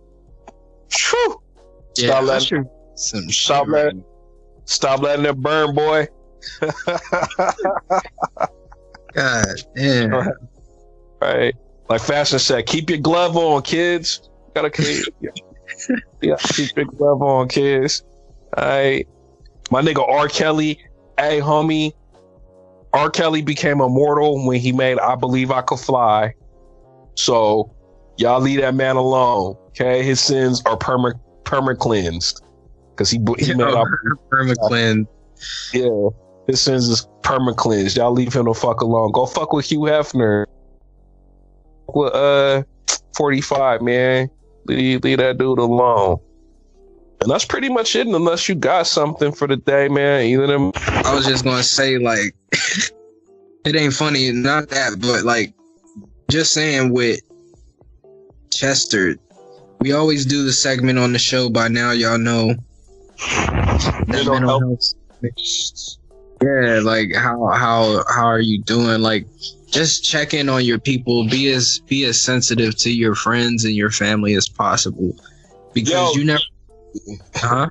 Phew. 0.89 1.41
Yeah, 1.97 2.07
Stop 2.07 2.23
letting- 2.23 2.35
Usher, 2.59 2.65
some 2.95 3.29
Stop 3.29 3.65
shit 3.65 3.71
letting- 3.73 4.03
Stop 4.65 5.01
letting 5.01 5.25
it 5.25 5.35
burn, 5.41 5.75
boy. 5.75 6.07
God 9.13 9.45
damn. 9.75 10.31
right. 11.21 11.53
Like 11.89 12.01
fashion 12.01 12.39
said, 12.39 12.65
keep 12.65 12.89
your 12.89 12.99
glove 12.99 13.35
on, 13.37 13.61
kids. 13.61 14.29
Gotta 14.55 14.69
keep, 14.69 15.05
yeah, 16.21 16.35
keep 16.39 16.75
your 16.75 16.85
glove 16.85 17.21
on, 17.21 17.47
kids. 17.49 18.03
All 18.57 18.65
right. 18.65 19.07
My 19.71 19.81
nigga 19.81 20.07
R. 20.07 20.27
Kelly, 20.27 20.79
hey 21.19 21.39
homie. 21.39 21.91
R. 22.93 23.09
Kelly 23.09 23.41
became 23.41 23.81
immortal 23.81 24.45
when 24.45 24.59
he 24.59 24.71
made 24.71 24.99
I 24.99 25.15
Believe 25.15 25.51
I 25.51 25.61
Could 25.61 25.79
Fly. 25.79 26.33
So 27.15 27.73
y'all 28.17 28.41
leave 28.41 28.61
that 28.61 28.75
man 28.75 28.95
alone. 28.95 29.55
Okay. 29.69 30.03
His 30.03 30.19
sins 30.19 30.61
are 30.65 30.77
perma 30.77 31.13
perma 31.43 31.77
cleansed. 31.77 32.43
Cause 32.95 33.09
he, 33.09 33.19
he 33.39 33.53
made 33.55 33.67
I 33.67 33.83
Permaclin. 34.31 35.07
Yeah, 35.73 36.09
his 36.47 36.61
sins 36.61 36.87
is 36.87 37.07
perma 37.21 37.55
cleansed. 37.55 37.97
Y'all 37.97 38.11
leave 38.11 38.33
him 38.33 38.45
the 38.45 38.53
fuck 38.53 38.81
alone. 38.81 39.11
Go 39.11 39.25
fuck 39.25 39.51
with 39.51 39.65
Hugh 39.65 39.79
Hefner. 39.79 40.45
Fuck 41.87 41.95
With 41.95 42.13
uh, 42.13 42.63
forty 43.15 43.41
five 43.41 43.81
man, 43.81 44.29
leave, 44.65 45.03
leave 45.03 45.17
that 45.17 45.37
dude 45.37 45.59
alone. 45.59 46.19
And 47.21 47.31
that's 47.31 47.45
pretty 47.45 47.69
much 47.69 47.95
it. 47.95 48.05
Unless 48.05 48.47
you 48.47 48.55
got 48.55 48.85
something 48.85 49.31
for 49.31 49.47
the 49.47 49.55
day, 49.55 49.87
man. 49.87 50.25
Either 50.25 50.45
them. 50.45 50.71
I 50.75 51.15
was 51.15 51.25
just 51.25 51.43
gonna 51.43 51.63
say 51.63 51.97
like 51.97 52.35
it 53.65 53.75
ain't 53.75 53.93
funny, 53.93 54.31
not 54.31 54.69
that, 54.69 54.99
but 54.99 55.23
like 55.23 55.53
just 56.29 56.53
saying 56.53 56.93
with 56.93 57.21
Chester, 58.55 59.17
we 59.79 59.91
always 59.91 60.25
do 60.25 60.43
the 60.43 60.53
segment 60.53 60.99
on 60.99 61.13
the 61.13 61.19
show. 61.19 61.49
By 61.49 61.67
now, 61.67 61.91
y'all 61.91 62.17
know 62.17 62.55
that 63.17 64.03
Mental 64.07 64.33
mental 64.33 64.59
health. 64.59 64.93
health. 65.21 65.97
Yeah, 66.41 66.81
like 66.83 67.13
how 67.15 67.47
how 67.47 68.03
how 68.09 68.25
are 68.25 68.41
you 68.41 68.61
doing? 68.61 69.01
Like 69.01 69.25
just 69.67 70.03
check 70.03 70.33
in 70.33 70.49
on 70.49 70.65
your 70.65 70.79
people. 70.79 71.27
Be 71.27 71.51
as 71.51 71.79
be 71.87 72.05
as 72.05 72.21
sensitive 72.21 72.75
to 72.77 72.91
your 72.91 73.15
friends 73.15 73.65
and 73.65 73.73
your 73.73 73.91
family 73.91 74.35
as 74.35 74.49
possible, 74.49 75.15
because 75.73 76.15
Yo. 76.15 76.19
you 76.19 76.25
never. 76.25 76.43
Huh? 77.35 77.69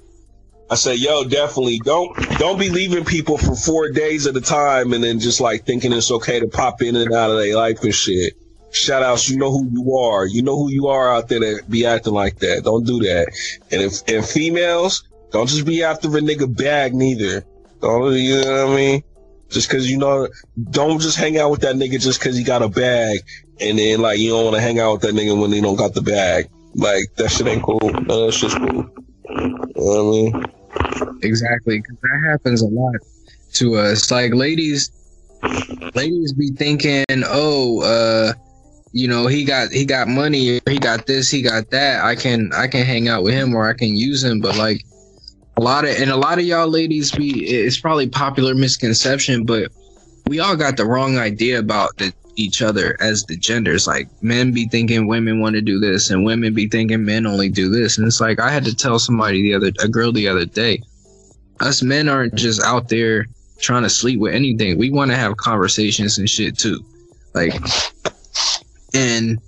I 0.70 0.74
say, 0.74 0.94
yo, 0.94 1.24
definitely 1.24 1.80
don't 1.84 2.16
don't 2.38 2.58
be 2.58 2.70
leaving 2.70 3.04
people 3.04 3.36
for 3.36 3.54
four 3.54 3.90
days 3.90 4.26
at 4.26 4.34
a 4.36 4.40
time 4.40 4.94
and 4.94 5.04
then 5.04 5.20
just 5.20 5.38
like 5.38 5.66
thinking 5.66 5.92
it's 5.92 6.10
okay 6.10 6.40
to 6.40 6.48
pop 6.48 6.80
in 6.80 6.96
and 6.96 7.12
out 7.12 7.30
of 7.30 7.36
their 7.36 7.54
life 7.54 7.82
and 7.82 7.94
shit. 7.94 8.32
Shout 8.72 9.02
outs, 9.02 9.28
you 9.28 9.36
know 9.36 9.50
who 9.50 9.68
you 9.70 9.96
are. 9.96 10.26
You 10.26 10.42
know 10.42 10.56
who 10.56 10.70
you 10.70 10.88
are 10.88 11.12
out 11.12 11.28
there 11.28 11.40
that 11.40 11.70
be 11.70 11.84
acting 11.84 12.14
like 12.14 12.38
that. 12.38 12.62
Don't 12.64 12.86
do 12.86 13.00
that. 13.00 13.30
And 13.70 13.82
if 13.82 14.02
and 14.08 14.24
females, 14.24 15.06
don't 15.30 15.46
just 15.46 15.66
be 15.66 15.82
after 15.82 16.08
a 16.08 16.20
nigga 16.20 16.54
bag 16.56 16.94
neither. 16.94 17.44
Don't 17.80 18.14
you 18.14 18.40
know 18.40 18.66
what 18.66 18.72
I 18.72 18.76
mean? 18.76 19.02
Just 19.50 19.68
cause 19.68 19.86
you 19.86 19.98
know, 19.98 20.26
don't 20.70 21.00
just 21.00 21.18
hang 21.18 21.38
out 21.38 21.50
with 21.50 21.60
that 21.60 21.76
nigga 21.76 22.00
just 22.00 22.22
cause 22.22 22.36
he 22.36 22.42
got 22.42 22.62
a 22.62 22.68
bag 22.68 23.20
and 23.60 23.78
then 23.78 24.00
like 24.00 24.18
you 24.18 24.30
don't 24.30 24.44
want 24.44 24.56
to 24.56 24.62
hang 24.62 24.80
out 24.80 24.92
with 24.92 25.02
that 25.02 25.14
nigga 25.14 25.38
when 25.38 25.52
he 25.52 25.60
don't 25.60 25.76
got 25.76 25.94
the 25.94 26.02
bag. 26.02 26.48
Like 26.74 27.14
that 27.16 27.30
shit 27.30 27.46
ain't 27.46 27.62
cool. 27.62 27.78
Of 27.82 28.06
that 28.06 28.32
shit's 28.32 28.54
cool. 28.54 28.90
You 29.28 29.74
know 29.76 29.76
what 29.76 29.98
I 29.98 30.10
mean? 30.10 31.18
Exactly, 31.22 31.78
because 31.78 31.98
that 32.00 32.22
happens 32.30 32.62
a 32.62 32.66
lot 32.66 32.96
to 33.54 33.76
us. 33.76 34.10
Like 34.10 34.32
ladies, 34.32 34.90
ladies 35.94 36.32
be 36.32 36.50
thinking, 36.50 37.04
oh, 37.26 37.82
uh, 37.82 38.32
you 38.92 39.08
know, 39.08 39.26
he 39.26 39.44
got 39.44 39.70
he 39.70 39.84
got 39.84 40.08
money, 40.08 40.60
he 40.68 40.78
got 40.78 41.06
this, 41.06 41.30
he 41.30 41.42
got 41.42 41.70
that. 41.70 42.04
I 42.04 42.14
can 42.14 42.52
I 42.54 42.66
can 42.66 42.84
hang 42.84 43.08
out 43.08 43.22
with 43.22 43.34
him 43.34 43.54
or 43.54 43.68
I 43.68 43.74
can 43.74 43.94
use 43.94 44.22
him. 44.22 44.40
But 44.40 44.56
like 44.56 44.84
a 45.56 45.60
lot 45.60 45.84
of 45.84 45.90
and 45.96 46.10
a 46.10 46.16
lot 46.16 46.38
of 46.38 46.44
y'all 46.44 46.68
ladies 46.68 47.10
be 47.10 47.44
it's 47.44 47.80
probably 47.80 48.08
popular 48.08 48.54
misconception, 48.54 49.44
but 49.44 49.70
we 50.26 50.40
all 50.40 50.56
got 50.56 50.76
the 50.76 50.86
wrong 50.86 51.18
idea 51.18 51.58
about 51.58 51.96
the 51.98 52.12
each 52.36 52.62
other 52.62 52.96
as 53.00 53.24
the 53.24 53.36
genders. 53.36 53.86
Like 53.86 54.08
men 54.22 54.52
be 54.52 54.66
thinking 54.68 55.06
women 55.06 55.40
want 55.40 55.54
to 55.54 55.62
do 55.62 55.78
this, 55.78 56.10
and 56.10 56.24
women 56.24 56.54
be 56.54 56.68
thinking 56.68 57.04
men 57.04 57.26
only 57.26 57.48
do 57.48 57.70
this. 57.70 57.98
And 57.98 58.06
it's 58.06 58.20
like 58.20 58.40
I 58.40 58.50
had 58.50 58.64
to 58.64 58.74
tell 58.74 58.98
somebody 58.98 59.42
the 59.42 59.54
other 59.54 59.72
a 59.82 59.88
girl 59.88 60.12
the 60.12 60.28
other 60.28 60.44
day, 60.44 60.82
us 61.60 61.82
men 61.82 62.08
aren't 62.08 62.34
just 62.34 62.62
out 62.62 62.88
there 62.88 63.26
trying 63.58 63.84
to 63.84 63.90
sleep 63.90 64.20
with 64.20 64.34
anything. 64.34 64.76
We 64.78 64.90
want 64.90 65.10
to 65.10 65.16
have 65.16 65.36
conversations 65.36 66.18
and 66.18 66.28
shit 66.28 66.58
too. 66.58 66.84
Like, 67.34 67.54
and 68.94 69.38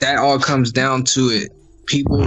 that 0.00 0.18
all 0.18 0.38
comes 0.38 0.72
down 0.72 1.04
to 1.04 1.28
it. 1.28 1.52
People, 1.86 2.24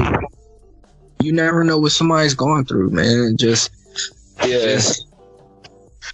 you 1.21 1.31
never 1.31 1.63
know 1.63 1.77
what 1.77 1.91
somebody's 1.91 2.33
going 2.33 2.65
through, 2.65 2.89
man. 2.91 3.35
Just, 3.37 3.71
Yeah. 4.45 4.59
just 4.59 5.05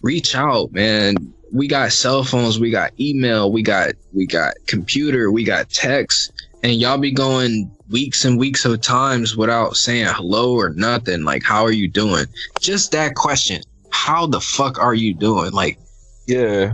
reach 0.01 0.35
out, 0.35 0.71
man. 0.73 1.15
We 1.53 1.67
got 1.67 1.91
cell 1.93 2.23
phones, 2.23 2.59
we 2.59 2.71
got 2.71 2.91
email, 2.99 3.51
we 3.51 3.61
got 3.61 3.93
we 4.13 4.25
got 4.25 4.55
computer, 4.67 5.31
we 5.31 5.43
got 5.43 5.69
text, 5.69 6.31
and 6.63 6.73
y'all 6.73 6.97
be 6.97 7.11
going 7.11 7.71
weeks 7.91 8.25
and 8.25 8.37
weeks 8.39 8.65
of 8.65 8.81
times 8.81 9.37
without 9.37 9.77
saying 9.77 10.07
hello 10.09 10.55
or 10.55 10.71
nothing. 10.71 11.23
Like, 11.23 11.43
how 11.43 11.63
are 11.63 11.71
you 11.71 11.87
doing? 11.87 12.25
Just 12.59 12.91
that 12.93 13.13
question. 13.15 13.61
How 13.91 14.25
the 14.25 14.41
fuck 14.41 14.79
are 14.79 14.95
you 14.95 15.13
doing? 15.13 15.51
Like, 15.51 15.77
Yeah. 16.27 16.73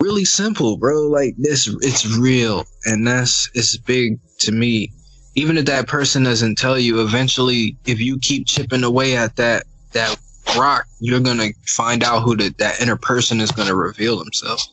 Really 0.00 0.24
simple, 0.24 0.76
bro. 0.76 1.02
Like 1.02 1.34
this, 1.38 1.68
it's 1.80 2.06
real, 2.18 2.64
and 2.84 3.06
that's 3.06 3.50
it's 3.54 3.76
big 3.76 4.18
to 4.40 4.52
me. 4.52 4.92
Even 5.34 5.58
if 5.58 5.66
that 5.66 5.86
person 5.86 6.22
doesn't 6.22 6.56
tell 6.56 6.78
you, 6.78 7.02
eventually, 7.02 7.76
if 7.86 8.00
you 8.00 8.18
keep 8.18 8.46
chipping 8.46 8.84
away 8.84 9.16
at 9.16 9.36
that 9.36 9.64
that 9.92 10.18
rock, 10.56 10.86
you're 11.00 11.20
gonna 11.20 11.50
find 11.66 12.04
out 12.04 12.22
who 12.22 12.36
the, 12.36 12.54
that 12.58 12.80
inner 12.80 12.96
person 12.96 13.40
is 13.40 13.50
gonna 13.50 13.74
reveal 13.74 14.18
himself. 14.18 14.66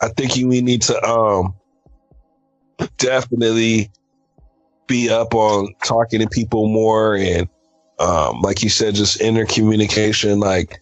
I 0.00 0.08
think 0.08 0.36
you 0.36 0.46
need 0.48 0.82
to 0.82 1.02
um 1.04 1.54
definitely 2.98 3.90
be 4.86 5.08
up 5.08 5.34
on 5.34 5.72
talking 5.84 6.20
to 6.20 6.28
people 6.28 6.68
more 6.68 7.16
and 7.16 7.48
um 8.00 8.40
like 8.40 8.62
you 8.62 8.68
said 8.68 8.94
just 8.94 9.20
inner 9.20 9.46
communication 9.46 10.40
like 10.40 10.81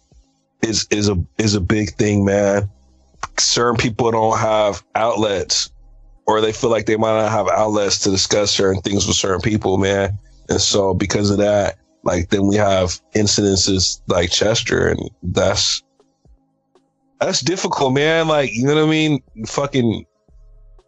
is 0.62 0.86
is 0.90 1.08
a 1.08 1.16
is 1.38 1.54
a 1.54 1.60
big 1.60 1.90
thing 1.94 2.24
man 2.24 2.68
certain 3.38 3.76
people 3.76 4.10
don't 4.10 4.38
have 4.38 4.82
outlets 4.94 5.70
or 6.26 6.40
they 6.40 6.52
feel 6.52 6.70
like 6.70 6.86
they 6.86 6.96
might 6.96 7.20
not 7.20 7.30
have 7.30 7.48
outlets 7.48 7.98
to 7.98 8.10
discuss 8.10 8.50
certain 8.50 8.80
things 8.82 9.06
with 9.06 9.16
certain 9.16 9.40
people 9.40 9.78
man 9.78 10.16
and 10.48 10.60
so 10.60 10.94
because 10.94 11.30
of 11.30 11.38
that 11.38 11.76
like 12.02 12.28
then 12.30 12.46
we 12.46 12.56
have 12.56 13.00
incidences 13.14 14.00
like 14.08 14.30
chester 14.30 14.88
and 14.88 15.10
that's 15.22 15.82
that's 17.20 17.40
difficult, 17.40 17.92
man. 17.92 18.28
Like, 18.28 18.50
you 18.52 18.66
know 18.66 18.74
what 18.74 18.84
I 18.84 18.90
mean? 18.90 19.22
Fucking 19.46 20.06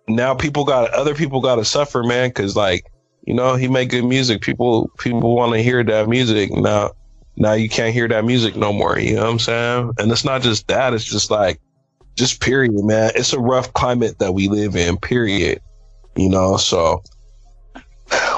now 0.08 0.34
people 0.34 0.64
got 0.64 0.90
other 0.92 1.14
people 1.14 1.40
got 1.40 1.56
to 1.56 1.64
suffer, 1.64 2.02
man, 2.02 2.32
cuz 2.32 2.56
like, 2.56 2.90
you 3.26 3.34
know, 3.34 3.54
he 3.54 3.68
make 3.68 3.90
good 3.90 4.04
music. 4.04 4.40
People 4.40 4.90
people 4.98 5.36
want 5.36 5.52
to 5.52 5.62
hear 5.62 5.84
that 5.84 6.08
music. 6.08 6.50
Now 6.50 6.92
now 7.36 7.52
you 7.52 7.68
can't 7.68 7.94
hear 7.94 8.08
that 8.08 8.24
music 8.24 8.56
no 8.56 8.72
more, 8.72 8.98
you 8.98 9.14
know 9.14 9.22
what 9.22 9.30
I'm 9.30 9.38
saying? 9.38 9.92
And 9.98 10.12
it's 10.12 10.24
not 10.24 10.42
just 10.42 10.68
that, 10.68 10.94
it's 10.94 11.04
just 11.04 11.30
like 11.30 11.60
just 12.16 12.40
period, 12.40 12.72
man. 12.74 13.12
It's 13.14 13.32
a 13.32 13.40
rough 13.40 13.72
climate 13.72 14.18
that 14.18 14.32
we 14.32 14.48
live 14.48 14.76
in, 14.76 14.96
period. 14.98 15.60
You 16.16 16.28
know, 16.28 16.56
so 16.56 17.02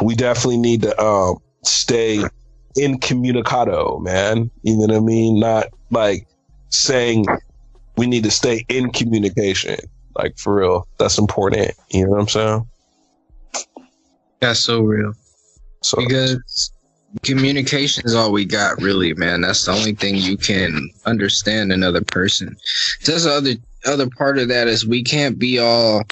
we 0.02 0.14
definitely 0.14 0.58
need 0.58 0.82
to 0.82 1.00
um 1.02 1.38
stay 1.64 2.24
incommunicado, 2.76 3.98
man. 3.98 4.50
You 4.62 4.76
know 4.76 4.86
what 4.86 4.94
I 4.94 5.00
mean? 5.00 5.40
Not 5.40 5.66
like 5.90 6.26
saying 6.70 7.26
we 7.96 8.06
need 8.06 8.24
to 8.24 8.30
stay 8.30 8.64
in 8.68 8.90
communication. 8.90 9.76
Like 10.16 10.38
for 10.38 10.54
real. 10.54 10.88
That's 10.98 11.18
important. 11.18 11.72
You 11.90 12.04
know 12.04 12.10
what 12.10 12.20
I'm 12.20 12.28
saying? 12.28 12.66
That's 14.40 14.60
so 14.60 14.80
real. 14.80 15.12
So 15.82 15.98
because 15.98 16.70
communication 17.22 18.04
is 18.06 18.14
all 18.14 18.32
we 18.32 18.44
got 18.44 18.80
really 18.80 19.14
man. 19.14 19.42
That's 19.42 19.64
the 19.64 19.72
only 19.72 19.94
thing 19.94 20.16
you 20.16 20.36
can 20.36 20.90
understand 21.06 21.72
another 21.72 22.02
person. 22.02 22.56
Just 23.00 23.26
other 23.26 23.54
other 23.86 24.08
part 24.10 24.38
of 24.38 24.48
that 24.48 24.66
is 24.66 24.86
we 24.86 25.02
can't 25.02 25.38
be 25.38 25.58
all 25.58 26.02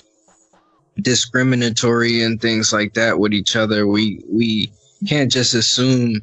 discriminatory 1.00 2.22
and 2.22 2.40
things 2.40 2.72
like 2.72 2.94
that 2.94 3.18
with 3.18 3.32
each 3.32 3.56
other. 3.56 3.86
We 3.86 4.22
we 4.30 4.70
can't 5.08 5.30
just 5.30 5.54
assume 5.54 6.20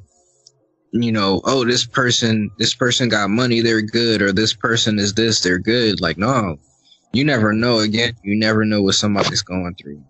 you 0.92 1.12
know 1.12 1.42
oh 1.44 1.66
this 1.66 1.86
person 1.86 2.50
this 2.58 2.74
person 2.74 3.10
got 3.10 3.30
money 3.30 3.62
they're 3.62 3.82
good 3.82 4.24
or 4.24 4.32
this 4.32 4.54
person 4.54 4.98
is 4.98 5.14
this 5.14 5.42
they're 5.42 5.60
good. 5.60 6.00
Like 6.00 6.18
no 6.18 6.58
you 7.12 7.26
never 7.26 7.54
know. 7.54 7.80
Again 7.80 8.14
you 8.24 8.36
never 8.36 8.64
know 8.64 8.82
what 8.82 8.96
somebody's 8.96 9.42
going 9.42 9.76
through. 9.76 10.02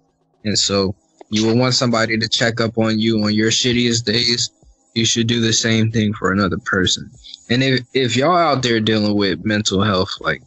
And 0.45 0.57
so 0.57 0.95
you 1.31 1.45
will 1.45 1.57
want 1.57 1.73
somebody 1.73 2.17
to 2.17 2.27
check 2.27 2.61
up 2.61 2.77
on 2.77 2.99
you 2.99 3.23
on 3.23 3.33
your 3.33 3.51
shittiest 3.51 4.05
days 4.05 4.51
you 4.99 5.05
should 5.05 5.27
do 5.27 5.39
the 5.39 5.53
same 5.53 5.91
thing 5.91 6.13
for 6.13 6.31
another 6.31 6.57
person. 6.65 7.09
And 7.49 7.63
if 7.63 7.79
if 7.93 8.15
y'all 8.15 8.35
out 8.35 8.61
there 8.61 8.79
dealing 8.79 9.15
with 9.15 9.45
mental 9.45 9.81
health 9.81 10.11
like 10.19 10.43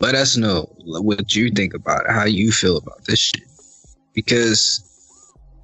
let 0.00 0.14
us 0.16 0.36
know 0.36 0.68
what 0.84 1.34
you 1.34 1.50
think 1.50 1.74
about 1.74 2.04
it 2.04 2.10
how 2.10 2.24
you 2.24 2.50
feel 2.50 2.76
about 2.76 3.04
this 3.04 3.20
shit. 3.20 3.48
Because 4.14 4.82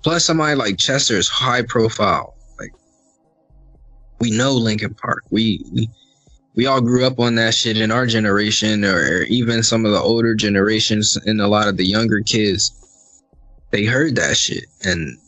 plus 0.03 0.25
somebody 0.25 0.55
like 0.55 0.79
chester 0.79 1.17
is 1.17 1.29
high 1.29 1.63
profile. 1.63 2.35
Like 2.59 2.73
we 4.21 4.31
know 4.31 4.53
linkin 4.53 4.95
park. 4.95 5.25
We 5.31 5.65
we 5.73 5.91
we 6.55 6.67
all 6.67 6.81
grew 6.81 7.05
up 7.05 7.19
on 7.21 7.35
that 7.35 7.55
shit 7.55 7.81
in 7.81 7.91
our 7.91 8.07
generation 8.07 8.85
or 8.85 9.23
even 9.23 9.63
some 9.63 9.85
of 9.85 9.93
the 9.93 10.01
older 10.01 10.35
generations 10.35 11.17
and 11.27 11.41
a 11.41 11.47
lot 11.47 11.69
of 11.69 11.77
the 11.77 11.87
younger 11.87 12.21
kids. 12.21 13.23
They 13.71 13.85
heard 13.85 14.17
that 14.17 14.37
shit. 14.37 14.65
And 14.83 15.19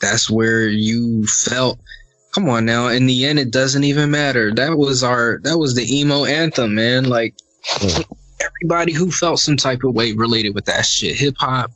that's 0.00 0.28
where 0.28 0.68
you 0.68 1.26
felt 1.26 1.78
come 2.36 2.50
on 2.50 2.66
now 2.66 2.88
in 2.88 3.06
the 3.06 3.24
end 3.24 3.38
it 3.38 3.50
doesn't 3.50 3.82
even 3.84 4.10
matter 4.10 4.52
that 4.52 4.76
was 4.76 5.02
our 5.02 5.40
that 5.42 5.56
was 5.56 5.74
the 5.74 5.98
emo 5.98 6.26
anthem 6.26 6.74
man 6.74 7.04
like 7.04 7.34
everybody 8.40 8.92
who 8.92 9.10
felt 9.10 9.38
some 9.38 9.56
type 9.56 9.82
of 9.84 9.94
way 9.94 10.12
related 10.12 10.54
with 10.54 10.66
that 10.66 10.84
shit 10.84 11.16
hip 11.16 11.34
hop 11.38 11.70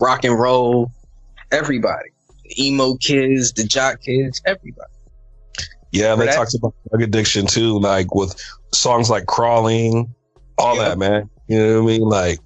rock 0.00 0.22
and 0.24 0.38
roll 0.38 0.92
everybody 1.50 2.10
the 2.44 2.64
emo 2.64 2.94
kids 2.98 3.52
the 3.54 3.64
jock 3.64 4.00
kids 4.02 4.40
everybody 4.46 4.86
yeah, 5.92 6.14
they 6.14 6.26
that- 6.26 6.36
talked 6.36 6.54
about 6.54 6.72
drug 6.88 7.02
addiction 7.02 7.48
too, 7.48 7.76
like 7.80 8.14
with 8.14 8.40
songs 8.72 9.10
like 9.10 9.26
crawling, 9.26 10.14
all 10.56 10.76
Yeah. 10.76 10.90
that, 10.90 10.98
man. 10.98 11.28
You 11.48 11.58
know 11.58 11.82
what 11.82 11.90
I 11.92 11.98
mean? 11.98 12.02
Like 12.08 12.38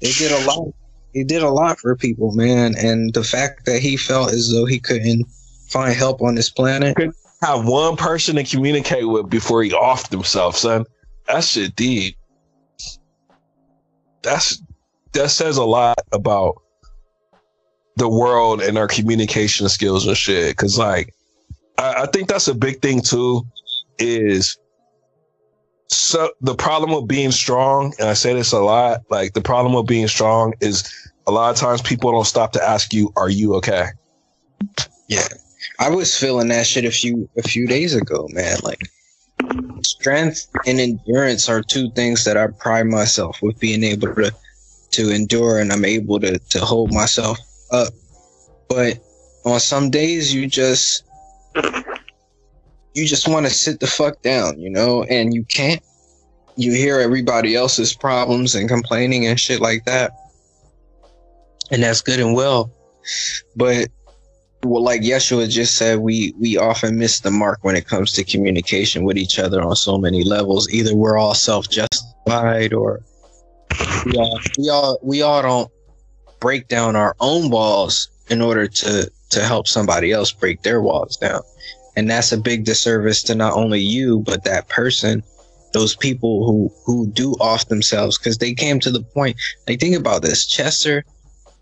It 0.00 0.16
did 0.16 0.30
a 0.30 0.46
lot. 0.46 0.68
He 1.12 1.24
did 1.24 1.42
a 1.42 1.50
lot 1.50 1.80
for 1.80 1.96
people, 1.96 2.30
man. 2.30 2.76
And 2.78 3.12
the 3.12 3.24
fact 3.24 3.66
that 3.66 3.80
he 3.80 3.96
felt 3.96 4.30
as 4.32 4.52
though 4.52 4.66
he 4.66 4.78
couldn't 4.78 5.26
find 5.70 5.94
help 5.94 6.20
on 6.22 6.34
this 6.34 6.50
planet. 6.50 6.96
have 7.42 7.66
one 7.66 7.96
person 7.96 8.36
to 8.36 8.44
communicate 8.44 9.08
with 9.08 9.30
before 9.30 9.62
he 9.62 9.70
offed 9.70 10.10
himself, 10.10 10.56
son. 10.56 10.84
That 11.26 11.44
shit 11.44 11.74
deep. 11.76 12.16
That's 14.22 14.62
that 15.12 15.30
says 15.30 15.56
a 15.56 15.64
lot 15.64 15.98
about 16.12 16.60
the 17.96 18.08
world 18.08 18.62
and 18.62 18.78
our 18.78 18.88
communication 18.88 19.68
skills 19.68 20.06
and 20.06 20.16
shit. 20.16 20.56
Cause 20.56 20.78
like 20.78 21.14
I, 21.78 22.02
I 22.02 22.06
think 22.06 22.28
that's 22.28 22.48
a 22.48 22.54
big 22.54 22.82
thing 22.82 23.00
too, 23.00 23.46
is 23.98 24.58
so 25.88 26.30
the 26.40 26.54
problem 26.54 26.92
with 26.92 27.08
being 27.08 27.32
strong, 27.32 27.94
and 27.98 28.08
I 28.08 28.12
say 28.12 28.32
this 28.32 28.52
a 28.52 28.60
lot, 28.60 29.00
like 29.10 29.32
the 29.32 29.40
problem 29.40 29.74
with 29.74 29.86
being 29.86 30.06
strong 30.08 30.54
is 30.60 31.10
a 31.26 31.32
lot 31.32 31.50
of 31.50 31.56
times 31.56 31.82
people 31.82 32.12
don't 32.12 32.26
stop 32.26 32.52
to 32.52 32.62
ask 32.62 32.92
you, 32.92 33.12
Are 33.16 33.28
you 33.28 33.54
okay? 33.56 33.86
Yeah. 35.08 35.26
I 35.78 35.90
was 35.90 36.16
feeling 36.16 36.48
that 36.48 36.66
shit 36.66 36.84
a 36.84 36.90
few 36.90 37.28
a 37.36 37.42
few 37.42 37.66
days 37.66 37.94
ago, 37.94 38.28
man. 38.32 38.58
Like 38.62 38.80
strength 39.82 40.48
and 40.66 40.80
endurance 40.80 41.48
are 41.48 41.62
two 41.62 41.90
things 41.92 42.24
that 42.24 42.36
I 42.36 42.48
pride 42.48 42.86
myself 42.86 43.40
with 43.42 43.58
being 43.58 43.84
able 43.84 44.14
to 44.14 44.32
to 44.92 45.10
endure 45.10 45.58
and 45.58 45.72
I'm 45.72 45.84
able 45.84 46.20
to 46.20 46.38
to 46.38 46.58
hold 46.60 46.92
myself 46.92 47.38
up. 47.70 47.92
But 48.68 48.98
on 49.44 49.60
some 49.60 49.90
days 49.90 50.34
you 50.34 50.46
just 50.46 51.04
you 52.94 53.06
just 53.06 53.28
want 53.28 53.46
to 53.46 53.52
sit 53.52 53.80
the 53.80 53.86
fuck 53.86 54.20
down, 54.22 54.60
you 54.60 54.70
know, 54.70 55.04
and 55.04 55.34
you 55.34 55.44
can't. 55.44 55.82
You 56.56 56.72
hear 56.72 56.98
everybody 56.98 57.54
else's 57.54 57.94
problems 57.94 58.54
and 58.54 58.68
complaining 58.68 59.26
and 59.26 59.38
shit 59.40 59.60
like 59.60 59.84
that. 59.86 60.12
And 61.70 61.82
that's 61.82 62.02
good 62.02 62.20
and 62.20 62.34
well. 62.34 62.70
But 63.56 63.88
well, 64.62 64.82
like 64.82 65.00
Yeshua 65.02 65.48
just 65.48 65.76
said, 65.76 66.00
we 66.00 66.34
we 66.38 66.58
often 66.58 66.98
miss 66.98 67.20
the 67.20 67.30
mark 67.30 67.60
when 67.62 67.76
it 67.76 67.86
comes 67.86 68.12
to 68.12 68.24
communication 68.24 69.04
with 69.04 69.16
each 69.16 69.38
other 69.38 69.62
on 69.62 69.74
so 69.74 69.96
many 69.96 70.22
levels. 70.22 70.68
Either 70.70 70.94
we're 70.94 71.16
all 71.16 71.34
self 71.34 71.68
justified, 71.68 72.74
or 72.74 73.00
we 74.04 74.12
all 74.12 74.40
we 74.58 74.68
all 74.68 74.98
we 75.02 75.22
all 75.22 75.42
don't 75.42 75.70
break 76.40 76.68
down 76.68 76.94
our 76.94 77.16
own 77.20 77.50
walls 77.50 78.08
in 78.28 78.42
order 78.42 78.66
to 78.66 79.10
to 79.30 79.40
help 79.40 79.66
somebody 79.66 80.12
else 80.12 80.30
break 80.30 80.62
their 80.62 80.82
walls 80.82 81.16
down, 81.16 81.40
and 81.96 82.10
that's 82.10 82.32
a 82.32 82.38
big 82.38 82.64
disservice 82.64 83.22
to 83.22 83.34
not 83.34 83.54
only 83.54 83.80
you 83.80 84.20
but 84.20 84.44
that 84.44 84.68
person. 84.68 85.22
Those 85.72 85.94
people 85.94 86.44
who 86.44 86.68
who 86.84 87.06
do 87.12 87.34
off 87.34 87.68
themselves 87.68 88.18
because 88.18 88.38
they 88.38 88.54
came 88.54 88.80
to 88.80 88.90
the 88.90 89.02
point. 89.02 89.36
Like 89.68 89.78
think 89.78 89.96
about 89.96 90.20
this, 90.20 90.44
Chester 90.44 91.04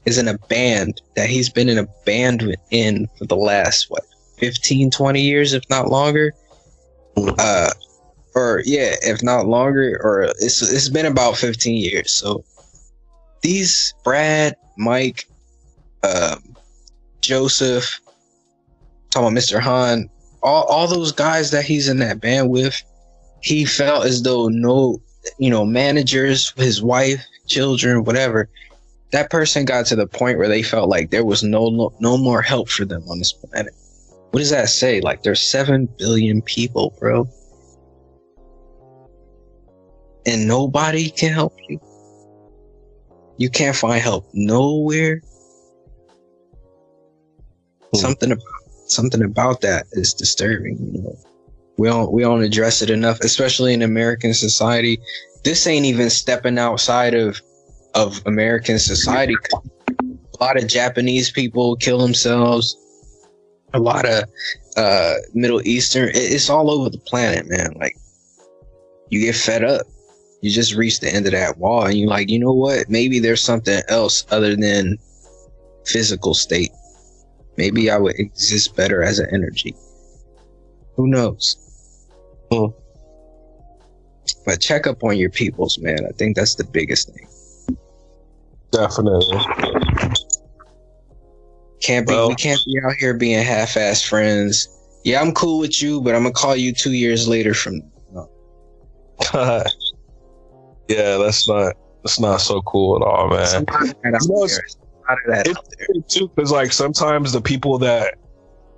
is 0.08 0.18
in 0.18 0.28
a 0.28 0.38
band 0.38 1.00
that 1.16 1.28
he's 1.28 1.48
been 1.48 1.68
in 1.68 1.78
a 1.78 1.86
band 2.04 2.42
with 2.42 2.60
in 2.70 3.08
for 3.18 3.26
the 3.26 3.36
last 3.36 3.90
what 3.90 4.04
15 4.38 4.90
20 4.90 5.20
years 5.20 5.52
if 5.52 5.62
not 5.70 5.88
longer? 5.88 6.32
Uh 7.38 7.70
or 8.34 8.62
yeah 8.64 8.94
if 9.02 9.22
not 9.22 9.46
longer 9.46 10.00
or 10.02 10.22
it's 10.22 10.62
it's 10.62 10.88
been 10.88 11.06
about 11.06 11.36
15 11.36 11.76
years. 11.76 12.12
So 12.12 12.44
these 13.42 13.94
brad 14.04 14.56
mike 14.76 15.26
um 16.02 16.56
joseph 17.20 18.00
talking 19.10 19.28
about 19.28 19.38
mr 19.38 19.60
hahn 19.60 20.08
all, 20.42 20.64
all 20.64 20.86
those 20.86 21.12
guys 21.12 21.50
that 21.50 21.64
he's 21.64 21.88
in 21.88 21.98
that 21.98 22.20
band 22.20 22.50
with 22.50 22.80
he 23.40 23.64
felt 23.64 24.06
as 24.06 24.22
though 24.22 24.48
no 24.48 25.00
you 25.38 25.50
know 25.50 25.64
managers 25.64 26.52
his 26.56 26.82
wife 26.82 27.24
children 27.46 28.04
whatever 28.04 28.48
that 29.10 29.30
person 29.30 29.64
got 29.64 29.86
to 29.86 29.96
the 29.96 30.06
point 30.06 30.38
where 30.38 30.48
they 30.48 30.62
felt 30.62 30.88
like 30.88 31.10
there 31.10 31.24
was 31.24 31.42
no 31.42 31.92
no, 32.00 32.18
more 32.18 32.42
help 32.42 32.68
for 32.68 32.84
them 32.84 33.02
on 33.08 33.18
this 33.18 33.32
planet. 33.32 33.72
What 34.30 34.40
does 34.40 34.50
that 34.50 34.68
say? 34.68 35.00
Like 35.00 35.22
there's 35.22 35.40
seven 35.40 35.88
billion 35.98 36.42
people, 36.42 36.94
bro, 36.98 37.26
and 40.26 40.46
nobody 40.46 41.10
can 41.10 41.32
help 41.32 41.56
you. 41.68 41.80
You 43.38 43.48
can't 43.48 43.76
find 43.76 44.02
help 44.02 44.28
nowhere. 44.34 45.22
Hmm. 47.92 47.98
Something 47.98 48.32
about 48.32 48.44
something 48.86 49.22
about 49.22 49.62
that 49.62 49.86
is 49.92 50.12
disturbing. 50.12 50.78
You 50.92 51.02
know, 51.02 51.18
we 51.78 51.88
don't 51.88 52.12
we 52.12 52.22
don't 52.22 52.42
address 52.42 52.82
it 52.82 52.90
enough, 52.90 53.20
especially 53.20 53.72
in 53.72 53.80
American 53.80 54.34
society. 54.34 55.00
This 55.44 55.66
ain't 55.66 55.86
even 55.86 56.10
stepping 56.10 56.58
outside 56.58 57.14
of 57.14 57.40
of 57.94 58.20
American 58.26 58.78
society. 58.78 59.34
A 59.52 60.44
lot 60.44 60.56
of 60.56 60.68
Japanese 60.68 61.30
people 61.30 61.76
kill 61.76 61.98
themselves. 61.98 62.76
A 63.74 63.78
lot 63.78 64.06
of 64.06 64.24
uh, 64.76 65.14
Middle 65.34 65.60
Eastern. 65.66 66.10
It's 66.14 66.48
all 66.48 66.70
over 66.70 66.88
the 66.88 66.98
planet, 66.98 67.48
man. 67.48 67.74
Like 67.78 67.96
you 69.10 69.20
get 69.20 69.34
fed 69.34 69.64
up. 69.64 69.86
You 70.40 70.50
just 70.50 70.74
reach 70.74 71.00
the 71.00 71.12
end 71.12 71.26
of 71.26 71.32
that 71.32 71.58
wall, 71.58 71.84
and 71.84 71.98
you're 71.98 72.08
like, 72.08 72.30
you 72.30 72.38
know 72.38 72.52
what? 72.52 72.88
Maybe 72.88 73.18
there's 73.18 73.42
something 73.42 73.82
else 73.88 74.24
other 74.30 74.54
than 74.54 74.96
physical 75.84 76.32
state. 76.32 76.70
Maybe 77.56 77.90
I 77.90 77.98
would 77.98 78.14
exist 78.20 78.76
better 78.76 79.02
as 79.02 79.18
an 79.18 79.26
energy. 79.32 79.74
Who 80.94 81.08
knows? 81.08 81.56
Hmm. 82.52 82.66
But 84.46 84.60
check 84.60 84.86
up 84.86 85.02
on 85.02 85.16
your 85.16 85.30
peoples, 85.30 85.78
man. 85.80 85.98
I 86.08 86.12
think 86.12 86.36
that's 86.36 86.54
the 86.54 86.64
biggest 86.64 87.12
thing. 87.12 87.26
Definitely. 88.70 89.38
Can't 91.80 92.06
be 92.06 92.12
Well- 92.14 92.28
we 92.28 92.34
can't 92.34 92.60
be 92.66 92.78
out 92.84 92.94
here 92.98 93.14
being 93.14 93.42
half-ass 93.42 94.02
friends. 94.02 94.68
Yeah, 95.04 95.20
I'm 95.20 95.32
cool 95.32 95.58
with 95.58 95.80
you, 95.82 96.00
but 96.00 96.14
I'm 96.14 96.22
gonna 96.22 96.32
call 96.34 96.56
you 96.56 96.72
two 96.72 96.92
years 96.92 97.26
later 97.28 97.54
from 97.54 97.82
yeah, 99.34 99.64
that's 100.88 101.48
not 101.48 101.74
that's 102.02 102.20
not 102.20 102.40
so 102.40 102.60
cool 102.62 102.96
at 102.96 103.02
all, 103.02 103.28
man. 103.30 103.46
Some 103.46 103.62
of 103.62 103.66
that 103.66 104.14
out 104.14 104.22
You 104.22 104.28
know, 104.28 104.46
there. 104.46 104.58
A 104.58 105.10
lot 105.10 105.18
of 105.24 105.30
that 105.34 105.46
It's 105.48 105.58
out 105.58 105.64
there. 105.78 105.86
weird, 105.92 106.08
too 106.08 106.28
because 106.34 106.50
like 106.52 106.72
sometimes 106.72 107.32
the 107.32 107.40
people 107.40 107.78
that 107.78 108.14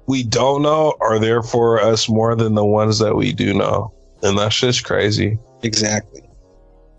we 0.06 0.22
don't 0.22 0.62
know 0.62 0.94
are 1.00 1.18
there 1.18 1.42
for 1.42 1.80
us 1.80 2.08
more 2.08 2.34
than 2.34 2.54
the 2.54 2.64
ones 2.64 2.98
that 3.00 3.14
we 3.16 3.32
do 3.32 3.52
know, 3.54 3.92
and 4.22 4.38
that's 4.38 4.58
just 4.58 4.84
crazy. 4.84 5.38
Exactly. 5.62 6.22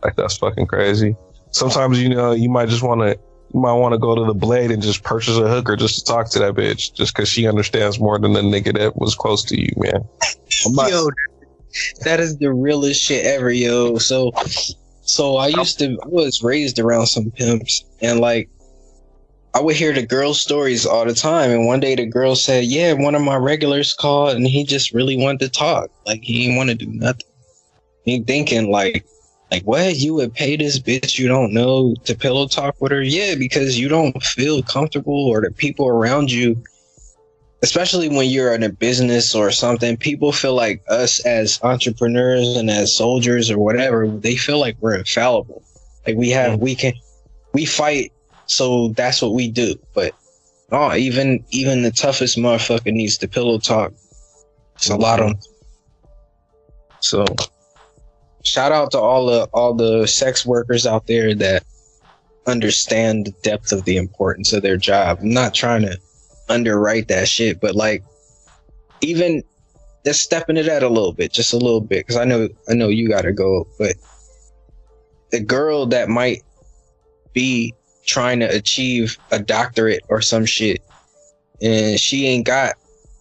Like 0.04 0.16
that's 0.16 0.38
fucking 0.38 0.68
crazy. 0.68 1.16
Sometimes 1.52 2.02
you 2.02 2.10
know 2.10 2.32
you 2.32 2.50
might 2.50 2.70
just 2.70 2.84
want 2.84 3.02
to 3.02 3.20
you 3.54 3.60
might 3.60 3.74
want 3.74 3.94
to 3.94 4.00
go 4.00 4.16
to 4.16 4.24
the 4.24 4.34
blade 4.34 4.72
and 4.72 4.82
just 4.82 5.04
purchase 5.04 5.38
a 5.38 5.48
hooker 5.48 5.76
just 5.76 6.00
to 6.00 6.06
talk 6.06 6.30
to 6.32 6.40
that 6.40 6.54
bitch 6.54 6.94
just 6.94 7.14
because 7.14 7.28
she 7.28 7.48
understands 7.48 8.00
more 8.00 8.18
than 8.18 8.34
the 8.34 8.42
nigga 8.42 8.74
that 8.78 8.96
was 8.96 9.16
close 9.16 9.44
to 9.46 9.60
you, 9.60 9.70
man. 9.78 10.02
Yo, 10.90 11.10
that 12.04 12.20
is 12.20 12.38
the 12.38 12.52
realest 12.54 13.02
shit 13.02 13.26
ever, 13.26 13.52
yo. 13.52 13.98
So, 13.98 14.32
so 15.02 15.38
I 15.38 15.48
used 15.48 15.80
to, 15.80 15.98
I 16.04 16.08
was 16.08 16.44
raised 16.44 16.80
around 16.80 17.08
some 17.08 17.32
pimps, 17.32 17.84
and 18.02 18.20
like, 18.20 18.50
I 19.54 19.60
would 19.60 19.76
hear 19.76 19.94
the 19.94 20.06
girls' 20.06 20.40
stories 20.40 20.86
all 20.86 21.06
the 21.06 21.14
time. 21.14 21.52
And 21.52 21.68
one 21.68 21.82
day 21.82 21.96
the 21.96 22.06
girl 22.06 22.36
said, 22.36 22.66
"Yeah, 22.66 22.94
one 22.94 23.16
of 23.16 23.22
my 23.22 23.36
regulars 23.36 23.94
called, 23.94 24.36
and 24.36 24.48
he 24.48 24.64
just 24.64 24.94
really 24.94 25.18
wanted 25.18 25.42
to 25.42 25.50
talk. 25.50 25.90
Like, 26.06 26.22
he 26.24 26.44
didn't 26.44 26.56
want 26.56 26.70
to 26.70 26.76
do 26.76 26.88
nothing." 26.88 27.28
Me 28.06 28.24
thinking 28.24 28.72
like, 28.72 29.06
like 29.52 29.64
what? 29.64 29.98
You 29.98 30.14
would 30.16 30.34
pay 30.34 30.56
this 30.56 30.80
bitch 30.80 31.20
you 31.20 31.28
don't 31.28 31.54
know 31.54 31.94
to 32.06 32.16
pillow 32.16 32.48
talk 32.48 32.80
with 32.80 32.92
her? 32.92 33.02
Yeah, 33.02 33.36
because 33.36 33.78
you 33.80 33.90
don't 33.90 34.24
feel 34.24 34.64
comfortable, 34.64 35.28
or 35.28 35.42
the 35.42 35.52
people 35.52 35.88
around 35.88 36.32
you 36.32 36.62
especially 37.62 38.10
when 38.10 38.30
you're 38.30 38.54
in 38.54 38.64
a 38.64 38.70
business 38.70 39.36
or 39.36 39.52
something, 39.52 39.96
people 39.98 40.32
feel 40.32 40.56
like 40.56 40.82
us 40.88 41.24
as 41.26 41.60
entrepreneurs 41.64 42.58
and 42.58 42.70
as 42.70 42.96
soldiers 42.96 43.52
or 43.52 43.60
whatever, 43.60 44.08
they 44.08 44.36
feel 44.36 44.60
like 44.60 44.76
we're 44.80 44.96
infallible. 44.96 45.64
Like 46.06 46.18
we 46.18 46.30
have, 46.32 46.60
we 46.60 46.76
can, 46.76 46.94
we 47.54 47.66
fight, 47.66 48.12
so 48.48 48.90
that's 48.90 49.22
what 49.22 49.34
we 49.34 49.50
do. 49.50 49.76
But 49.94 50.14
oh, 50.72 50.96
even 50.96 51.44
even 51.52 51.84
the 51.84 51.92
toughest 51.92 52.38
motherfucker 52.38 52.92
needs 52.92 53.18
to 53.20 53.28
pillow 53.28 53.60
talk. 53.60 53.94
It's 54.76 54.90
a 54.90 54.96
lot 54.96 55.20
on. 55.20 55.36
So, 57.00 57.26
shout 58.44 58.72
out 58.72 58.92
to 58.92 59.00
all 59.00 59.26
the 59.26 59.48
all 59.54 59.74
the 59.74 60.08
sex 60.08 60.46
workers 60.46 60.86
out 60.86 61.08
there 61.08 61.34
that 61.36 61.64
understand 62.48 63.26
the 63.26 63.32
depth 63.44 63.72
of 63.72 63.86
the 63.86 63.98
importance 63.98 64.54
of 64.54 64.62
their 64.64 64.78
job. 64.78 65.20
I'm 65.22 65.30
not 65.30 65.54
trying 65.54 65.84
to 65.84 65.98
underwrite 66.50 67.08
that 67.08 67.28
shit, 67.28 67.60
but 67.62 67.76
like 67.76 68.04
even 69.02 69.44
just 70.06 70.22
stepping 70.22 70.58
it 70.58 70.68
out 70.68 70.84
a 70.84 70.90
little 70.90 71.14
bit, 71.14 71.32
just 71.32 71.54
a 71.54 71.58
little 71.58 71.82
bit, 71.82 72.06
because 72.06 72.18
I 72.18 72.26
know 72.26 72.50
I 72.70 72.74
know 72.74 72.90
you 72.90 73.08
gotta 73.10 73.32
go, 73.32 73.68
but 73.78 73.96
the 75.32 75.40
girl 75.40 75.86
that 75.88 76.10
might 76.10 76.42
be 77.34 77.74
trying 78.06 78.40
to 78.40 78.46
achieve 78.46 79.18
a 79.32 79.40
doctorate 79.40 80.04
or 80.10 80.22
some 80.22 80.46
shit, 80.46 80.82
and 81.62 82.00
she 82.00 82.28
ain't 82.28 82.46
got 82.46 82.74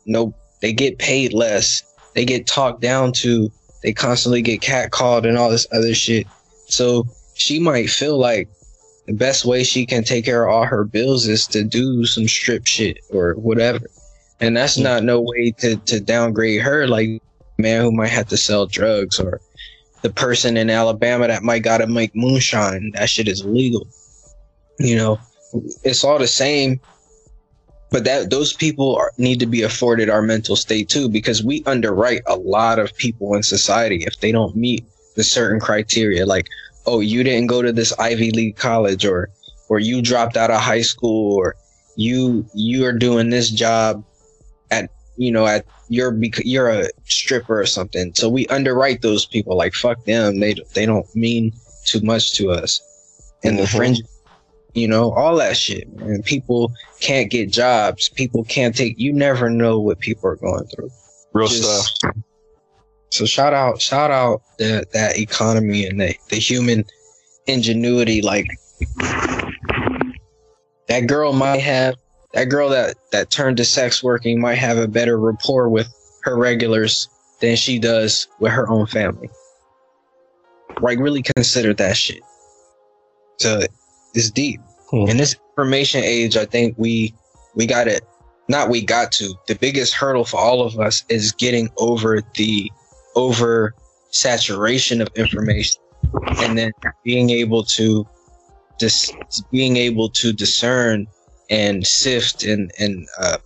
no, 0.06 0.34
they 0.62 0.72
get 0.72 0.98
paid 0.98 1.32
less, 1.32 1.82
they 2.14 2.24
get 2.24 2.46
talked 2.46 2.80
down 2.80 3.12
to, 3.12 3.50
they 3.82 3.92
constantly 3.92 4.42
get 4.42 4.60
catcalled 4.60 5.26
and 5.26 5.38
all 5.38 5.50
this 5.50 5.66
other 5.72 5.94
shit. 5.94 6.26
So 6.66 7.06
she 7.34 7.58
might 7.58 7.90
feel 7.90 8.18
like 8.18 8.48
the 9.06 9.14
best 9.14 9.44
way 9.44 9.64
she 9.64 9.86
can 9.86 10.04
take 10.04 10.24
care 10.24 10.46
of 10.46 10.54
all 10.54 10.64
her 10.64 10.84
bills 10.84 11.26
is 11.26 11.46
to 11.48 11.64
do 11.64 12.04
some 12.06 12.28
strip 12.28 12.66
shit 12.66 12.98
or 13.10 13.34
whatever. 13.34 13.86
And 14.40 14.56
that's 14.56 14.78
not 14.78 15.04
no 15.04 15.20
way 15.20 15.52
to, 15.58 15.76
to 15.76 16.00
downgrade 16.00 16.62
her, 16.62 16.86
like 16.86 17.22
man 17.58 17.82
who 17.82 17.92
might 17.92 18.08
have 18.08 18.28
to 18.28 18.36
sell 18.36 18.66
drugs 18.66 19.18
or 19.18 19.40
the 20.02 20.10
person 20.10 20.56
in 20.56 20.70
Alabama 20.70 21.26
that 21.26 21.42
might 21.42 21.62
gotta 21.62 21.86
make 21.86 22.14
moonshine. 22.14 22.92
That 22.94 23.08
shit 23.08 23.28
is 23.28 23.42
illegal. 23.42 23.86
You 24.78 24.96
know, 24.96 25.20
it's 25.84 26.04
all 26.04 26.18
the 26.18 26.26
same. 26.26 26.80
But 27.90 28.04
that 28.04 28.30
those 28.30 28.52
people 28.52 28.94
are, 28.96 29.10
need 29.18 29.40
to 29.40 29.46
be 29.46 29.62
afforded 29.62 30.08
our 30.08 30.22
mental 30.22 30.54
state 30.56 30.88
too, 30.88 31.08
because 31.08 31.42
we 31.42 31.62
underwrite 31.66 32.22
a 32.26 32.36
lot 32.36 32.78
of 32.78 32.94
people 32.96 33.34
in 33.34 33.42
society 33.42 34.04
if 34.06 34.18
they 34.20 34.30
don't 34.32 34.54
meet 34.54 34.84
the 35.16 35.24
certain 35.24 35.58
criteria. 35.58 36.24
Like, 36.24 36.46
oh, 36.86 37.00
you 37.00 37.24
didn't 37.24 37.48
go 37.48 37.62
to 37.62 37.72
this 37.72 37.92
Ivy 37.98 38.30
League 38.30 38.56
college, 38.56 39.04
or 39.04 39.28
or 39.68 39.80
you 39.80 40.02
dropped 40.02 40.36
out 40.36 40.50
of 40.50 40.60
high 40.60 40.82
school, 40.82 41.34
or 41.36 41.56
you 41.96 42.46
you 42.54 42.84
are 42.86 42.92
doing 42.92 43.30
this 43.30 43.50
job 43.50 44.04
at 44.70 44.88
you 45.16 45.32
know 45.32 45.46
at 45.46 45.66
you're 45.88 46.12
bec- 46.12 46.44
you're 46.44 46.68
a 46.68 46.88
stripper 47.06 47.60
or 47.60 47.66
something. 47.66 48.12
So 48.14 48.28
we 48.28 48.46
underwrite 48.46 49.02
those 49.02 49.26
people 49.26 49.56
like 49.56 49.74
fuck 49.74 50.04
them. 50.04 50.38
They 50.38 50.54
they 50.74 50.86
don't 50.86 51.06
mean 51.16 51.52
too 51.86 52.00
much 52.02 52.34
to 52.34 52.50
us. 52.52 52.80
And 53.42 53.58
the 53.58 53.64
Mhm. 53.64 53.76
fringe, 53.76 54.02
you 54.74 54.88
know, 54.88 55.12
all 55.12 55.36
that 55.36 55.56
shit. 55.56 55.86
And 55.98 56.24
people 56.24 56.72
can't 57.00 57.30
get 57.30 57.50
jobs. 57.50 58.08
People 58.08 58.44
can't 58.44 58.76
take. 58.76 58.98
You 58.98 59.12
never 59.12 59.50
know 59.50 59.78
what 59.78 59.98
people 60.00 60.28
are 60.30 60.36
going 60.36 60.66
through. 60.66 60.90
Real 61.32 61.48
Just- 61.48 61.96
stuff. 61.96 62.14
So 63.12 63.26
shout 63.26 63.52
out, 63.52 63.80
shout 63.80 64.12
out 64.12 64.42
that 64.58 64.92
that 64.92 65.18
economy 65.18 65.84
and 65.84 66.00
the 66.00 66.14
the 66.28 66.36
human 66.36 66.84
ingenuity. 67.46 68.22
Like 68.22 68.46
that 70.86 71.06
girl 71.08 71.32
might 71.32 71.60
have 71.60 71.96
that 72.34 72.44
girl 72.44 72.68
that 72.68 72.94
that 73.10 73.30
turned 73.30 73.56
to 73.56 73.64
sex 73.64 74.02
working 74.02 74.40
might 74.40 74.56
have 74.56 74.78
a 74.78 74.86
better 74.86 75.18
rapport 75.18 75.68
with 75.68 75.88
her 76.22 76.36
regulars 76.36 77.08
than 77.40 77.56
she 77.56 77.78
does 77.80 78.28
with 78.38 78.52
her 78.52 78.70
own 78.70 78.86
family. 78.86 79.28
Like 80.80 81.00
really 81.00 81.22
consider 81.22 81.74
that 81.74 81.96
shit. 81.96 82.22
So 83.38 83.62
it's 84.14 84.30
deep. 84.30 84.60
Hmm. 84.90 85.08
In 85.08 85.16
this 85.16 85.36
information 85.50 86.02
age, 86.04 86.36
I 86.36 86.44
think 86.44 86.74
we 86.78 87.14
we 87.54 87.66
got 87.66 87.88
it. 87.88 88.02
Not 88.48 88.68
we 88.68 88.84
got 88.84 89.12
to. 89.12 89.34
The 89.46 89.54
biggest 89.54 89.94
hurdle 89.94 90.24
for 90.24 90.38
all 90.38 90.62
of 90.62 90.78
us 90.78 91.04
is 91.08 91.32
getting 91.32 91.70
over 91.78 92.22
the 92.34 92.70
over 93.14 93.74
saturation 94.10 95.00
of 95.00 95.08
information, 95.14 95.80
and 96.38 96.58
then 96.58 96.72
being 97.04 97.30
able 97.30 97.62
to 97.64 98.06
just 98.80 99.14
being 99.50 99.76
able 99.76 100.08
to 100.08 100.32
discern 100.32 101.06
and 101.50 101.86
sift 101.86 102.44
and 102.44 102.72
and 102.78 103.06
uh, 103.20 103.38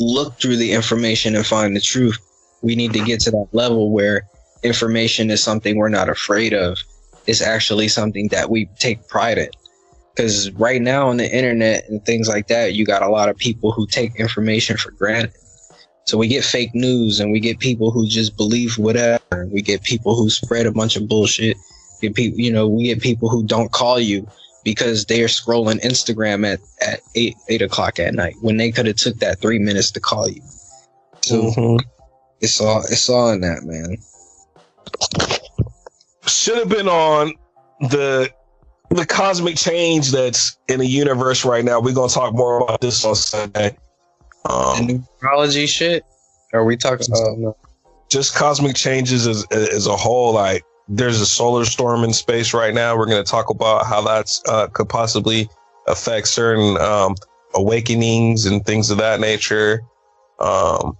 look 0.00 0.38
through 0.40 0.56
the 0.56 0.72
information 0.72 1.36
and 1.36 1.46
find 1.46 1.76
the 1.76 1.80
truth. 1.80 2.18
We 2.62 2.74
need 2.74 2.92
to 2.92 3.04
get 3.04 3.20
to 3.20 3.30
that 3.30 3.48
level 3.52 3.90
where 3.90 4.24
information 4.62 5.30
is 5.30 5.42
something 5.42 5.76
we're 5.76 5.88
not 5.88 6.08
afraid 6.08 6.52
of. 6.52 6.78
It's 7.26 7.42
actually 7.42 7.88
something 7.88 8.28
that 8.28 8.50
we 8.50 8.66
take 8.78 9.06
pride 9.08 9.38
in. 9.38 9.50
Because 10.14 10.50
right 10.52 10.82
now 10.82 11.08
on 11.08 11.16
the 11.16 11.34
internet 11.34 11.88
and 11.88 12.04
things 12.04 12.28
like 12.28 12.48
that, 12.48 12.74
you 12.74 12.84
got 12.84 13.02
a 13.02 13.08
lot 13.08 13.28
of 13.28 13.36
people 13.36 13.72
who 13.72 13.86
take 13.86 14.16
information 14.16 14.76
for 14.76 14.90
granted. 14.92 15.32
So 16.06 16.18
we 16.18 16.28
get 16.28 16.44
fake 16.44 16.74
news 16.74 17.20
and 17.20 17.30
we 17.30 17.40
get 17.40 17.58
people 17.60 17.90
who 17.90 18.06
just 18.06 18.36
believe 18.36 18.76
whatever. 18.76 19.46
We 19.52 19.62
get 19.62 19.82
people 19.82 20.16
who 20.16 20.28
spread 20.28 20.66
a 20.66 20.72
bunch 20.72 20.96
of 20.96 21.08
bullshit. 21.08 21.56
Get 22.02 22.14
people, 22.14 22.40
you 22.40 22.52
know, 22.52 22.66
we 22.66 22.84
get 22.84 23.00
people 23.00 23.28
who 23.28 23.44
don't 23.46 23.70
call 23.70 24.00
you 24.00 24.26
because 24.64 25.06
they 25.06 25.22
are 25.22 25.28
scrolling 25.28 25.80
Instagram 25.82 26.46
at, 26.46 26.60
at 26.82 27.00
eight 27.14 27.36
eight 27.48 27.62
o'clock 27.62 27.98
at 27.98 28.14
night 28.14 28.34
when 28.40 28.56
they 28.56 28.70
could 28.70 28.86
have 28.86 28.96
took 28.96 29.16
that 29.18 29.40
three 29.40 29.58
minutes 29.58 29.90
to 29.92 30.00
call 30.00 30.28
you. 30.28 30.42
So 31.22 31.42
Mhm. 31.42 31.80
it's 32.40 32.60
all 32.60 32.80
it's 32.80 33.08
all 33.08 33.30
in 33.30 33.40
that 33.42 33.62
man. 33.64 33.96
Should 36.30 36.58
have 36.58 36.68
been 36.68 36.88
on 36.88 37.34
the 37.80 38.30
the 38.90 39.06
cosmic 39.06 39.56
change 39.56 40.10
that's 40.10 40.58
in 40.68 40.80
the 40.80 40.86
universe 40.86 41.44
right 41.44 41.64
now. 41.64 41.80
We're 41.80 41.92
gonna 41.92 42.08
talk 42.08 42.34
more 42.34 42.60
about 42.60 42.80
this 42.80 43.04
on 43.04 43.14
Sunday. 43.14 43.76
The 44.44 44.50
Um, 44.52 45.06
shit. 45.66 46.04
Are 46.52 46.64
we 46.64 46.76
talking? 46.76 47.06
Oh 47.14 47.34
no. 47.38 47.56
just 48.08 48.34
cosmic 48.34 48.74
changes 48.74 49.26
as, 49.26 49.46
as 49.52 49.86
a 49.86 49.96
whole. 49.96 50.32
Like 50.34 50.64
there's 50.88 51.20
a 51.20 51.26
solar 51.26 51.64
storm 51.64 52.02
in 52.02 52.12
space 52.12 52.52
right 52.52 52.74
now. 52.74 52.96
We're 52.96 53.06
gonna 53.06 53.22
talk 53.22 53.50
about 53.50 53.86
how 53.86 54.00
that's 54.00 54.42
uh, 54.48 54.66
could 54.68 54.88
possibly 54.88 55.48
affect 55.86 56.26
certain 56.28 56.76
um, 56.78 57.14
awakenings 57.54 58.46
and 58.46 58.64
things 58.66 58.90
of 58.90 58.98
that 58.98 59.20
nature. 59.20 59.82
Um, 60.40 60.96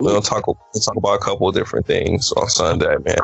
we'll 0.00 0.20
talk 0.20 0.46
we'll 0.46 0.56
talk 0.84 0.96
about 0.96 1.14
a 1.14 1.20
couple 1.20 1.48
of 1.48 1.54
different 1.54 1.86
things 1.86 2.32
on 2.32 2.48
Sunday, 2.48 2.96
man. 3.04 3.16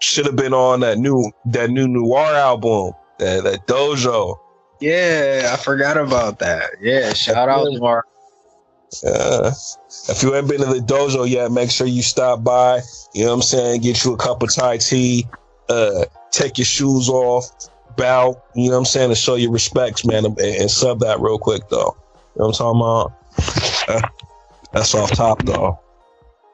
Should 0.00 0.26
have 0.26 0.36
been 0.36 0.52
on 0.52 0.80
that 0.80 0.98
new 0.98 1.30
that 1.46 1.70
new 1.70 1.88
noir 1.88 2.34
album, 2.34 2.92
that 3.18 3.44
that 3.44 3.66
Dojo. 3.66 4.38
Yeah, 4.80 5.50
I 5.52 5.56
forgot 5.56 5.96
about 5.96 6.40
that. 6.40 6.70
Yeah, 6.80 7.12
shout 7.14 7.48
out 7.48 7.64
to 7.64 7.84
our 7.84 8.04
Uh, 9.02 9.50
if 10.08 10.22
you 10.22 10.32
haven't 10.32 10.50
been 10.50 10.60
to 10.60 10.72
the 10.72 10.80
dojo 10.80 11.28
yet, 11.28 11.50
make 11.50 11.70
sure 11.70 11.86
you 11.86 12.02
stop 12.02 12.44
by. 12.44 12.80
You 13.14 13.22
know 13.22 13.28
what 13.28 13.34
I'm 13.36 13.42
saying? 13.42 13.80
Get 13.80 14.04
you 14.04 14.12
a 14.12 14.16
cup 14.16 14.42
of 14.42 14.54
Thai 14.54 14.76
tea. 14.78 15.26
Uh, 15.68 16.04
take 16.30 16.58
your 16.58 16.64
shoes 16.64 17.08
off. 17.08 17.46
Bow. 17.96 18.40
You 18.54 18.66
know 18.66 18.72
what 18.72 18.78
I'm 18.80 18.84
saying? 18.84 19.08
To 19.10 19.14
show 19.14 19.36
your 19.36 19.52
respects, 19.52 20.04
man. 20.04 20.24
And, 20.26 20.38
and 20.38 20.70
sub 20.70 21.00
that 21.00 21.20
real 21.20 21.38
quick, 21.38 21.62
though. 21.70 21.96
You 22.36 22.40
know 22.40 22.46
what 22.48 22.60
I'm 22.60 22.74
talking 22.74 22.80
about? 22.80 23.12
Uh, 23.88 24.08
that's 24.72 24.94
off 24.94 25.12
top, 25.12 25.42
though. 25.44 25.78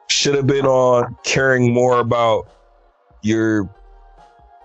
Should 0.08 0.34
have 0.34 0.46
been 0.46 0.66
on 0.66 1.16
caring 1.24 1.72
more 1.72 2.00
about 2.00 2.48
your 3.22 3.68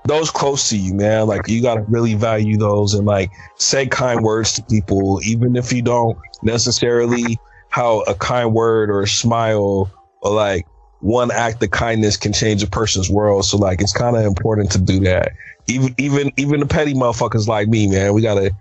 those 0.06 0.30
close 0.30 0.70
to 0.70 0.78
you, 0.78 0.94
man. 0.94 1.28
Like 1.28 1.48
you 1.48 1.62
gotta 1.62 1.82
really 1.82 2.14
value 2.14 2.58
those 2.58 2.94
and 2.94 3.06
like 3.06 3.32
say 3.56 3.88
kind 3.88 4.24
words 4.24 4.54
to 4.54 4.64
people, 4.64 5.20
even 5.24 5.56
if 5.56 5.74
you 5.74 5.82
don't 5.82 6.18
necessarily 6.44 7.38
how 7.70 8.02
a 8.02 8.14
kind 8.14 8.54
word 8.54 8.90
or 8.90 9.02
a 9.02 9.08
smile 9.08 9.92
or 10.22 10.32
like 10.32 10.66
one 11.02 11.32
act 11.32 11.62
of 11.64 11.72
kindness 11.72 12.18
can 12.18 12.34
change 12.34 12.64
a 12.64 12.68
person's 12.68 13.10
world. 13.10 13.46
So 13.46 13.58
like 13.58 13.82
it's 13.82 13.94
kind 13.94 14.16
of 14.16 14.24
important 14.24 14.72
to 14.72 14.80
do 14.80 15.00
that. 15.02 15.34
Even 15.68 15.96
even 15.98 16.32
even 16.38 16.60
the 16.60 16.68
petty 16.68 16.94
motherfuckers 16.94 17.48
like 17.48 17.68
me, 17.68 17.88
man. 17.88 18.14
We 18.14 18.22
gotta 18.22 18.52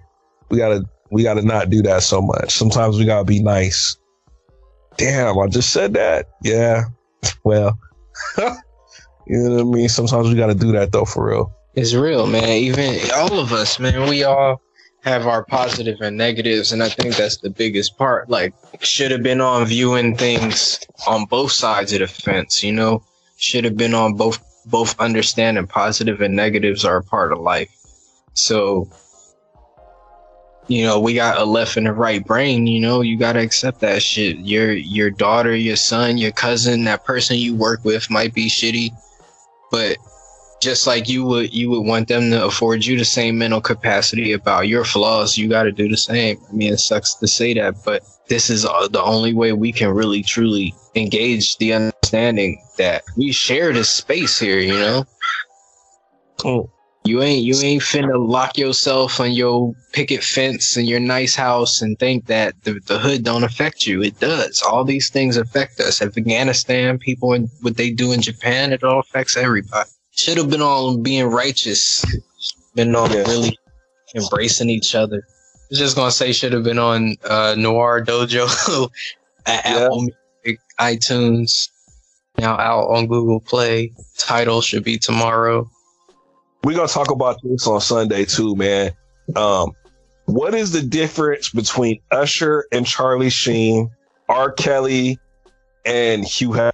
we 0.51 0.57
gotta 0.57 0.85
we 1.11 1.23
gotta 1.23 1.43
not 1.43 1.71
do 1.71 1.83
that 1.83 2.03
so 2.03 2.23
much. 2.23 2.55
Sometimes 2.55 2.99
we 2.99 3.05
gotta 3.05 3.25
be 3.25 3.43
nice. 3.43 3.97
Damn, 4.97 5.39
I 5.39 5.47
just 5.49 5.71
said 5.71 5.95
that. 5.95 6.29
Yeah. 6.43 6.85
Well, 7.43 7.79
you 9.27 9.39
know 9.39 9.51
what 9.57 9.61
I 9.61 9.65
mean. 9.65 9.89
Sometimes 9.89 10.29
we 10.29 10.35
gotta 10.35 10.55
do 10.55 10.73
that 10.73 10.93
though, 10.93 11.05
for 11.05 11.29
real. 11.29 11.53
It's 11.75 11.95
real, 11.95 12.27
man. 12.27 12.49
Even 12.49 12.99
all 13.15 13.39
of 13.39 13.53
us, 13.53 13.79
man, 13.81 14.09
we 14.09 14.23
all 14.23 14.61
have 15.05 15.27
our 15.27 15.45
positives 15.45 15.99
positive 15.99 16.07
and 16.07 16.17
negatives, 16.17 16.73
and 16.73 16.83
I 16.83 16.89
think 16.89 17.17
that's 17.17 17.37
the 17.39 17.51
biggest 17.51 17.99
part. 17.99 18.31
Like, 18.31 18.55
should 18.81 19.11
have 19.11 19.23
been 19.23 19.41
on 19.41 19.67
viewing 19.67 20.17
things 20.17 20.81
on 21.07 21.27
both 21.27 21.53
sides 21.53 21.93
of 21.93 21.99
the 21.99 22.07
fence, 22.07 22.63
you 22.63 22.73
know. 22.73 23.05
Should 23.37 23.65
have 23.65 23.77
been 23.77 23.95
on 23.95 24.15
both 24.15 24.43
both 24.67 24.99
understanding 24.99 25.67
positive 25.67 26.23
and 26.23 26.35
negatives 26.35 26.85
are 26.85 26.97
a 26.97 27.03
part 27.03 27.33
of 27.33 27.39
life. 27.39 27.69
So, 28.33 28.89
you 30.69 30.85
know, 30.85 30.99
we 30.99 31.13
got 31.15 31.39
a 31.39 31.45
left 31.45 31.77
and 31.77 31.87
a 31.87 31.93
right 31.93 32.25
brain. 32.25 32.67
You 32.67 32.81
know, 32.81 33.03
you 33.03 33.19
gotta 33.19 33.41
accept 33.41 33.81
that 33.81 34.03
shit. 34.03 34.39
Your 34.39 34.73
your 34.73 35.11
daughter, 35.11 35.55
your 35.55 35.77
son, 35.77 36.17
your 36.17 36.33
cousin, 36.33 36.85
that 36.85 37.05
person 37.05 37.37
you 37.37 37.55
work 37.55 37.85
with 37.85 38.11
might 38.11 38.33
be 38.33 38.49
shitty, 38.49 38.91
but 39.75 39.99
just 40.63 40.87
like 40.87 41.09
you 41.09 41.25
would 41.25 41.53
you 41.53 41.69
would 41.69 41.81
want 41.81 42.07
them 42.07 42.31
to 42.31 42.45
afford 42.45 42.85
you 42.85 42.97
the 42.97 43.05
same 43.05 43.37
mental 43.37 43.61
capacity 43.61 44.31
about 44.31 44.69
your 44.69 44.85
flaws 44.85 45.37
you 45.37 45.49
got 45.49 45.65
to 45.65 45.73
do 45.73 45.89
the 45.89 45.97
same 45.97 46.39
i 46.49 46.53
mean 46.53 46.73
it 46.73 46.79
sucks 46.79 47.15
to 47.17 47.27
say 47.27 47.53
that 47.53 47.75
but 47.85 48.01
this 48.29 48.51
is 48.51 48.65
uh, 48.65 48.87
the 48.89 49.03
only 49.03 49.35
way 49.35 49.53
we 49.53 49.73
can 49.73 49.91
really 49.91 50.23
truly 50.23 50.73
engage 50.95 51.57
the 51.57 51.73
understanding 51.73 52.57
that 52.79 53.03
we 53.17 53.33
share 53.33 53.73
this 53.73 53.91
space 53.91 54.39
here 54.39 54.61
you 54.61 54.79
know 54.79 55.05
Oh. 56.45 56.71
You 57.05 57.23
ain't 57.23 57.45
you 57.45 57.55
ain't 57.63 57.83
finna 57.83 58.17
lock 58.29 58.57
yourself 58.57 59.21
on 59.21 59.33
your 59.33 59.75
picket 59.93 60.23
fence 60.25 60.77
and 60.77 60.87
your 60.89 61.01
nice 61.01 61.35
house 61.35 61.83
and 61.83 61.99
think 61.99 62.27
that 62.27 62.55
the, 62.65 62.81
the 62.87 62.99
hood 62.99 63.23
don't 63.25 63.45
affect 63.45 63.87
you 63.87 64.03
it 64.03 64.19
does 64.21 64.63
all 64.63 64.85
these 64.85 65.11
things 65.11 65.37
affect 65.37 65.81
us 65.81 66.01
afghanistan 66.01 66.99
people 66.99 67.35
in 67.35 67.49
what 67.61 67.77
they 67.77 67.91
do 67.91 68.13
in 68.13 68.23
japan 68.23 68.73
it 68.73 68.83
all 68.83 69.01
affects 69.01 69.37
everybody 69.37 69.89
should 70.15 70.39
have 70.39 70.51
been 70.51 70.63
on 70.63 71.03
being 71.03 71.27
righteous, 71.27 72.05
been 72.75 72.95
on 72.95 73.11
Yeah. 73.11 73.25
really 73.25 73.59
embracing 74.15 74.71
each 74.71 74.95
other. 74.95 75.17
I 75.27 75.67
was 75.71 75.79
just 75.79 75.97
gonna 75.97 76.11
say 76.11 76.33
should 76.33 76.53
have 76.53 76.65
been 76.65 76.79
on 76.79 77.17
uh, 77.25 77.55
Noir 77.59 78.05
Dojo 78.05 78.91
at 79.47 79.65
Yeah. 79.65 79.85
Apple 79.87 80.07
Music, 80.45 80.61
iTunes, 80.79 81.69
now 82.39 82.57
out 82.59 82.89
on 82.91 83.07
Google 83.07 83.41
Play. 83.41 83.93
Title 84.17 84.61
should 84.61 84.85
be 84.85 84.99
tomorrow. 84.99 85.69
We're 86.65 86.75
gonna 86.75 86.89
talk 86.89 87.11
about 87.11 87.41
this 87.43 87.67
on 87.67 87.79
Sunday 87.83 88.25
too, 88.25 88.57
man. 88.57 88.93
Um, 89.37 89.73
what 90.25 90.55
is 90.55 90.73
the 90.73 90.81
difference 90.81 91.51
between 91.51 92.01
Usher 92.11 92.65
and 92.73 92.87
Charlie 92.87 93.29
Sheen, 93.29 93.91
R. 94.31 94.51
Kelly 94.51 95.19
and 95.85 96.25
Hugh 96.25 96.51
Hefner, 96.51 96.73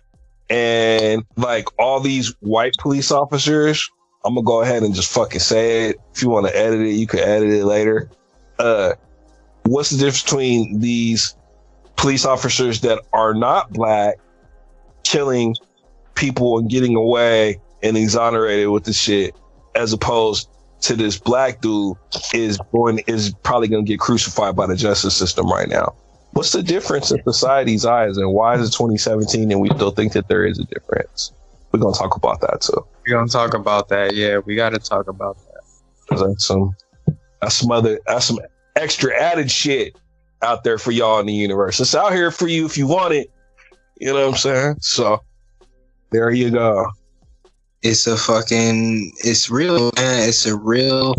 and 0.49 1.25
like 1.37 1.67
all 1.77 1.99
these 1.99 2.33
white 2.39 2.75
police 2.79 3.11
officers? 3.11 3.91
I'm 4.25 4.35
gonna 4.35 4.45
go 4.45 4.63
ahead 4.63 4.85
and 4.85 4.95
just 4.95 5.11
fucking 5.13 5.41
say 5.41 5.89
it. 5.89 5.97
If 6.15 6.23
you 6.23 6.29
want 6.29 6.47
to 6.47 6.57
edit 6.57 6.83
it, 6.83 6.93
you 6.93 7.09
can 7.09 7.19
edit 7.19 7.51
it 7.51 7.65
later. 7.65 8.09
Uh, 8.61 8.93
what's 9.65 9.91
the 9.91 9.97
difference 9.97 10.23
between 10.23 10.79
these 10.79 11.35
police 11.97 12.25
officers 12.25 12.83
that 12.83 13.01
are 13.13 13.35
not 13.35 13.73
black 13.73 14.19
killing 15.03 15.57
people 16.15 16.59
and 16.59 16.71
getting 16.71 16.95
away 16.95 17.61
and 17.83 17.97
exonerated 17.97 18.69
with 18.69 18.85
the 18.85 18.93
shit 18.93 19.35
as 19.75 19.93
opposed 19.93 20.49
to 20.83 20.97
this 20.97 21.19
black 21.19 21.61
dude 21.61 21.97
is 22.33 22.59
going 22.73 23.01
is 23.07 23.35
probably 23.43 23.69
going 23.69 23.85
to 23.85 23.89
get 23.89 24.01
crucified 24.01 24.57
by 24.57 24.67
the 24.67 24.77
justice 24.77 25.15
system 25.15 25.51
right 25.51 25.69
now. 25.69 25.95
What's 26.33 26.53
the 26.53 26.63
difference 26.63 27.11
in 27.11 27.23
society's 27.25 27.85
eyes, 27.85 28.17
and 28.17 28.33
why 28.33 28.55
is 28.55 28.69
it 28.69 28.73
2017 28.73 29.51
and 29.51 29.61
we 29.61 29.69
still 29.71 29.91
think 29.91 30.13
that 30.13 30.29
there 30.29 30.47
is 30.47 30.59
a 30.59 30.65
difference? 30.65 31.33
We're 31.73 31.81
gonna 31.81 31.95
talk 31.95 32.17
about 32.17 32.41
that 32.41 32.61
too. 32.61 32.85
We're 33.07 33.17
gonna 33.17 33.29
talk 33.29 33.55
about 33.55 33.89
that. 33.89 34.15
Yeah, 34.15 34.39
we 34.39 34.55
got 34.55 34.71
to 34.71 34.79
talk 34.79 35.09
about 35.09 35.37
that. 35.37 36.19
That's 36.19 36.47
some 36.47 36.75
that's 37.41 37.57
some 37.57 37.71
other 37.71 38.01
that's 38.07 38.27
some 38.27 38.39
extra 38.77 39.15
added 39.15 39.51
shit 39.51 39.97
out 40.43 40.65
there 40.65 40.79
for 40.79 40.91
y'all 40.91 41.21
in 41.21 41.27
the 41.27 41.33
universe. 41.33 41.81
It's 41.81 41.95
out 41.95 42.13
here 42.13 42.31
for 42.31 42.49
you 42.49 42.67
if 42.67 42.79
you 42.79 42.87
want 42.87 43.13
it. 43.15 43.31
You 43.99 44.09
know 44.09 44.27
what 44.27 44.35
I'm 44.35 44.37
saying? 44.37 44.77
So 44.81 45.21
there 46.11 46.31
you 46.31 46.51
go. 46.51 46.87
It's 47.83 48.07
a 48.07 48.17
fucking. 48.17 49.13
It's 49.25 49.49
real, 49.51 49.91
man. 49.97 50.29
It's 50.29 50.45
a 50.47 50.57
real 50.57 51.15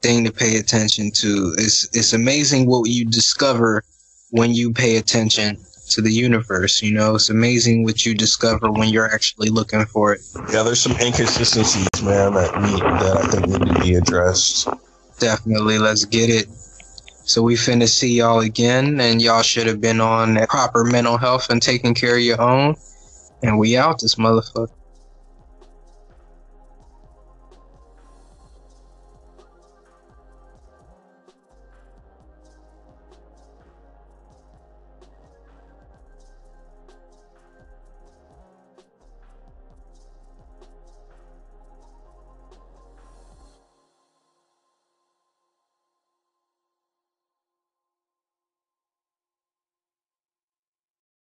thing 0.00 0.24
to 0.24 0.32
pay 0.32 0.56
attention 0.56 1.10
to. 1.12 1.54
It's 1.58 1.88
it's 1.94 2.12
amazing 2.12 2.66
what 2.66 2.88
you 2.88 3.04
discover 3.04 3.84
when 4.30 4.52
you 4.52 4.72
pay 4.72 4.96
attention 4.96 5.58
to 5.90 6.00
the 6.00 6.10
universe. 6.10 6.82
You 6.82 6.94
know, 6.94 7.16
it's 7.16 7.28
amazing 7.28 7.84
what 7.84 8.06
you 8.06 8.14
discover 8.14 8.70
when 8.70 8.88
you're 8.88 9.12
actually 9.12 9.50
looking 9.50 9.84
for 9.84 10.14
it. 10.14 10.22
Yeah, 10.50 10.62
there's 10.62 10.80
some 10.80 10.96
inconsistencies, 10.98 12.02
man, 12.02 12.32
that 12.34 12.58
need 12.62 12.80
that 12.80 13.16
I 13.16 13.28
think 13.28 13.48
need 13.48 13.74
to 13.74 13.80
be 13.80 13.94
addressed. 13.94 14.68
Definitely, 15.18 15.78
let's 15.78 16.06
get 16.06 16.30
it. 16.30 16.46
So 17.24 17.42
we 17.42 17.54
finna 17.54 17.86
see 17.86 18.16
y'all 18.16 18.40
again, 18.40 18.98
and 18.98 19.20
y'all 19.20 19.42
should 19.42 19.66
have 19.66 19.80
been 19.80 20.00
on 20.00 20.36
proper 20.46 20.84
mental 20.84 21.18
health 21.18 21.50
and 21.50 21.60
taking 21.60 21.94
care 21.94 22.16
of 22.16 22.22
your 22.22 22.40
own. 22.40 22.76
And 23.42 23.58
we 23.58 23.76
out 23.76 24.00
this 24.00 24.14
motherfucker. 24.14 24.70